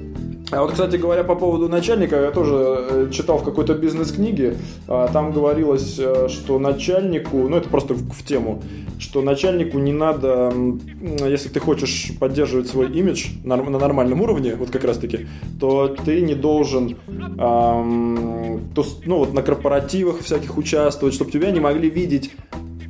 А 0.52 0.60
вот, 0.60 0.72
кстати 0.72 0.96
говоря, 0.96 1.24
по 1.24 1.34
поводу 1.34 1.66
начальника, 1.66 2.16
я 2.24 2.30
тоже 2.30 2.54
э, 2.54 3.10
читал 3.10 3.38
в 3.38 3.42
какой-то 3.42 3.72
бизнес-книге, 3.72 4.58
а, 4.86 5.08
там 5.08 5.32
говорилось, 5.32 5.96
э, 5.98 6.28
что 6.28 6.58
начальнику, 6.58 7.48
ну 7.48 7.56
это 7.56 7.70
просто 7.70 7.94
в, 7.94 8.22
тему, 8.22 8.62
что 8.98 9.22
начальнику 9.22 9.78
не 9.78 9.92
надо, 9.92 10.52
если 11.00 11.48
ты 11.48 11.58
хочешь 11.58 12.12
поддерживать 12.20 12.68
свой 12.68 12.92
имидж 12.92 13.28
на, 13.44 13.56
нормальном 13.56 14.20
уровне, 14.20 14.54
вот 14.54 14.68
как 14.68 14.84
раз-таки, 14.84 15.26
то 15.58 15.88
ты 15.88 16.20
не 16.20 16.34
должен, 16.34 16.98
ам, 17.38 18.60
то 18.74 18.84
ну 19.06 19.18
вот 19.18 19.32
на 19.32 19.40
корпоративах 19.40 20.20
всяких 20.20 20.58
участвовать, 20.58 21.14
чтобы 21.14 21.30
тебя 21.30 21.50
не 21.50 21.60
могли 21.60 21.88
видеть 21.88 22.30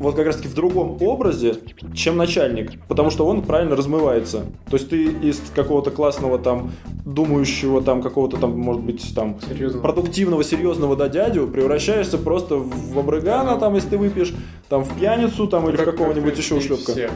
вот 0.03 0.15
как 0.17 0.27
раз 0.27 0.37
таки 0.37 0.49
в 0.49 0.55
другом 0.55 0.99
образе, 1.01 1.57
чем 1.95 2.17
начальник, 2.17 2.73
потому 2.89 3.11
что 3.11 3.27
он 3.27 3.43
правильно 3.43 3.75
размывается. 3.77 4.45
То 4.71 4.77
есть 4.77 4.91
ты 4.91 5.05
из 5.05 5.41
какого-то 5.55 5.91
классного 5.91 6.39
там 6.39 6.73
думающего 7.05 7.83
там 7.83 8.03
какого-то 8.03 8.37
там 8.37 8.59
может 8.59 8.83
быть 8.83 9.15
там 9.15 9.39
Серьезно. 9.49 9.81
продуктивного 9.81 10.45
серьезного 10.45 10.97
да 10.97 11.09
дядю 11.09 11.47
превращаешься 11.49 12.19
просто 12.19 12.57
в 12.57 12.99
обрыгана 12.99 13.57
там 13.59 13.75
если 13.75 13.91
ты 13.91 13.99
выпьешь 13.99 14.33
там 14.69 14.85
в 14.85 14.99
пьяницу 14.99 15.47
там 15.49 15.69
или 15.69 15.77
в 15.77 15.79
Как- 15.85 15.93
какого-нибудь 15.97 16.31
как 16.35 16.39
еще 16.39 16.55
ушлепка. 16.57 16.93
все. 16.93 17.11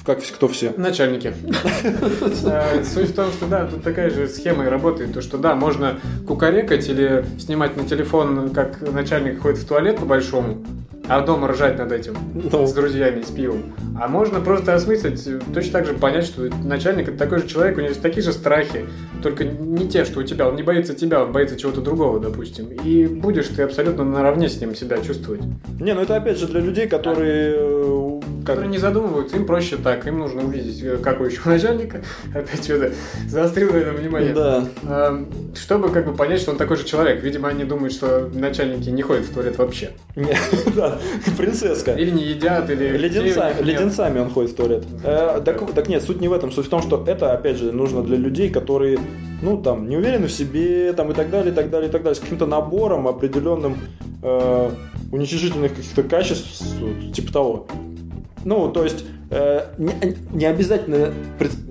В 0.00 0.04
Как 0.04 0.22
кто 0.22 0.48
все? 0.48 0.72
Начальники. 0.78 1.34
Э, 2.44 2.84
Суть 2.84 3.10
в 3.10 3.14
том, 3.14 3.30
что 3.32 3.46
да, 3.46 3.66
тут 3.66 3.82
такая 3.82 4.08
же 4.10 4.28
схема 4.28 4.64
и 4.64 4.68
работает. 4.68 5.12
То, 5.12 5.20
что 5.20 5.36
да, 5.38 5.54
можно 5.54 5.98
кукарекать 6.26 6.88
или 6.88 7.24
снимать 7.38 7.76
на 7.76 7.84
телефон, 7.84 8.50
как 8.50 8.80
начальник 8.92 9.40
ходит 9.42 9.58
в 9.58 9.66
туалет 9.66 9.98
по-большому, 9.98 10.58
а 11.10 11.20
дома 11.22 11.48
ржать 11.48 11.76
над 11.76 11.90
этим 11.90 12.14
Ну. 12.34 12.66
с 12.66 12.72
друзьями, 12.72 13.22
с 13.22 13.30
пивом. 13.30 13.74
А 14.00 14.06
можно 14.06 14.40
просто 14.40 14.74
осмыслить, 14.74 15.26
э, 15.26 15.40
точно 15.52 15.72
так 15.72 15.86
же 15.86 15.94
понять, 15.94 16.24
что 16.24 16.48
начальник 16.64 17.08
это 17.08 17.18
такой 17.18 17.40
же 17.40 17.48
человек, 17.48 17.76
у 17.76 17.80
него 17.80 17.88
есть 17.88 18.00
такие 18.00 18.22
же 18.22 18.32
страхи, 18.32 18.86
только 19.20 19.44
не 19.44 19.88
те, 19.88 20.04
что 20.04 20.20
у 20.20 20.22
тебя. 20.22 20.48
Он 20.48 20.54
не 20.54 20.62
боится 20.62 20.94
тебя, 20.94 21.24
он 21.24 21.32
боится 21.32 21.56
чего-то 21.56 21.80
другого, 21.80 22.20
допустим. 22.20 22.68
И 22.84 23.06
будешь 23.06 23.48
ты 23.48 23.62
абсолютно 23.62 24.04
наравне 24.04 24.48
с 24.48 24.60
ним 24.60 24.74
себя 24.76 24.98
чувствовать. 24.98 25.40
Не, 25.80 25.94
ну 25.94 26.02
это 26.02 26.14
опять 26.16 26.38
же 26.38 26.46
для 26.46 26.60
людей, 26.60 26.86
которые... 26.86 27.99
Которые 28.44 28.68
не 28.68 28.78
задумываются, 28.78 29.36
им 29.36 29.46
проще 29.46 29.76
так. 29.76 30.06
Им 30.06 30.18
нужно 30.18 30.42
увидеть, 30.44 30.82
э, 30.82 30.96
как 30.98 31.20
у 31.20 31.24
еще 31.24 31.40
начальника. 31.44 32.02
Опять 32.34 32.64
что-то 32.64 32.92
заострил 33.28 33.72
на 33.72 33.76
это 33.76 33.92
внимание. 33.92 34.32
Да. 34.32 34.64
А, 34.84 35.26
Чтобы 35.54 35.90
как 35.90 36.06
бы 36.06 36.14
понять, 36.14 36.40
что 36.40 36.52
он 36.52 36.56
такой 36.56 36.76
же 36.76 36.84
человек. 36.84 37.22
Видимо, 37.22 37.48
они 37.48 37.64
думают, 37.64 37.92
что 37.92 38.30
начальники 38.32 38.88
не 38.88 39.02
ходят 39.02 39.26
в 39.26 39.34
туалет 39.34 39.58
вообще. 39.58 39.90
Не, 40.16 40.34
да, 40.76 40.98
принцесска. 41.36 41.92
Или 41.92 42.10
не 42.10 42.24
едят, 42.24 42.70
или... 42.70 42.88
Леденца- 42.96 43.08
детей 43.08 43.20
у 43.20 43.24
них 43.24 43.36
нет. 43.36 43.66
леденцами 43.66 44.18
он 44.20 44.30
ходит 44.30 44.50
в 44.52 44.56
туалет. 44.56 44.84
Э, 45.04 45.40
так, 45.44 45.72
так 45.72 45.88
нет, 45.88 46.02
суть 46.02 46.20
не 46.20 46.28
в 46.28 46.32
этом. 46.32 46.52
Суть 46.52 46.66
в 46.66 46.70
том, 46.70 46.82
что 46.82 47.02
это, 47.06 47.32
опять 47.32 47.58
же, 47.58 47.72
нужно 47.72 48.02
для 48.02 48.16
людей, 48.16 48.50
которые, 48.50 48.98
ну, 49.42 49.60
там, 49.60 49.88
не 49.88 49.96
уверены 49.96 50.26
в 50.26 50.32
себе, 50.32 50.92
там, 50.92 51.10
и 51.10 51.14
так 51.14 51.30
далее, 51.30 51.52
и 51.52 51.54
так 51.54 51.70
далее, 51.70 51.88
и 51.88 51.92
так 51.92 52.02
далее, 52.02 52.14
с 52.16 52.20
каким-то 52.20 52.46
набором 52.46 53.08
определенным 53.08 53.76
э, 54.22 54.70
уничижительных 55.12 55.74
каких-то 55.74 56.02
качеств, 56.02 56.62
типа 57.14 57.32
того. 57.32 57.66
Ну, 58.44 58.70
то 58.70 58.84
есть, 58.84 59.04
не, 59.78 59.92
не 60.32 60.44
обязательно, 60.46 61.12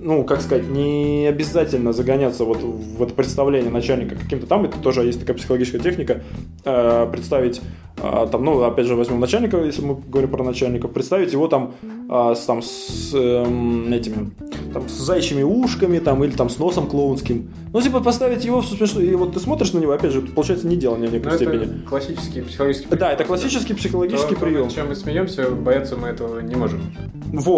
ну, 0.00 0.24
как 0.24 0.40
сказать, 0.40 0.66
не 0.68 1.26
обязательно 1.28 1.92
загоняться 1.92 2.44
вот 2.44 2.58
в 2.62 3.02
это 3.02 3.12
представление 3.12 3.70
начальника 3.70 4.14
каким-то 4.16 4.46
там, 4.46 4.64
это 4.64 4.78
тоже 4.78 5.02
есть 5.02 5.20
такая 5.20 5.36
психологическая 5.36 5.80
техника, 5.80 6.22
э, 6.64 7.08
представить, 7.12 7.60
э, 8.02 8.26
там, 8.32 8.44
ну, 8.44 8.62
опять 8.62 8.86
же, 8.86 8.96
возьмем 8.96 9.20
начальника, 9.20 9.58
если 9.58 9.82
мы 9.82 9.94
говорим 10.08 10.30
про 10.30 10.42
начальника, 10.42 10.88
представить 10.88 11.32
его 11.34 11.48
там, 11.48 11.74
э, 12.08 12.34
с, 12.34 12.40
там, 12.46 12.62
с 12.62 13.10
эм, 13.14 13.92
этими, 13.92 14.30
там, 14.72 14.88
с 14.88 14.92
зайчими 14.92 15.42
ушками, 15.42 15.98
там, 15.98 16.24
или 16.24 16.30
там 16.32 16.48
с 16.48 16.58
носом 16.58 16.86
клоунским. 16.86 17.50
Ну, 17.72 17.80
типа, 17.82 18.00
поставить 18.00 18.42
его 18.44 18.62
в 18.62 18.66
смешно, 18.66 19.00
и 19.02 19.14
вот 19.14 19.34
ты 19.34 19.40
смотришь 19.40 19.72
на 19.74 19.80
него, 19.80 19.92
опять 19.92 20.12
же, 20.12 20.20
это 20.20 20.32
получается 20.32 20.66
не 20.66 20.76
делание 20.76 21.08
в 21.08 21.12
Ну, 21.12 21.18
некоторой 21.18 21.46
это 21.46 21.64
степени. 21.66 21.86
классический 21.86 22.40
психологический 22.40 22.88
Да, 22.96 23.08
это 23.08 23.16
прием. 23.18 23.28
классический 23.28 23.74
психологический 23.74 24.34
То, 24.34 24.40
прием. 24.40 24.68
чем 24.70 24.88
мы 24.88 24.94
смеемся, 24.96 25.50
бояться 25.50 25.96
мы 25.96 26.08
этого 26.08 26.40
не 26.40 26.54
можем. 26.54 26.80
Вот. 27.32 27.49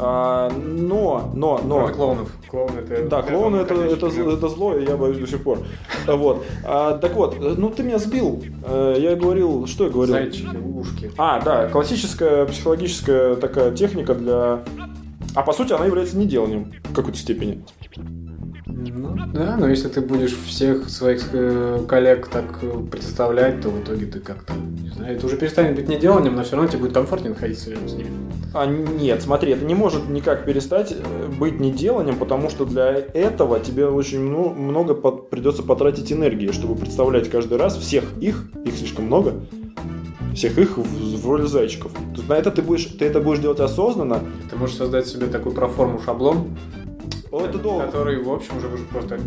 А, 0.00 0.50
но, 0.50 1.30
но, 1.34 1.60
но. 1.64 1.76
Кроме 1.76 1.94
клоунов. 1.94 2.32
Клоун 2.48 2.70
это... 2.78 3.08
Да, 3.08 3.22
клоуны 3.22 3.56
это, 3.56 3.74
это, 3.74 4.06
это 4.06 4.48
зло, 4.48 4.76
и 4.76 4.86
я 4.86 4.96
боюсь 4.96 5.18
до 5.18 5.26
сих 5.26 5.42
пор. 5.42 5.58
Вот. 6.06 6.44
А, 6.64 6.96
так 6.98 7.14
вот, 7.14 7.36
ну 7.40 7.70
ты 7.70 7.82
меня 7.82 7.98
сбил. 7.98 8.42
Э, 8.64 8.96
Я 8.98 9.16
говорил, 9.16 9.66
что 9.66 9.84
я 9.84 9.90
говорил? 9.90 10.14
Зайчики, 10.14 10.56
ушки. 10.56 11.10
А, 11.18 11.40
да, 11.40 11.68
классическая 11.68 12.46
психологическая 12.46 13.36
такая 13.36 13.72
техника 13.72 14.14
для... 14.14 14.60
А 15.34 15.42
по 15.42 15.52
сути 15.52 15.72
она 15.72 15.84
является 15.86 16.16
неделанием 16.16 16.72
в 16.84 16.94
какой-то 16.94 17.18
степени. 17.18 17.64
Ну, 18.94 19.16
да, 19.32 19.56
но 19.56 19.68
если 19.68 19.88
ты 19.88 20.00
будешь 20.00 20.36
всех 20.36 20.88
своих 20.88 21.28
э, 21.32 21.80
коллег 21.88 22.28
так 22.28 22.44
э, 22.62 22.80
представлять, 22.90 23.60
то 23.60 23.70
в 23.70 23.82
итоге 23.82 24.06
ты 24.06 24.20
как-то, 24.20 24.54
не 24.54 24.90
знаю, 24.90 25.16
это 25.16 25.26
уже 25.26 25.36
перестанет 25.36 25.76
быть 25.76 25.88
неделанием, 25.88 26.36
но 26.36 26.42
все 26.42 26.56
равно 26.56 26.70
тебе 26.70 26.80
будет 26.80 26.92
комфортнее 26.92 27.34
находиться 27.34 27.70
рядом 27.70 27.88
с 27.88 27.92
ними. 27.92 28.10
А 28.54 28.66
нет, 28.66 29.22
смотри, 29.22 29.52
это 29.52 29.64
не 29.64 29.74
может 29.74 30.08
никак 30.08 30.44
перестать 30.44 30.92
э, 30.92 31.28
быть 31.38 31.60
неделанием, 31.60 32.16
потому 32.16 32.48
что 32.50 32.64
для 32.64 32.90
этого 32.92 33.60
тебе 33.60 33.86
очень 33.86 34.20
мно- 34.20 34.54
много 34.54 34.94
придется 34.94 35.62
потратить 35.62 36.12
энергии, 36.12 36.50
чтобы 36.50 36.74
представлять 36.74 37.28
каждый 37.28 37.58
раз 37.58 37.76
всех 37.76 38.04
их, 38.20 38.44
их 38.64 38.74
слишком 38.74 39.06
много, 39.06 39.34
всех 40.34 40.58
их 40.58 40.78
в, 40.78 40.82
в 40.82 41.26
роли 41.26 41.46
зайчиков. 41.46 41.92
То 41.92 42.16
есть 42.16 42.28
на 42.28 42.34
это 42.34 42.50
ты 42.50 42.62
будешь, 42.62 42.86
ты 42.86 43.04
это 43.04 43.20
будешь 43.20 43.40
делать 43.40 43.60
осознанно. 43.60 44.20
Ты 44.50 44.56
можешь 44.56 44.76
создать 44.76 45.06
себе 45.06 45.26
такую 45.26 45.54
проформу 45.54 46.00
шаблон, 46.04 46.56
О, 47.30 47.44
это 47.44 47.58
долго. 47.58 47.86
который, 47.86 48.22
в 48.22 48.32
общем, 48.32 48.56
уже 48.56 48.68
просто 48.90 49.18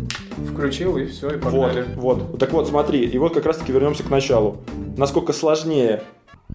включил 0.52 0.96
и 0.96 1.06
все, 1.06 1.28
и 1.30 1.34
Вот, 1.34 1.42
погнали. 1.42 1.84
вот. 1.96 2.38
Так 2.38 2.52
вот, 2.52 2.68
смотри, 2.68 3.04
и 3.06 3.18
вот 3.18 3.34
как 3.34 3.46
раз 3.46 3.58
таки 3.58 3.72
вернемся 3.72 4.02
к 4.02 4.10
началу. 4.10 4.58
Насколько 4.96 5.32
сложнее 5.32 6.02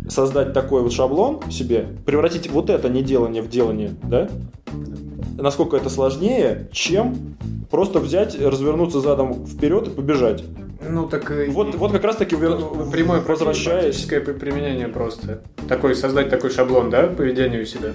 создать 0.10 0.54
такой 0.54 0.82
вот 0.84 0.92
шаблон 0.94 1.40
себе, 1.50 1.88
превратить 2.06 2.50
вот 2.52 2.70
это 2.70 2.90
неделание 2.90 3.42
в 3.42 3.50
делание, 3.50 3.92
да? 4.04 4.30
Насколько 5.38 5.78
это 5.78 5.90
сложнее, 5.90 6.68
чем 6.72 7.38
просто 7.70 8.00
взять, 8.00 8.40
развернуться 8.40 9.00
задом 9.02 9.46
вперед 9.46 9.88
и 9.88 9.92
побежать. 9.92 10.44
Ну, 10.88 11.08
так 11.08 11.30
и- 11.32 11.50
Вот, 11.50 11.76
вот 11.76 11.92
как 11.92 12.04
раз 12.04 12.16
таки 12.18 12.36
вер- 12.36 12.92
прямое 12.92 13.22
возвращаясь. 13.22 14.06
применение 14.06 14.88
просто. 14.88 15.42
Такой, 15.68 15.96
создать 15.96 16.30
такой 16.30 16.50
шаблон, 16.52 16.90
да, 16.90 17.08
поведению 17.08 17.66
себя. 17.66 17.90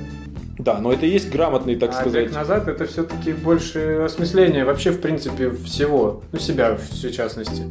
Да, 0.65 0.79
но 0.79 0.93
это 0.93 1.07
и 1.07 1.11
есть 1.11 1.31
грамотный, 1.31 1.75
так 1.75 1.91
а 1.91 1.93
сказать. 1.95 2.27
бег 2.27 2.35
назад 2.35 2.69
это 2.69 2.87
все-таки 2.87 3.33
больше 3.33 4.03
осмысление 4.05 4.65
вообще, 4.65 4.93
в 4.93 5.01
принципе, 5.01 5.51
всего. 5.51 6.23
Ну, 6.31 6.39
себя, 6.39 6.77
в 6.77 7.11
частности. 7.11 7.65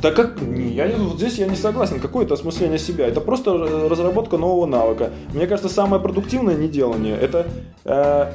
Да 0.00 0.12
как? 0.12 0.40
Не, 0.42 0.72
я, 0.74 0.88
вот 0.96 1.16
здесь 1.16 1.38
я 1.38 1.46
не 1.46 1.56
согласен. 1.56 1.98
Какое 2.00 2.24
это 2.24 2.34
осмысление 2.34 2.78
себя? 2.78 3.06
Это 3.08 3.20
просто 3.20 3.52
разработка 3.88 4.36
нового 4.36 4.66
навыка. 4.66 5.10
Мне 5.32 5.46
кажется, 5.46 5.72
самое 5.72 6.00
продуктивное 6.00 6.54
неделание 6.54 7.16
это 7.16 7.46
э, 7.84 8.32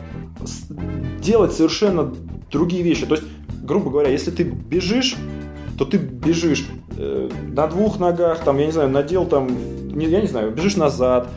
делать 1.22 1.53
совершенно 1.53 2.14
другие 2.51 2.84
вещи. 2.84 3.05
То 3.05 3.16
есть, 3.16 3.28
грубо 3.64 3.91
говоря, 3.91 4.09
если 4.09 4.32
ты 4.32 4.43
бежишь, 4.43 5.16
то 5.78 5.86
ты 5.86 5.97
бежишь 5.97 6.68
э, 6.97 7.30
на 7.47 7.68
двух 7.68 7.99
ногах, 7.99 8.39
там, 8.39 8.57
я 8.57 8.66
не 8.66 8.72
знаю, 8.72 8.89
надел 8.89 9.26
там, 9.26 9.47
не- 9.95 10.07
я 10.07 10.20
не 10.20 10.28
знаю, 10.28 10.51
бежишь 10.51 10.76
назад, 10.76 11.30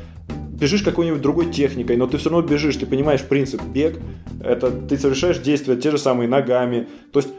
бежишь 0.58 0.82
какой-нибудь 0.82 1.20
другой 1.20 1.52
техникой, 1.52 1.96
но 1.96 2.06
ты 2.06 2.18
все 2.18 2.30
равно 2.30 2.46
бежишь, 2.46 2.76
ты 2.76 2.86
понимаешь 2.86 3.22
принцип 3.22 3.62
бег, 3.62 3.98
это 4.40 4.70
ты 4.70 4.96
совершаешь 4.96 5.38
действия 5.38 5.76
те 5.76 5.90
же 5.90 5.98
самые 5.98 6.28
ногами. 6.28 6.88
То 7.12 7.20
есть 7.20 7.30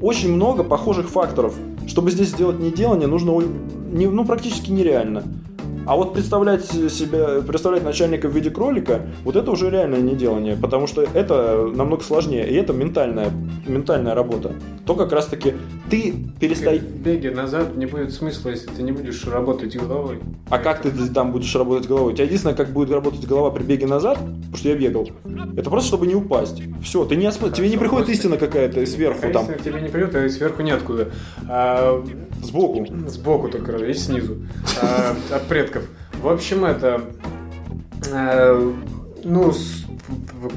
очень 0.00 0.32
много 0.32 0.64
похожих 0.64 1.08
факторов. 1.08 1.54
Чтобы 1.86 2.10
здесь 2.10 2.28
сделать 2.28 2.58
неделание, 2.58 3.06
нужно 3.06 3.32
о- 3.32 3.42
не, 3.42 4.06
ну, 4.06 4.24
практически 4.24 4.70
нереально. 4.70 5.22
А 5.86 5.96
вот 5.96 6.14
представлять 6.14 6.64
себя, 6.64 7.42
представлять 7.46 7.84
начальника 7.84 8.28
в 8.28 8.34
виде 8.34 8.50
кролика, 8.50 9.02
вот 9.24 9.36
это 9.36 9.50
уже 9.50 9.70
реальное 9.70 10.00
неделание, 10.00 10.56
потому 10.56 10.86
что 10.86 11.02
это 11.02 11.70
намного 11.74 12.02
сложнее, 12.02 12.48
и 12.48 12.54
это 12.54 12.72
ментальная, 12.72 13.30
ментальная 13.66 14.14
работа. 14.14 14.52
То 14.86 14.94
как 14.94 15.12
раз 15.12 15.26
таки 15.26 15.54
ты 15.90 16.14
перестаешь... 16.40 16.80
В 16.80 17.02
беге 17.02 17.30
назад 17.30 17.76
не 17.76 17.86
будет 17.86 18.12
смысла, 18.12 18.50
если 18.50 18.68
ты 18.68 18.82
не 18.82 18.92
будешь 18.92 19.24
работать 19.26 19.76
головой. 19.76 20.20
А 20.48 20.58
как 20.58 20.82
ты 20.82 20.90
там 21.08 21.32
будешь 21.32 21.54
работать 21.54 21.86
головой? 21.86 22.12
У 22.12 22.16
тебя 22.16 22.24
единственное, 22.24 22.56
как 22.56 22.70
будет 22.70 22.90
работать 22.90 23.26
голова 23.26 23.50
при 23.50 23.62
беге 23.62 23.86
назад, 23.86 24.18
потому 24.18 24.56
что 24.56 24.68
я 24.68 24.76
бегал, 24.76 25.08
это 25.56 25.70
просто 25.70 25.88
чтобы 25.88 26.06
не 26.06 26.14
упасть. 26.14 26.62
Все, 26.82 27.04
ты 27.04 27.16
не 27.16 27.26
осмы- 27.26 27.52
тебе 27.52 27.68
не 27.68 27.76
приходит 27.76 28.08
истина 28.08 28.36
какая-то 28.36 28.84
сверху 28.86 29.30
там, 29.32 29.46
тебе 29.62 29.80
не 29.80 29.88
придет, 29.88 30.14
а 30.14 30.28
сверху 30.28 30.62
неоткуда. 30.62 31.10
А, 31.48 32.04
сбоку. 32.42 32.86
сбоку 33.08 33.48
только, 33.48 33.76
и 33.84 33.94
снизу. 33.94 34.38
А, 34.80 35.16
от 35.30 35.42
предков. 35.74 35.82
В 36.22 36.28
общем, 36.28 36.64
это... 36.64 37.02
э, 38.12 38.72
ну, 39.24 39.52
с- 39.52 39.84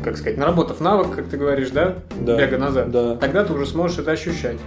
как 0.03 0.17
сказать, 0.17 0.37
наработав 0.37 0.79
навык, 0.79 1.15
как 1.15 1.27
ты 1.27 1.37
говоришь, 1.37 1.69
да? 1.71 1.95
Да. 2.21 2.37
Бега 2.37 2.57
назад. 2.57 2.91
Да. 2.91 3.15
Тогда 3.15 3.43
ты 3.43 3.53
уже 3.53 3.65
сможешь 3.65 3.99
это 3.99 4.11
ощущать. 4.11 4.57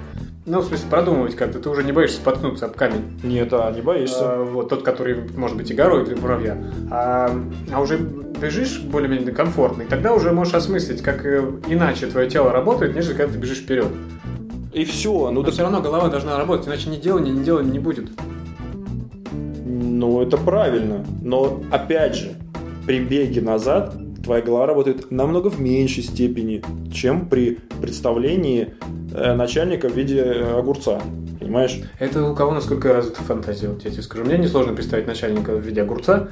Ну, 0.46 0.60
в 0.60 0.64
смысле, 0.66 0.86
продумывать 0.90 1.36
как-то. 1.36 1.58
Ты 1.60 1.68
уже 1.68 1.84
не 1.84 1.92
боишься 1.92 2.16
споткнуться 2.16 2.64
об 2.66 2.74
камень. 2.74 3.20
Нет, 3.22 3.52
а 3.52 3.70
не 3.70 3.82
боишься. 3.82 4.18
А, 4.22 4.44
вот 4.44 4.70
тот, 4.70 4.82
который 4.82 5.16
может 5.36 5.56
быть 5.56 5.70
и 5.70 5.74
горой 5.74 6.04
для 6.06 6.16
муравья. 6.16 6.56
А, 6.90 7.30
а 7.72 7.80
уже 7.80 7.98
бежишь 7.98 8.80
более-менее 8.80 9.32
комфортно, 9.32 9.82
и 9.82 9.86
тогда 9.86 10.14
уже 10.14 10.32
можешь 10.32 10.54
осмыслить, 10.54 11.02
как 11.02 11.26
э, 11.26 11.44
иначе 11.68 12.06
твое 12.06 12.28
тело 12.28 12.50
работает, 12.52 12.94
нежели 12.94 13.12
когда 13.14 13.32
ты 13.34 13.38
бежишь 13.38 13.58
вперед. 13.58 13.88
И 14.72 14.84
все. 14.86 15.12
Ну, 15.12 15.30
Но 15.30 15.42
так- 15.42 15.52
все 15.52 15.62
равно 15.62 15.82
голова 15.82 16.08
должна 16.08 16.38
работать, 16.38 16.66
иначе 16.66 16.88
ни 16.88 16.96
делания, 16.96 17.32
ни 17.32 17.44
делания 17.44 17.70
не 17.70 17.78
будет. 17.78 18.08
Ну, 20.00 20.22
это 20.22 20.38
правильно. 20.38 21.04
Но, 21.22 21.60
опять 21.70 22.16
же, 22.16 22.32
при 22.86 23.00
беге 23.00 23.42
назад 23.42 23.94
твоя 24.24 24.40
голова 24.42 24.64
работает 24.66 25.10
намного 25.10 25.48
в 25.50 25.60
меньшей 25.60 26.02
степени, 26.02 26.62
чем 26.90 27.28
при 27.28 27.58
представлении 27.82 28.74
э, 29.12 29.34
начальника 29.34 29.90
в 29.90 29.94
виде 29.94 30.20
э, 30.20 30.58
огурца. 30.58 31.02
Понимаешь? 31.38 31.82
Это 31.98 32.30
у 32.30 32.34
кого 32.34 32.52
насколько 32.52 32.94
развита 32.94 33.22
фантазия, 33.22 33.68
вот 33.68 33.84
я 33.84 33.90
тебе 33.90 34.02
скажу. 34.02 34.24
Мне 34.24 34.38
несложно 34.38 34.72
представить 34.72 35.06
начальника 35.06 35.54
в 35.54 35.60
виде 35.60 35.82
огурца. 35.82 36.28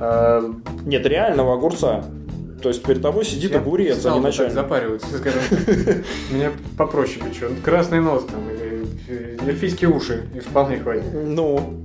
А, 0.00 0.42
Нет, 0.86 1.04
реального 1.04 1.52
огурца. 1.52 2.04
То 2.62 2.70
есть 2.70 2.82
перед 2.82 3.02
тобой 3.02 3.26
сидит 3.26 3.50
я 3.50 3.58
огурец, 3.58 4.06
а 4.06 4.12
не 4.14 4.20
начальник. 4.20 4.54
запариваться, 4.54 5.06
скажем. 5.18 5.40
Мне 6.30 6.50
попроще 6.78 7.20
что 7.34 7.50
красный 7.62 8.00
нос 8.00 8.24
там, 8.24 8.40
эльфийские 9.08 9.90
уши, 9.90 10.28
и 10.34 10.40
вполне 10.40 10.78
хватит. 10.78 11.04
Ну, 11.12 11.82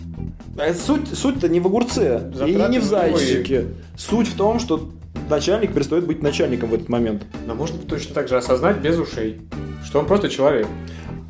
а 0.58 0.74
суть, 0.74 1.08
суть-то 1.14 1.50
не 1.50 1.60
в 1.60 1.68
огурце 1.68 2.30
и 2.32 2.36
Затраты 2.36 2.72
не 2.72 2.80
в 2.80 2.84
зайчике. 2.84 3.66
Суть 3.96 4.28
в 4.28 4.36
том, 4.36 4.60
что 4.60 4.90
начальник 5.30 5.74
перестает 5.74 6.06
быть 6.06 6.22
начальником 6.22 6.70
в 6.70 6.74
этот 6.74 6.90
момент. 6.90 7.26
Но 7.46 7.54
можно 7.54 7.78
точно 7.80 8.16
так 8.16 8.28
же 8.28 8.38
осознать 8.38 8.78
без 8.78 8.98
ушей, 8.98 9.42
что 9.86 10.00
он 10.00 10.06
просто 10.06 10.30
человек. 10.30 10.68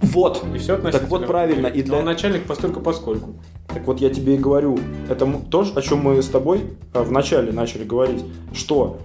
Вот. 0.01 0.45
И 0.55 0.59
все. 0.59 0.77
Так 0.77 1.07
вот 1.09 1.25
правильно. 1.27 1.67
И 1.67 1.81
Но 1.81 1.87
для... 1.87 1.97
он 1.97 2.05
начальник 2.05 2.43
постольку 2.43 2.81
поскольку. 2.81 3.35
Так 3.67 3.85
вот 3.85 3.99
я 3.99 4.09
тебе 4.09 4.35
и 4.35 4.37
говорю, 4.37 4.79
это 5.09 5.25
то, 5.49 5.67
о 5.75 5.81
чем 5.81 5.99
мы 5.99 6.21
с 6.21 6.27
тобой 6.27 6.61
э, 6.93 7.01
в 7.01 7.11
начале 7.11 7.51
начали 7.51 7.83
говорить, 7.83 8.23
что 8.53 8.99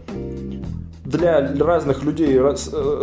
для 1.12 1.54
разных 1.58 2.04
людей 2.04 2.36
э, 2.38 2.54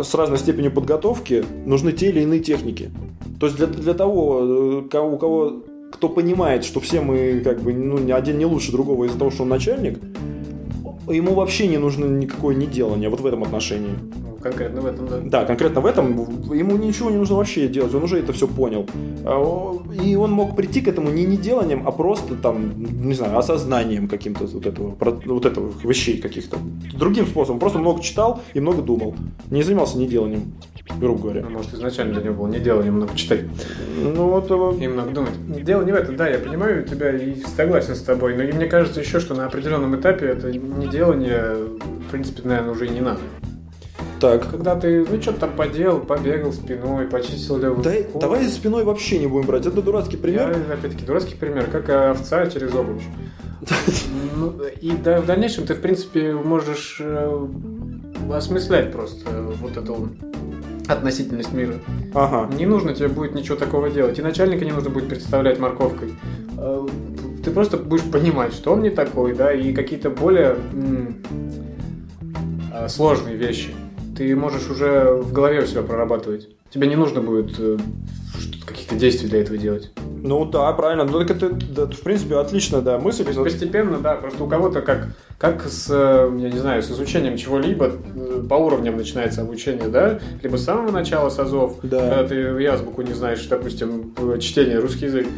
с 0.04 0.14
разной 0.14 0.38
степенью 0.38 0.72
подготовки 0.72 1.44
нужны 1.64 1.92
те 1.92 2.10
или 2.10 2.20
иные 2.20 2.40
техники. 2.40 2.90
То 3.38 3.46
есть 3.46 3.56
для, 3.56 3.66
для 3.66 3.94
того, 3.94 4.40
э, 4.42 4.88
кого- 4.90 5.14
у 5.14 5.18
кого 5.18 5.62
кто 5.92 6.08
понимает, 6.08 6.64
что 6.64 6.80
все 6.80 7.00
мы 7.00 7.40
как 7.40 7.60
бы 7.60 7.72
ну, 7.72 8.14
один 8.14 8.38
не 8.38 8.46
лучше 8.46 8.72
другого 8.72 9.04
из-за 9.04 9.18
того, 9.18 9.30
что 9.30 9.42
он 9.42 9.48
начальник, 9.48 9.98
ему 11.08 11.34
вообще 11.34 11.66
не 11.66 11.78
нужно 11.78 12.04
никакое 12.04 12.54
неделание 12.54 13.08
вот 13.08 13.20
в 13.20 13.26
этом 13.26 13.42
отношении. 13.42 13.94
Конкретно 14.42 14.80
в 14.80 14.86
этом, 14.86 15.06
да. 15.06 15.20
Да, 15.22 15.44
конкретно 15.44 15.80
в 15.80 15.86
этом 15.86 16.18
ему 16.52 16.76
ничего 16.76 17.10
не 17.10 17.16
нужно 17.16 17.36
вообще 17.36 17.68
делать, 17.68 17.94
он 17.94 18.04
уже 18.04 18.18
это 18.18 18.32
все 18.32 18.48
понял. 18.48 18.86
А, 19.24 19.76
И 20.02 20.16
он 20.16 20.32
мог 20.32 20.56
прийти 20.56 20.80
к 20.80 20.88
этому 20.88 21.10
не 21.10 21.24
неделанием, 21.24 21.86
а 21.86 21.92
просто 21.92 22.34
там, 22.36 22.72
не 23.06 23.14
знаю, 23.14 23.38
осознанием 23.38 24.08
каким-то 24.08 24.46
вот 24.46 24.66
этого, 24.66 24.96
вот 25.26 25.46
этого 25.46 25.70
вещей 25.82 26.18
каких-то. 26.18 26.56
Другим 26.94 27.26
способом, 27.26 27.60
просто 27.60 27.78
много 27.78 28.02
читал 28.02 28.40
и 28.54 28.60
много 28.60 28.80
думал. 28.82 29.14
Не 29.50 29.62
занимался 29.62 29.98
неделанием, 29.98 30.52
грубо 30.98 31.22
говоря. 31.22 31.42
Ну, 31.42 31.50
может, 31.50 31.74
изначально 31.74 32.14
для 32.14 32.22
него 32.24 32.44
было 32.44 32.48
не 32.48 32.60
дело 32.60 32.82
немного 32.82 33.14
читать 33.14 33.40
Ну 33.98 34.28
вот, 34.28 34.50
э, 34.50 34.84
и 34.84 34.88
много 34.88 35.10
думать. 35.10 35.64
Дело 35.64 35.82
не 35.82 35.92
в 35.92 35.94
этом, 35.94 36.16
да, 36.16 36.28
я 36.28 36.38
понимаю 36.38 36.84
тебя 36.84 37.14
и 37.14 37.40
согласен 37.56 37.94
с 37.94 38.00
тобой, 38.00 38.36
но 38.36 38.42
и 38.42 38.52
мне 38.52 38.66
кажется 38.66 39.00
еще, 39.00 39.20
что 39.20 39.34
на 39.34 39.46
определенном 39.46 39.98
этапе 40.00 40.26
это 40.26 40.50
не 40.50 40.88
делание, 40.88 41.56
в 41.56 42.10
принципе, 42.10 42.48
наверное, 42.48 42.72
уже 42.72 42.86
и 42.86 42.90
не 42.90 43.00
надо. 43.00 43.20
Так. 44.20 44.50
Когда 44.50 44.76
ты, 44.76 45.04
ну, 45.08 45.20
что-то 45.20 45.40
там 45.40 45.56
поделал, 45.56 46.00
побегал 46.00 46.52
спиной, 46.52 47.06
почистил 47.06 47.58
левую 47.58 47.82
Да, 47.82 47.92
руку. 47.96 48.18
давай 48.18 48.44
спиной 48.44 48.84
вообще 48.84 49.18
не 49.18 49.26
будем 49.26 49.46
брать, 49.46 49.66
это 49.66 49.82
дурацкий 49.82 50.16
пример. 50.16 50.50
Я, 50.68 50.74
опять-таки, 50.74 51.04
дурацкий 51.04 51.34
пример, 51.34 51.66
как 51.70 51.88
овца 51.88 52.46
через 52.46 52.74
обруч. 52.74 53.02
Ну, 54.36 54.54
и 54.80 54.92
да, 54.92 55.20
в 55.20 55.26
дальнейшем 55.26 55.66
ты, 55.66 55.74
в 55.74 55.82
принципе, 55.82 56.32
можешь 56.32 56.96
э, 57.00 57.46
осмыслять 58.32 58.90
просто 58.90 59.30
вот 59.60 59.76
эту 59.76 60.08
относительность 60.88 61.52
мира. 61.52 61.74
Ага. 62.14 62.48
Не 62.56 62.64
нужно 62.64 62.94
тебе 62.94 63.08
будет 63.08 63.34
ничего 63.34 63.56
такого 63.56 63.90
делать. 63.90 64.18
И 64.18 64.22
начальника 64.22 64.64
не 64.64 64.72
нужно 64.72 64.88
будет 64.88 65.08
представлять 65.10 65.58
морковкой. 65.58 66.14
Э, 66.56 66.86
Ты 67.44 67.50
просто 67.50 67.76
будешь 67.76 68.04
понимать, 68.10 68.54
что 68.54 68.72
он 68.72 68.80
не 68.82 68.90
такой, 68.90 69.34
да, 69.34 69.52
и 69.52 69.74
какие-то 69.74 70.08
более 70.08 70.56
э, 72.72 72.88
сложные 72.88 73.36
вещи 73.36 73.70
ты 74.20 74.36
можешь 74.36 74.68
уже 74.68 75.14
в 75.14 75.32
голове 75.32 75.62
у 75.62 75.66
себя 75.66 75.80
прорабатывать. 75.80 76.46
Тебе 76.68 76.88
не 76.88 76.94
нужно 76.94 77.22
будет 77.22 77.58
э, 77.58 77.78
каких-то 78.66 78.94
действий 78.94 79.30
для 79.30 79.40
этого 79.40 79.56
делать. 79.56 79.90
Ну 80.22 80.44
да, 80.44 80.70
правильно. 80.74 81.04
Ну 81.04 81.20
так 81.20 81.30
это, 81.30 81.48
да, 81.48 81.86
в 81.86 82.00
принципе, 82.00 82.36
отличная 82.36 82.82
да, 82.82 82.98
мысль. 82.98 83.22
То 83.24 83.30
есть 83.30 83.42
постепенно, 83.42 83.96
да, 83.96 84.16
просто 84.16 84.44
у 84.44 84.46
кого-то 84.46 84.82
как, 84.82 85.08
как 85.38 85.66
с, 85.66 85.86
э, 85.88 86.30
я 86.38 86.50
не 86.50 86.58
знаю, 86.58 86.82
с 86.82 86.90
изучением 86.90 87.38
чего-либо 87.38 87.92
э, 88.14 88.44
по 88.46 88.56
уровням 88.56 88.98
начинается 88.98 89.40
обучение, 89.40 89.88
да, 89.88 90.20
либо 90.42 90.58
с 90.58 90.64
самого 90.64 90.90
начала 90.90 91.30
с 91.30 91.38
азов, 91.38 91.78
Да. 91.82 92.00
когда 92.00 92.24
ты 92.24 92.66
азбуку 92.66 93.00
не 93.00 93.14
знаешь, 93.14 93.42
допустим, 93.46 94.14
чтение, 94.38 94.80
русский 94.80 95.06
язык, 95.06 95.28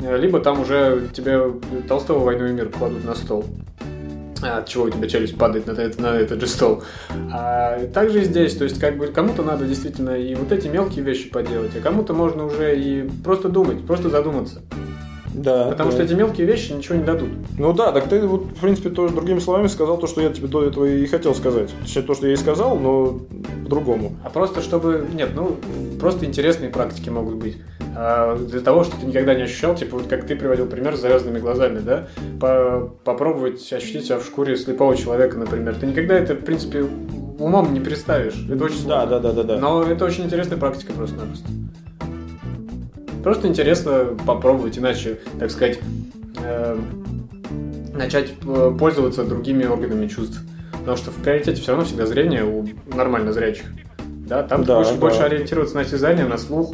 либо 0.00 0.40
там 0.40 0.62
уже 0.62 1.08
тебе 1.12 1.52
Толстого 1.86 2.24
«Войну 2.24 2.46
и 2.46 2.52
мир» 2.52 2.70
кладут 2.70 3.04
на 3.04 3.14
стол. 3.14 3.44
А 4.42 4.58
От 4.58 4.68
чего 4.68 4.84
у 4.84 4.90
тебя 4.90 5.08
челюсть 5.08 5.36
падает 5.36 5.66
на 5.66 5.72
этот, 5.72 6.00
на 6.00 6.16
этот 6.16 6.40
же 6.40 6.46
стол. 6.46 6.82
А 7.32 7.86
также 7.88 8.22
и 8.22 8.24
здесь, 8.24 8.56
то 8.56 8.64
есть 8.64 8.78
как 8.78 8.96
бы 8.96 9.08
кому-то 9.08 9.42
надо 9.42 9.66
действительно 9.66 10.10
и 10.10 10.34
вот 10.34 10.52
эти 10.52 10.68
мелкие 10.68 11.04
вещи 11.04 11.30
поделать, 11.30 11.76
а 11.76 11.80
кому-то 11.80 12.14
можно 12.14 12.44
уже 12.44 12.78
и 12.78 13.08
просто 13.24 13.48
думать, 13.48 13.86
просто 13.86 14.08
задуматься. 14.10 14.62
Да. 15.34 15.68
Потому 15.70 15.90
да. 15.90 15.96
что 15.96 16.04
эти 16.04 16.14
мелкие 16.14 16.46
вещи 16.46 16.72
ничего 16.72 16.96
не 16.96 17.04
дадут. 17.04 17.30
Ну 17.58 17.72
да, 17.72 17.92
так 17.92 18.08
ты 18.08 18.20
вот, 18.26 18.44
в 18.44 18.60
принципе, 18.60 18.90
тоже 18.90 19.14
другими 19.14 19.38
словами 19.38 19.68
сказал 19.68 19.98
то, 19.98 20.06
что 20.06 20.20
я 20.20 20.30
тебе 20.30 20.48
до 20.48 20.64
этого 20.64 20.84
и 20.86 21.06
хотел 21.06 21.34
сказать. 21.34 21.70
Точнее, 21.82 22.02
то, 22.02 22.14
что 22.14 22.26
я 22.26 22.32
и 22.32 22.36
сказал, 22.36 22.78
но 22.78 23.20
по-другому. 23.64 24.16
А 24.24 24.30
просто 24.30 24.60
чтобы... 24.62 25.06
Нет, 25.14 25.30
ну, 25.34 25.56
просто 26.00 26.24
интересные 26.26 26.70
практики 26.70 27.08
могут 27.08 27.36
быть. 27.36 27.56
А 27.96 28.36
для 28.36 28.60
того, 28.60 28.84
что 28.84 28.96
ты 29.00 29.06
никогда 29.06 29.34
не 29.34 29.42
ощущал, 29.42 29.74
типа 29.74 29.98
вот 29.98 30.06
как 30.06 30.26
ты 30.26 30.36
приводил 30.36 30.66
пример 30.66 30.96
с 30.96 31.00
завязанными 31.00 31.38
глазами, 31.38 31.80
да? 31.80 32.08
По- 32.40 32.92
попробовать 33.04 33.72
ощутить 33.72 34.06
себя 34.06 34.18
в 34.18 34.24
шкуре 34.24 34.56
слепого 34.56 34.96
человека, 34.96 35.38
например. 35.38 35.74
Ты 35.74 35.86
никогда 35.86 36.14
это, 36.14 36.34
в 36.34 36.44
принципе, 36.44 36.84
умом 37.38 37.72
не 37.74 37.80
представишь. 37.80 38.46
Это 38.50 38.64
очень 38.64 38.86
Да, 38.86 39.06
сложно. 39.06 39.20
да, 39.20 39.20
да, 39.20 39.32
да, 39.32 39.42
да. 39.42 39.58
Но 39.60 39.82
это 39.82 40.04
очень 40.04 40.24
интересная 40.24 40.58
практика 40.58 40.92
просто-напросто. 40.92 41.48
Просто 43.22 43.48
интересно 43.48 44.16
попробовать, 44.26 44.78
иначе, 44.78 45.18
так 45.38 45.50
сказать, 45.50 45.78
э, 46.42 46.78
начать 47.94 48.32
э, 48.46 48.76
пользоваться 48.78 49.24
другими 49.24 49.64
органами 49.64 50.06
чувств. 50.06 50.40
Потому 50.72 50.96
что 50.96 51.10
в 51.10 51.16
приоритете 51.16 51.60
все 51.60 51.72
равно 51.72 51.84
всегда 51.84 52.06
зрение 52.06 52.44
у 52.44 52.66
нормально 52.94 53.32
зрячих. 53.32 53.66
Да, 54.26 54.42
там 54.42 54.64
Да, 54.64 54.76
ты 54.78 54.80
будешь 54.84 54.94
да. 54.94 55.00
больше 55.00 55.20
ориентироваться 55.22 55.74
на 55.74 55.82
осязание, 55.82 56.24
на 56.24 56.38
слух 56.38 56.72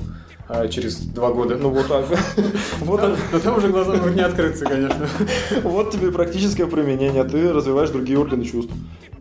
э, 0.49 0.68
через 0.68 0.99
два 0.99 1.32
года. 1.32 1.57
Ну 1.61 1.70
вот 1.70 1.88
так. 1.88 2.05
Вот, 2.80 3.01
но 3.32 3.38
там 3.40 3.57
уже 3.57 3.68
глаза 3.68 3.94
могут 3.94 4.14
не 4.14 4.20
открыться, 4.22 4.64
конечно. 4.64 5.09
вот 5.64 5.90
тебе 5.90 6.12
практическое 6.12 6.66
применение, 6.66 7.24
ты 7.24 7.53
развиваешь 7.53 7.90
другие 7.90 8.18
органы 8.18 8.44
чувств. 8.44 8.72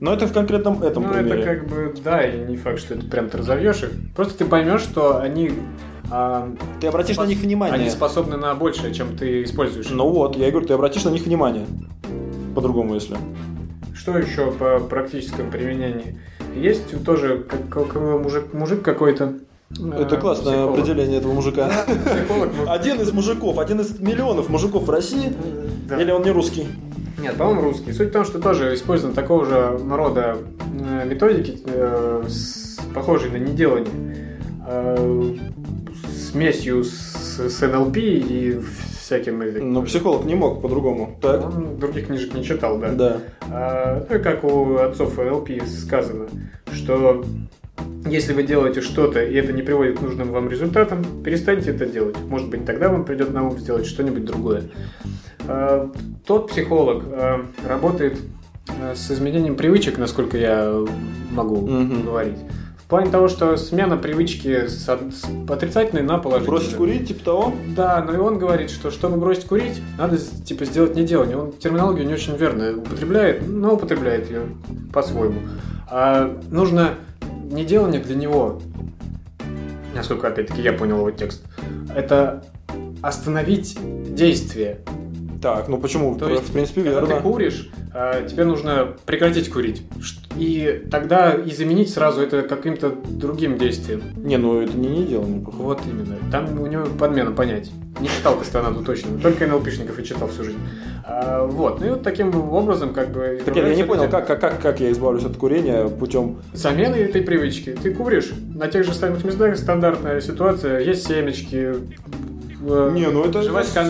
Но 0.01 0.13
это 0.13 0.27
в 0.27 0.33
конкретном 0.33 0.83
этом 0.83 1.03
Ну, 1.03 1.09
это 1.09 1.23
примере. 1.23 1.43
как 1.43 1.67
бы, 1.69 1.95
да, 2.03 2.21
и 2.21 2.37
не 2.45 2.57
факт, 2.57 2.79
что 2.79 2.93
это 2.95 3.05
прям 3.07 3.29
ты 3.29 3.37
разовьешь 3.37 3.81
их. 3.81 3.89
Просто 4.15 4.37
ты 4.39 4.45
поймешь, 4.45 4.81
что 4.81 5.19
они... 5.19 5.51
а, 6.11 6.49
Ты 6.79 6.87
обратишь 6.87 7.17
на 7.17 7.25
них 7.25 7.37
Они 7.39 7.47
внимание. 7.47 7.89
способны 7.89 8.37
на 8.37 8.53
большее, 8.55 8.93
чем 8.93 9.15
ты 9.17 9.43
используешь. 9.43 9.89
Ну 9.89 10.09
вот, 10.09 10.35
я 10.35 10.47
и 10.47 10.51
говорю, 10.51 10.67
ты 10.67 10.73
обратишь 10.73 11.03
на 11.03 11.09
них 11.09 11.23
внимание. 11.25 11.65
По-другому, 12.53 12.93
если. 12.95 13.17
Что 13.93 14.17
еще 14.17 14.51
по 14.51 14.79
практическому 14.79 15.51
применению? 15.51 16.17
Есть 16.55 17.03
тоже 17.03 17.39
как, 17.49 17.67
как 17.69 17.95
мужик, 17.95 18.53
мужик 18.53 18.81
какой-то. 18.81 19.33
Это 19.71 20.15
э, 20.15 20.19
классное 20.19 20.53
психолог. 20.53 20.79
определение 20.79 21.17
этого 21.17 21.33
мужика. 21.33 21.69
Психолог, 21.85 22.51
ну, 22.55 22.71
Один 22.71 23.01
из 23.01 23.11
мужиков, 23.11 23.57
один 23.57 23.81
из 23.81 23.99
миллионов 23.99 24.47
мужиков 24.47 24.83
в 24.83 24.89
России. 24.89 25.33
да. 25.89 25.99
Или 26.01 26.11
он 26.11 26.23
не 26.23 26.31
русский? 26.31 26.67
Нет, 27.19 27.35
по-моему, 27.35 27.61
русский. 27.61 27.91
Суть 27.91 28.09
в 28.09 28.11
том, 28.11 28.25
что 28.25 28.39
тоже 28.39 28.73
использован 28.75 29.15
такого 29.15 29.45
же 29.45 29.79
рода 29.89 30.37
э, 30.79 31.05
методики, 31.07 31.57
э, 31.65 32.23
похожие 32.93 33.31
на 33.31 33.37
неделание, 33.37 34.37
смесью 36.39 36.83
с, 36.83 37.39
с 37.39 37.61
НЛП 37.65 37.95
и 37.97 38.59
всяким. 38.99 39.41
Ну, 39.73 39.83
психолог 39.83 40.25
не 40.25 40.35
мог 40.35 40.61
по-другому. 40.61 41.17
Так. 41.21 41.45
Он 41.45 41.79
других 41.79 42.07
книжек 42.07 42.33
не 42.33 42.43
читал, 42.43 42.77
да. 42.77 42.91
Да. 42.91 43.17
А, 43.49 44.05
Ну 44.09 44.15
и 44.17 44.19
как 44.19 44.43
у 44.43 44.75
отцов 44.75 45.17
НЛП 45.17 45.49
сказано, 45.65 46.25
что 46.73 47.23
если 48.05 48.33
вы 48.33 48.43
делаете 48.43 48.81
что-то, 48.81 49.23
и 49.23 49.33
это 49.35 49.53
не 49.53 49.61
приводит 49.61 49.99
к 49.99 50.01
нужным 50.01 50.31
вам 50.31 50.49
результатам, 50.49 51.05
перестаньте 51.23 51.71
это 51.71 51.85
делать. 51.85 52.17
Может 52.27 52.49
быть, 52.49 52.65
тогда 52.65 52.89
вам 52.89 53.05
придет 53.05 53.31
на 53.33 53.47
ум 53.47 53.57
сделать 53.57 53.85
что-нибудь 53.85 54.25
другое. 54.25 54.63
А, 55.47 55.89
Тот 56.25 56.49
психолог 56.49 57.03
а, 57.13 57.45
работает 57.65 58.19
а, 58.81 58.93
с 58.93 59.09
изменением 59.09 59.55
привычек, 59.55 59.97
насколько 59.97 60.37
я 60.37 60.83
могу 61.31 61.61
Мгм. 61.65 62.03
говорить. 62.03 62.39
В 62.85 62.87
плане 62.87 63.09
того, 63.09 63.27
что 63.29 63.57
смена 63.57 63.97
привычки 63.97 64.67
с 64.67 64.85
с 64.85 65.25
отрицательной 65.49 66.03
на 66.03 66.19
положительную. 66.19 66.61
Бросить 66.61 66.77
курить, 66.77 67.07
типа 67.07 67.25
того? 67.25 67.53
Да, 67.75 68.03
но 68.03 68.13
и 68.13 68.17
он 68.17 68.37
говорит, 68.37 68.69
что 68.69 68.91
чтобы 68.91 69.17
бросить 69.17 69.45
курить, 69.45 69.81
надо 69.97 70.19
типа 70.19 70.65
сделать 70.65 70.95
неделание. 70.95 71.35
Он 71.35 71.51
терминологию 71.51 72.05
не 72.05 72.13
очень 72.13 72.35
верно 72.35 72.77
употребляет, 72.77 73.47
но 73.47 73.73
употребляет 73.73 74.29
ее 74.29 74.43
по-своему. 74.93 75.39
А 75.89 76.39
нужно 76.51 76.91
неделание 77.45 77.99
для 77.99 78.15
него, 78.15 78.61
насколько 79.95 80.27
опять-таки 80.27 80.61
я 80.61 80.71
понял 80.71 80.99
его 80.99 81.09
текст, 81.09 81.43
это 81.95 82.45
остановить 83.01 83.79
действие. 84.13 84.81
Так, 85.45 85.67
ну 85.67 85.77
почему? 85.77 86.15
То 86.17 86.27
есть, 86.27 86.49
в 86.49 86.53
принципе, 86.53 86.81
Когда 86.81 87.01
верно. 87.01 87.17
ты 87.17 87.21
куришь, 87.21 87.69
а, 87.93 88.27
тебе 88.27 88.45
нужно 88.45 88.95
прекратить 89.05 89.47
курить. 89.51 89.83
И 90.35 90.83
тогда 90.89 91.33
и 91.33 91.51
заменить 91.51 91.93
сразу 91.93 92.21
это 92.21 92.41
каким-то 92.41 92.89
другим 92.89 93.59
действием. 93.59 94.01
Не, 94.15 94.37
ну 94.37 94.61
это 94.61 94.75
не 94.75 94.87
неделание. 94.87 95.45
Вот 95.45 95.81
именно. 95.85 96.17
Там 96.31 96.59
у 96.59 96.65
него 96.65 96.85
подмена 96.99 97.29
понятий. 97.29 97.71
Не 97.99 98.07
читал 98.07 98.37
Кастанаду 98.37 98.83
точно, 98.83 99.19
только 99.19 99.45
НЛПшников 99.45 99.99
и 99.99 100.03
читал 100.03 100.27
всю 100.29 100.45
жизнь. 100.45 100.57
А, 101.05 101.45
вот. 101.45 101.79
Ну 101.79 101.85
и 101.85 101.89
вот 101.91 102.01
таким 102.01 102.35
образом 102.51 102.93
как 102.93 103.11
бы... 103.11 103.39
Так 103.45 103.55
я 103.55 103.75
не 103.75 103.83
понял, 103.83 104.09
как, 104.09 104.25
как, 104.25 104.41
как, 104.41 104.59
как 104.59 104.79
я 104.79 104.91
избавлюсь 104.91 105.23
от 105.23 105.37
курения 105.37 105.87
путем... 105.87 106.37
Замены 106.53 106.95
этой 106.95 107.21
привычки. 107.21 107.77
Ты 107.81 107.93
куришь, 107.93 108.31
на 108.53 108.67
тех 108.67 108.83
же 108.83 108.93
самых 108.93 109.23
местах 109.23 109.55
стандартная 109.57 110.19
ситуация, 110.19 110.79
есть 110.79 111.07
семечки, 111.07 111.75
э, 112.67 112.91
Не, 112.93 113.07
ну 113.09 113.23
это 113.23 113.41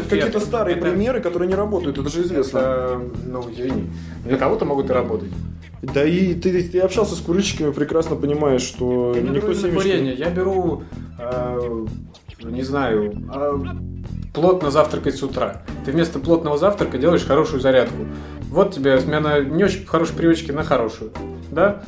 какие-то 0.10 0.40
старые 0.40 0.78
Это- 0.78 0.86
примеры, 0.86 1.22
которые 1.22 1.48
не 1.48 1.56
работают, 1.56 1.98
это 1.98 2.10
же 2.10 2.22
известно. 2.24 2.58
это, 2.60 3.02
ну, 3.28 3.42
извини. 3.52 3.90
Для 4.26 4.38
кого-то 4.38 4.66
могут 4.66 4.90
и 4.90 4.94
работать. 4.94 5.30
Да 5.82 6.04
и 6.04 6.34
ты, 6.34 6.64
ты 6.64 6.80
общался 6.80 7.16
с 7.16 7.20
курильщиками, 7.20 7.72
прекрасно 7.72 8.16
понимаешь, 8.16 8.62
что 8.62 9.14
Я 9.16 9.22
не 9.22 9.30
никто 9.30 9.54
семечки- 9.54 9.76
курение, 9.76 10.14
я 10.16 10.30
беру, 10.30 10.84
э, 11.20 11.86
не 12.44 12.64
знаю, 12.64 13.14
э, 13.34 13.54
плотно 14.34 14.72
завтракать 14.72 15.16
с 15.16 15.24
утра. 15.24 15.62
Ты 15.86 15.92
вместо 15.92 16.20
плотного 16.20 16.58
завтрака 16.58 16.98
делаешь 16.98 17.26
хорошую 17.26 17.60
зарядку. 17.62 18.04
Вот 18.56 18.74
тебе 18.74 18.98
смена 19.02 19.42
не 19.42 19.66
очень 19.66 19.86
хорошей 19.86 20.16
привычки 20.16 20.52
на 20.52 20.64
хорошую. 20.64 21.12
Да? 21.52 21.84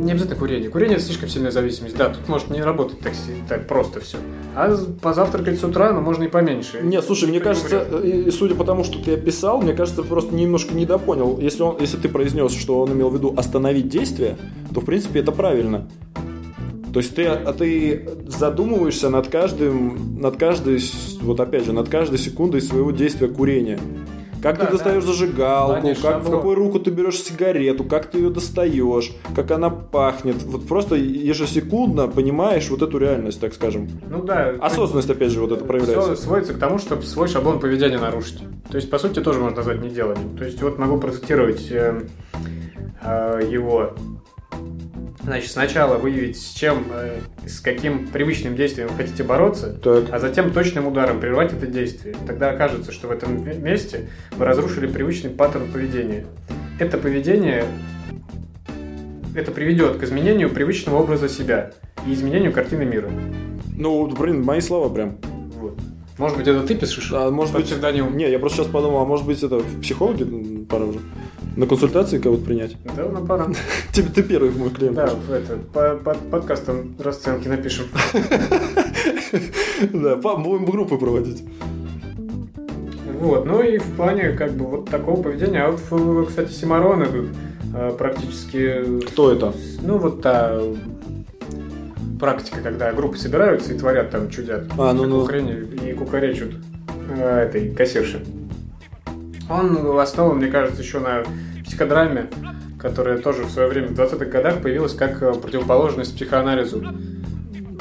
Не 0.00 0.10
обязательно 0.10 0.36
курение. 0.36 0.68
Курение 0.68 0.96
это 0.96 1.06
слишком 1.06 1.28
сильная 1.28 1.52
зависимость. 1.52 1.96
Да, 1.96 2.08
тут 2.08 2.26
может 2.26 2.50
не 2.50 2.60
работать 2.62 2.98
так, 2.98 3.12
так 3.48 3.68
просто 3.68 4.00
все. 4.00 4.18
А 4.56 4.76
позавтракать 5.00 5.60
с 5.60 5.62
утра, 5.62 5.92
ну, 5.92 6.00
можно 6.00 6.24
и 6.24 6.28
поменьше. 6.28 6.80
Не, 6.82 7.00
слушай, 7.00 7.28
мне 7.28 7.38
кажется, 7.38 7.86
и, 8.02 8.28
судя 8.32 8.56
по 8.56 8.64
тому, 8.64 8.82
что 8.82 9.00
ты 9.00 9.14
описал, 9.14 9.62
мне 9.62 9.72
кажется, 9.72 10.02
просто 10.02 10.34
немножко 10.34 10.74
недопонял. 10.74 11.38
Если, 11.38 11.62
он, 11.62 11.76
если 11.78 11.96
ты 11.96 12.08
произнес, 12.08 12.56
что 12.56 12.80
он 12.80 12.92
имел 12.92 13.10
в 13.10 13.14
виду 13.14 13.32
остановить 13.36 13.88
действие, 13.88 14.36
то 14.74 14.80
в 14.80 14.86
принципе 14.86 15.20
это 15.20 15.30
правильно. 15.30 15.88
То 16.92 16.98
есть 16.98 17.14
ты, 17.14 17.26
а 17.26 17.52
ты 17.52 18.08
задумываешься 18.26 19.10
над 19.10 19.28
каждым, 19.28 20.20
над 20.20 20.38
каждой, 20.38 20.82
вот 21.20 21.38
опять 21.38 21.66
же, 21.66 21.72
над 21.72 21.88
каждой 21.88 22.18
секундой 22.18 22.62
своего 22.62 22.90
действия 22.90 23.28
курения. 23.28 23.78
Как 24.42 24.58
Да, 24.58 24.66
ты 24.66 24.72
достаешь 24.72 25.04
зажигалку, 25.04 25.80
Плане 25.80 25.94
как, 25.94 26.22
в 26.22 26.30
какую 26.30 26.54
руку 26.54 26.80
ты 26.80 26.90
берешь 26.90 27.22
сигарету, 27.22 27.84
как 27.84 28.06
ты 28.06 28.18
ее 28.18 28.30
достаешь, 28.30 29.12
как 29.34 29.50
она 29.50 29.70
пахнет. 29.70 30.42
Вот 30.42 30.66
просто 30.66 30.94
ежесекундно 30.96 32.08
понимаешь 32.08 32.68
вот 32.70 32.82
эту 32.82 32.98
реальность, 32.98 33.40
так 33.40 33.54
скажем. 33.54 33.88
Ну 34.08 34.22
да. 34.22 34.54
Осознанность, 34.60 35.10
опять 35.10 35.30
же, 35.30 35.40
вот 35.40 35.52
это 35.52 35.64
проявляется. 35.64 36.14
Все 36.14 36.22
сводится 36.22 36.54
к 36.54 36.58
тому, 36.58 36.78
чтобы 36.78 37.02
свой 37.02 37.28
шаблон 37.28 37.60
поведения 37.60 37.98
нарушить. 37.98 38.40
То 38.70 38.76
есть, 38.76 38.90
по 38.90 38.98
сути, 38.98 39.20
тоже 39.20 39.40
можно 39.40 39.56
назвать 39.56 39.82
неделанием. 39.82 40.36
То 40.36 40.44
есть, 40.44 40.62
вот 40.62 40.78
могу 40.78 40.98
процитировать 40.98 41.70
э, 41.70 42.02
э, 43.02 43.40
его. 43.50 43.94
Значит, 45.22 45.50
сначала 45.50 45.98
выявить, 45.98 46.40
с 46.40 46.52
чем, 46.52 46.86
э, 46.90 47.20
с 47.46 47.60
каким 47.60 48.06
привычным 48.08 48.56
действием 48.56 48.88
вы 48.88 48.96
хотите 48.96 49.22
бороться, 49.22 49.74
Так. 49.74 50.04
а 50.10 50.18
затем 50.18 50.50
точным 50.50 50.86
ударом 50.86 51.20
прервать 51.20 51.52
это 51.52 51.66
действие. 51.66 52.14
Тогда 52.26 52.50
окажется, 52.50 52.90
что 52.90 53.08
в 53.08 53.10
этом 53.10 53.44
месте 53.62 54.08
вы 54.32 54.44
разрушили 54.46 54.86
привычный 54.86 55.30
паттерн 55.30 55.70
поведения. 55.70 56.24
Это 56.78 56.96
поведение 56.96 57.66
это 59.34 59.52
приведет 59.52 59.98
к 59.98 60.02
изменению 60.02 60.50
привычного 60.50 60.98
образа 60.98 61.28
себя 61.28 61.70
и 62.06 62.12
изменению 62.12 62.52
картины 62.52 62.84
мира. 62.84 63.10
Ну, 63.76 64.06
блин, 64.06 64.42
мои 64.42 64.60
слова 64.60 64.92
прям. 64.92 65.18
Вот. 65.56 65.78
Может 66.18 66.36
быть, 66.36 66.48
это 66.48 66.66
ты 66.66 66.74
пишешь? 66.74 67.12
А 67.12 67.30
может 67.30 67.54
быть, 67.54 67.66
псевдонимом? 67.66 68.16
Не, 68.16 68.30
я 68.30 68.38
просто 68.38 68.58
сейчас 68.58 68.72
подумал, 68.72 69.00
а 69.00 69.04
может 69.04 69.26
быть 69.26 69.42
это 69.42 69.62
психологи 69.80 70.64
пора 70.64 70.86
уже 70.86 71.00
на 71.56 71.66
консультации 71.66 72.18
кого-то 72.18 72.44
принять. 72.44 72.76
Да, 72.96 73.06
ну 73.06 73.26
пора. 73.26 73.48
Тебе 73.92 74.08
ты 74.08 74.22
первый 74.22 74.50
мой 74.50 74.70
клиент. 74.70 74.96
Да, 74.96 75.06
в 75.06 75.30
это, 75.30 75.56
по, 75.72 75.96
под 75.96 76.18
подкастом 76.30 76.94
расценки 76.98 77.48
напишем. 77.48 77.86
Да, 79.94 80.16
будем 80.16 80.66
группы 80.66 80.98
проводить. 80.98 81.42
Вот, 83.18 83.46
ну 83.46 83.62
и 83.62 83.78
в 83.78 83.96
плане 83.96 84.32
как 84.32 84.52
бы 84.52 84.66
вот 84.66 84.90
такого 84.90 85.22
поведения. 85.22 85.62
А 85.62 85.70
вот, 85.70 86.28
кстати, 86.28 86.52
Симарон 86.52 87.02
этот 87.02 87.26
э, 87.74 87.92
практически... 87.96 89.00
Кто 89.06 89.32
это? 89.32 89.54
Ну 89.82 89.98
вот 89.98 90.20
та 90.20 90.60
практика, 92.20 92.60
когда 92.62 92.92
группы 92.92 93.16
собираются 93.16 93.72
и 93.72 93.78
творят 93.78 94.10
там, 94.10 94.30
чудят. 94.30 94.64
А, 94.78 94.92
ну, 94.92 95.06
ну. 95.06 95.22
Украине, 95.22 95.64
и 95.86 95.92
кукаречут 95.94 96.54
э, 97.08 97.46
этой 97.48 97.70
кассирши. 97.70 98.22
Он 99.50 99.98
основан, 99.98 100.36
мне 100.38 100.48
кажется, 100.48 100.80
еще 100.80 101.00
на 101.00 101.24
психодраме, 101.64 102.28
которая 102.78 103.18
тоже 103.18 103.42
в 103.42 103.50
свое 103.50 103.68
время 103.68 103.88
в 103.88 103.92
20-х 103.92 104.24
годах 104.26 104.62
появилась 104.62 104.94
как 104.94 105.20
э, 105.22 105.32
противоположность 105.34 106.14
психоанализу. 106.14 106.82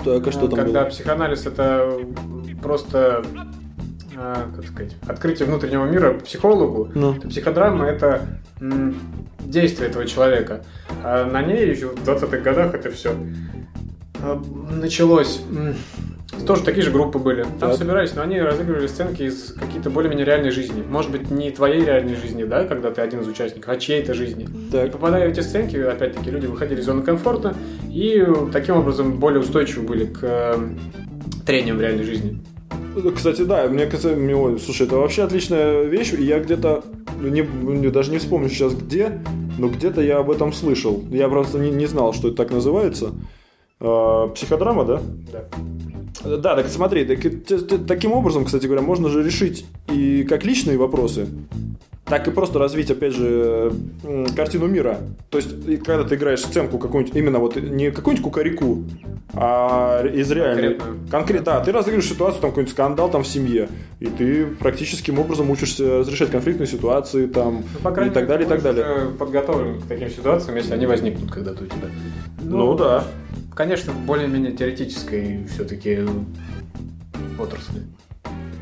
Так, 0.03 0.28
а 0.28 0.32
что 0.32 0.47
там 0.47 0.59
Когда 0.59 0.82
было? 0.82 0.89
психоанализ 0.89 1.45
это 1.45 1.99
просто 2.61 3.24
а, 4.17 4.49
как 4.53 4.65
сказать, 4.65 4.95
открытие 5.07 5.47
внутреннего 5.47 5.86
мира 5.86 6.13
психологу, 6.13 6.89
Ну. 6.93 7.13
то 7.13 7.30
психодрама 7.30 7.86
это 7.86 8.28
действие 9.39 9.89
этого 9.89 10.05
человека. 10.05 10.63
А 11.03 11.26
на 11.26 11.41
ней 11.41 11.70
еще 11.70 11.88
в 11.89 11.95
20-х 12.03 12.38
годах 12.39 12.74
это 12.74 12.91
все 12.91 13.15
началось. 14.72 15.41
Тоже 16.45 16.63
такие 16.63 16.84
же 16.84 16.91
группы 16.91 17.19
были. 17.19 17.43
Там 17.43 17.71
Так. 17.71 17.75
собирались, 17.75 18.15
но 18.15 18.21
они 18.21 18.39
разыгрывали 18.39 18.88
сценки 18.88 19.23
из 19.23 19.53
какие-то 19.53 19.89
более-менее 19.89 20.25
реальной 20.25 20.51
жизни. 20.51 20.84
Может 20.88 21.11
быть, 21.11 21.30
не 21.32 21.51
твоей 21.51 21.84
реальной 21.84 22.15
жизни, 22.15 22.43
да, 22.43 22.65
когда 22.65 22.91
ты 22.91 23.01
один 23.01 23.21
из 23.21 23.27
участников, 23.27 23.69
а 23.69 23.77
чьей-то 23.77 24.13
жизни. 24.13 24.43
И 24.45 24.71
Так. 24.71 24.91
попадая 24.91 25.27
в 25.27 25.32
эти 25.32 25.41
сценки, 25.41 25.75
опять-таки, 25.77 26.30
люди 26.32 26.45
выходили 26.45 26.82
из 26.82 26.86
зоны 26.86 27.01
комфорта 27.03 27.55
и 27.91 28.25
таким 28.51 28.77
образом 28.77 29.19
более 29.19 29.39
устойчивы 29.41 29.86
были 29.88 30.05
к 30.05 30.19
э, 30.21 30.55
трениям 31.45 31.77
в 31.77 31.82
реальной 31.82 32.03
жизни. 32.03 32.39
Ну, 32.95 33.11
Кстати, 33.11 33.43
да, 33.43 33.67
мне 33.67 33.86
кажется, 33.86 34.15
слушай, 34.63 34.86
это 34.88 34.97
вообще 34.97 35.23
отличная 35.23 35.84
вещь, 35.84 36.13
и 36.13 36.23
я 36.23 36.39
где-то, 36.39 36.84
ну, 37.19 37.27
не, 37.30 37.41
не- 37.41 37.89
даже 37.89 38.11
не 38.11 38.17
вспомню 38.17 38.49
сейчас 38.49 38.73
где, 38.73 39.21
но 39.57 39.67
где-то 39.69 40.01
я 40.01 40.17
об 40.19 40.30
этом 40.32 40.53
слышал. 40.53 41.03
Я 41.11 41.27
просто 41.30 41.59
не, 41.59 41.69
не 41.69 41.86
знал, 41.86 42.13
что 42.13 42.27
это 42.30 42.38
так 42.38 42.51
называется. 42.51 43.11
А, 43.80 44.27
психодрама, 44.30 44.86
да? 44.86 45.01
Да. 45.32 45.43
Да, 46.24 46.55
так 46.55 46.67
смотри, 46.67 47.05
так, 47.05 47.88
таким 47.88 48.11
образом, 48.11 48.45
кстати 48.45 48.65
говоря, 48.65 48.82
можно 48.82 49.09
же 49.09 49.24
решить 49.24 49.65
и 49.91 50.24
как 50.24 50.43
личные 50.43 50.78
вопросы, 50.78 51.28
так 52.05 52.28
и 52.28 52.32
просто 52.32 52.57
развить, 52.57 52.89
опять 52.89 53.13
же, 53.13 53.72
картину 54.36 54.65
мира. 54.67 54.97
То 55.30 55.38
есть, 55.38 55.49
когда 55.86 56.03
ты 56.03 56.15
играешь 56.15 56.41
сценку 56.41 56.80
какую-нибудь, 56.80 57.15
именно 57.15 57.38
вот 57.39 57.55
не 57.55 57.91
какую-нибудь 57.91 58.24
кукареку, 58.24 58.84
а 59.34 60.03
из 60.05 60.32
реальной. 60.32 60.80
Конкретно, 61.11 61.45
да, 61.45 61.59
ты 61.59 61.72
разыгрываешь 61.72 62.09
ситуацию, 62.09 62.41
там 62.41 62.49
какой-нибудь 62.49 62.74
скандал 62.74 63.11
там 63.11 63.24
в 63.24 63.28
семье, 63.28 63.70
и 63.99 64.07
ты 64.07 64.47
практическим 64.47 65.20
образом 65.20 65.51
учишься 65.51 65.99
разрешать 65.99 66.32
конфликтные 66.32 66.67
ситуации, 66.67 67.28
там, 67.28 67.63
Ну, 67.76 67.80
по 67.84 67.91
крайней 67.91 68.11
и 68.11 68.13
так 68.13 68.28
далее, 68.28 68.47
и 68.47 68.49
так 68.49 68.63
далее. 68.63 68.86
э, 68.88 69.05
подготовлен 69.17 69.80
к 69.80 69.86
таким 69.86 70.09
ситуациям, 70.09 70.55
если 70.57 70.74
они 70.74 70.88
возникнут 70.88 71.32
когда-то 71.32 71.63
у 71.63 71.67
тебя. 71.67 71.88
Ну, 72.41 72.76
да. 72.76 73.03
Конечно, 73.56 73.93
более-менее 73.93 74.54
теоретической 74.54 75.45
все-таки 75.45 76.00
отрасли. 77.38 77.84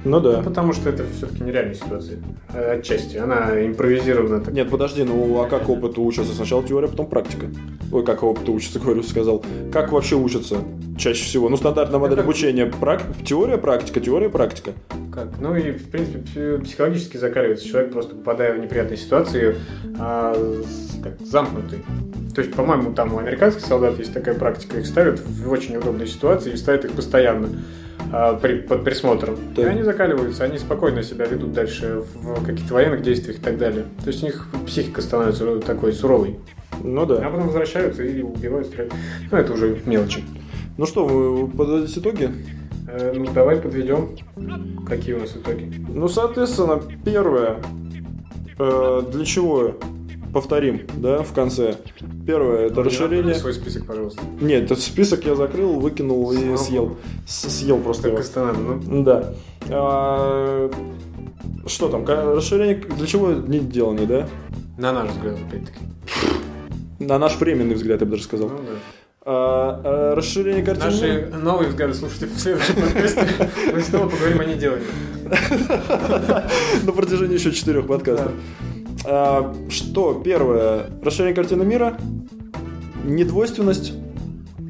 Ну 0.05 0.19
да. 0.21 0.37
Ну, 0.37 0.43
потому 0.43 0.71
что 0.73 0.89
это 0.89 1.03
все-таки 1.17 1.43
нереальная 1.43 1.73
ситуация. 1.73 2.19
Э, 2.53 2.77
Отчасти. 2.79 3.17
Она 3.17 3.65
импровизирована. 3.65 4.39
так. 4.39 4.53
Нет, 4.53 4.69
подожди, 4.69 5.03
ну 5.03 5.41
а 5.41 5.47
как 5.47 5.67
опыту 5.69 6.01
учатся? 6.03 6.33
Сначала 6.33 6.63
теория, 6.63 6.87
потом 6.87 7.07
практика. 7.07 7.47
Ой, 7.91 8.05
как 8.05 8.23
опыту 8.23 8.53
учатся, 8.53 8.79
говорю, 8.83 9.03
сказал. 9.03 9.43
Как 9.73 9.91
вообще 9.91 10.15
учатся 10.15 10.57
чаще 10.97 11.23
всего? 11.25 11.49
Ну, 11.49 11.57
стандартная 11.57 11.99
модель 11.99 12.19
Это- 12.19 12.23
обучения. 12.23 12.67
Прак... 12.67 13.01
Теория, 13.25 13.57
практика, 13.57 13.99
теория, 13.99 14.29
практика. 14.29 14.71
Как? 15.13 15.29
Ну 15.41 15.55
и, 15.55 15.71
в 15.71 15.89
принципе, 15.89 16.19
пси- 16.19 16.63
психологически 16.63 17.17
закаливается 17.17 17.67
человек, 17.67 17.91
просто 17.91 18.15
попадая 18.15 18.53
в 18.53 18.59
неприятные 18.59 18.97
ситуации, 18.97 19.55
а, 19.99 20.33
как, 21.03 21.19
замкнутый. 21.25 21.79
То 22.35 22.41
есть, 22.41 22.53
по-моему, 22.53 22.93
там 22.93 23.13
у 23.15 23.17
американских 23.17 23.65
солдат 23.65 23.97
есть 23.97 24.13
такая 24.13 24.35
практика, 24.35 24.79
их 24.79 24.85
ставят 24.85 25.19
в 25.19 25.49
очень 25.51 25.75
удобные 25.75 26.07
ситуации 26.07 26.53
и 26.53 26.55
ставят 26.55 26.85
их 26.85 26.91
постоянно 26.91 27.49
а, 27.49 27.51
при- 28.41 28.61
под 28.61 28.83
присмотром. 28.83 29.35
Так. 29.55 29.65
И 29.65 29.67
они 29.67 29.83
закаливаются, 29.83 30.43
они 30.43 30.57
спокойно 30.57 31.03
себя 31.03 31.25
ведут 31.25 31.53
дальше 31.53 32.03
в 32.15 32.43
каких-то 32.43 32.73
военных 32.73 33.01
действиях 33.01 33.37
и 33.39 33.41
так 33.41 33.57
далее. 33.57 33.85
То 34.03 34.07
есть 34.07 34.23
у 34.23 34.25
них 34.25 34.47
психика 34.65 35.01
становится 35.01 35.59
такой 35.59 35.93
суровой. 35.93 36.37
Ну 36.83 37.01
А 37.01 37.05
да. 37.05 37.15
потом 37.29 37.47
возвращаются 37.47 38.03
и 38.03 38.21
убивают, 38.21 38.67
стреляют. 38.67 38.93
Ну, 39.31 39.37
это 39.37 39.53
уже 39.53 39.77
мелочи. 39.85 40.23
Ну 40.77 40.85
что, 40.85 41.05
вы 41.05 41.47
подводите 41.47 41.99
итоги? 41.99 42.29
Э, 42.87 43.13
ну, 43.15 43.25
давай 43.33 43.57
подведем. 43.57 44.09
Какие 44.87 45.15
у 45.15 45.19
нас 45.19 45.35
итоги? 45.35 45.73
Ну, 45.89 46.07
соответственно, 46.07 46.81
первое. 47.03 47.57
э, 48.59 49.01
для 49.11 49.25
чего? 49.25 49.75
Повторим, 50.33 50.81
да, 50.97 51.23
в 51.23 51.31
конце. 51.33 51.75
Первое, 52.25 52.67
это 52.67 52.75
Ну, 52.75 52.83
расширение. 52.83 53.33
свой 53.35 53.53
список, 53.53 53.85
пожалуйста. 53.87 54.21
Нет, 54.41 54.63
этот 54.63 54.79
список 54.81 55.25
я 55.25 55.35
закрыл, 55.35 55.79
выкинул 55.79 56.31
и 56.31 56.37
Слава 56.37 56.57
съел. 56.57 56.83
богу. 56.83 56.97
С- 57.25 57.49
съел 57.49 57.79
просто 57.79 58.09
его. 58.09 58.17
Как 58.17 58.35
надо, 58.35 58.59
ну. 58.59 59.03
Да. 59.03 59.33
А, 59.69 60.69
Что 61.65 61.89
там? 61.89 62.05
Расширение 62.05 62.75
для 62.75 63.07
чего 63.07 63.31
не 63.31 63.59
делание, 63.59 64.05
да? 64.07 64.27
На 64.77 64.91
наш 64.93 65.09
взгляд, 65.11 65.35
опять-таки. 65.47 65.79
На 66.99 67.17
наш 67.19 67.35
временный 67.39 67.75
взгляд, 67.75 67.99
я 68.01 68.05
бы 68.05 68.11
даже 68.11 68.23
сказал. 68.23 68.49
Ну, 68.49 68.55
да. 68.57 68.79
А, 69.29 69.81
а, 69.83 70.15
расширение 70.15 70.63
картины. 70.63 70.85
Наши 70.89 71.29
новые 71.43 71.69
взгляды 71.69 71.93
слушайте 71.93 72.27
в 72.27 72.39
следующем 72.39 72.75
подкасте. 72.75 73.27
Мы 73.73 73.81
снова 73.81 74.07
поговорим 74.09 74.39
о 74.39 74.45
неделании. 74.45 74.85
На 76.85 76.91
протяжении 76.93 77.33
еще 77.37 77.51
четырех 77.51 77.87
подкастов. 77.87 78.31
Что? 78.99 80.21
Первое. 80.23 80.89
Расширение 81.01 81.35
картины 81.35 81.63
мира. 81.63 81.97
Недвойственность. 83.03 83.93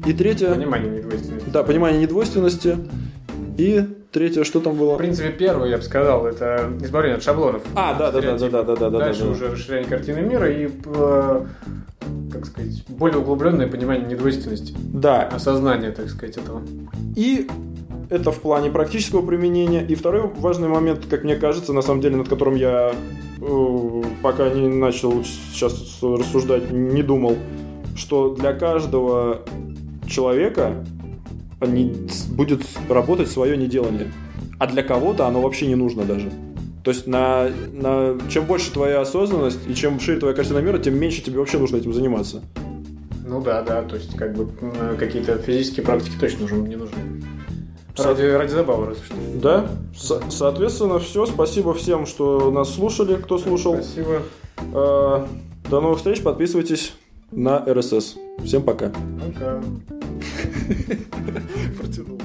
И 0.06 0.12
третье. 0.12 0.54
Понимание 0.54 0.90
недвойственности. 0.90 1.50
Да, 1.50 1.62
понимание 1.64 2.00
недвойственности. 2.02 2.78
И 3.58 3.84
третье, 4.12 4.44
что 4.44 4.60
там 4.60 4.76
было? 4.76 4.94
В 4.94 4.98
принципе, 4.98 5.30
первое, 5.30 5.68
я 5.68 5.76
бы 5.78 5.82
сказал, 5.82 6.26
это 6.26 6.70
избавление 6.80 7.16
от 7.16 7.22
шаблонов. 7.24 7.62
А, 7.74 7.94
да, 7.94 8.12
да, 8.12 8.20
да, 8.20 8.38
да, 8.38 8.48
да, 8.48 8.62
да, 8.62 8.76
да, 8.76 8.90
да. 8.90 8.98
Дальше 8.98 9.24
да. 9.24 9.30
уже 9.30 9.50
расширение 9.50 9.88
картины 9.88 10.20
мира 10.20 10.48
и, 10.48 10.68
э, 10.68 11.46
как 12.32 12.46
сказать, 12.46 12.84
более 12.88 13.18
углубленное 13.18 13.66
понимание 13.66 14.06
недвойственности. 14.06 14.74
Да. 14.78 15.22
Осознание, 15.22 15.90
так 15.90 16.08
сказать, 16.08 16.36
этого. 16.36 16.62
И 17.16 17.48
это 18.10 18.32
в 18.32 18.40
плане 18.40 18.70
практического 18.70 19.24
применения. 19.24 19.84
И 19.84 19.94
второй 19.94 20.22
важный 20.22 20.68
момент, 20.68 21.06
как 21.08 21.24
мне 21.24 21.36
кажется, 21.36 21.72
на 21.72 21.82
самом 21.82 22.00
деле, 22.00 22.16
над 22.16 22.28
которым 22.28 22.54
я 22.54 22.94
э, 23.40 24.02
пока 24.22 24.48
не 24.50 24.68
начал 24.68 25.24
сейчас 25.24 25.98
рассуждать, 26.02 26.70
не 26.70 27.02
думал, 27.02 27.36
что 27.96 28.34
для 28.34 28.52
каждого 28.52 29.42
человека 30.06 30.84
не, 31.60 31.94
будет 32.30 32.62
работать 32.88 33.30
свое 33.30 33.56
неделание. 33.56 34.12
А 34.58 34.66
для 34.66 34.82
кого-то 34.82 35.26
оно 35.26 35.40
вообще 35.40 35.66
не 35.66 35.74
нужно 35.74 36.04
даже. 36.04 36.30
То 36.84 36.90
есть 36.90 37.06
на, 37.06 37.48
на, 37.72 38.18
чем 38.30 38.46
больше 38.46 38.72
твоя 38.72 39.00
осознанность 39.00 39.58
и 39.68 39.74
чем 39.74 40.00
шире 40.00 40.18
твоя 40.18 40.34
картина 40.34 40.58
мира, 40.58 40.78
тем 40.78 40.98
меньше 40.98 41.22
тебе 41.22 41.38
вообще 41.38 41.58
нужно 41.58 41.76
этим 41.76 41.92
заниматься. 41.92 42.42
Ну 43.26 43.42
да, 43.42 43.60
да, 43.62 43.82
то 43.82 43.96
есть 43.96 44.16
как 44.16 44.34
бы 44.34 44.48
какие-то 44.98 45.36
физические 45.36 45.84
практики 45.84 46.14
точно 46.18 46.42
нужны, 46.42 46.66
не 46.66 46.76
нужны. 46.76 47.17
Ради, 47.98 48.22
ради 48.22 48.50
забавы, 48.50 48.86
разве 48.86 49.04
что. 49.04 49.14
Да? 49.40 49.66
Со- 49.96 50.22
соответственно, 50.30 50.98
все. 50.98 51.26
Спасибо 51.26 51.74
всем, 51.74 52.06
что 52.06 52.50
нас 52.50 52.74
слушали, 52.74 53.16
кто 53.16 53.38
слушал. 53.38 53.74
Спасибо. 53.74 54.22
Э, 54.72 55.26
До 55.70 55.80
новых 55.80 55.98
встреч. 55.98 56.22
Подписывайтесь 56.22 56.94
на 57.30 57.64
РСС. 57.66 58.16
Всем 58.44 58.62
пока. 58.62 58.92
Пока. 59.24 59.60
Протянул. 61.78 62.20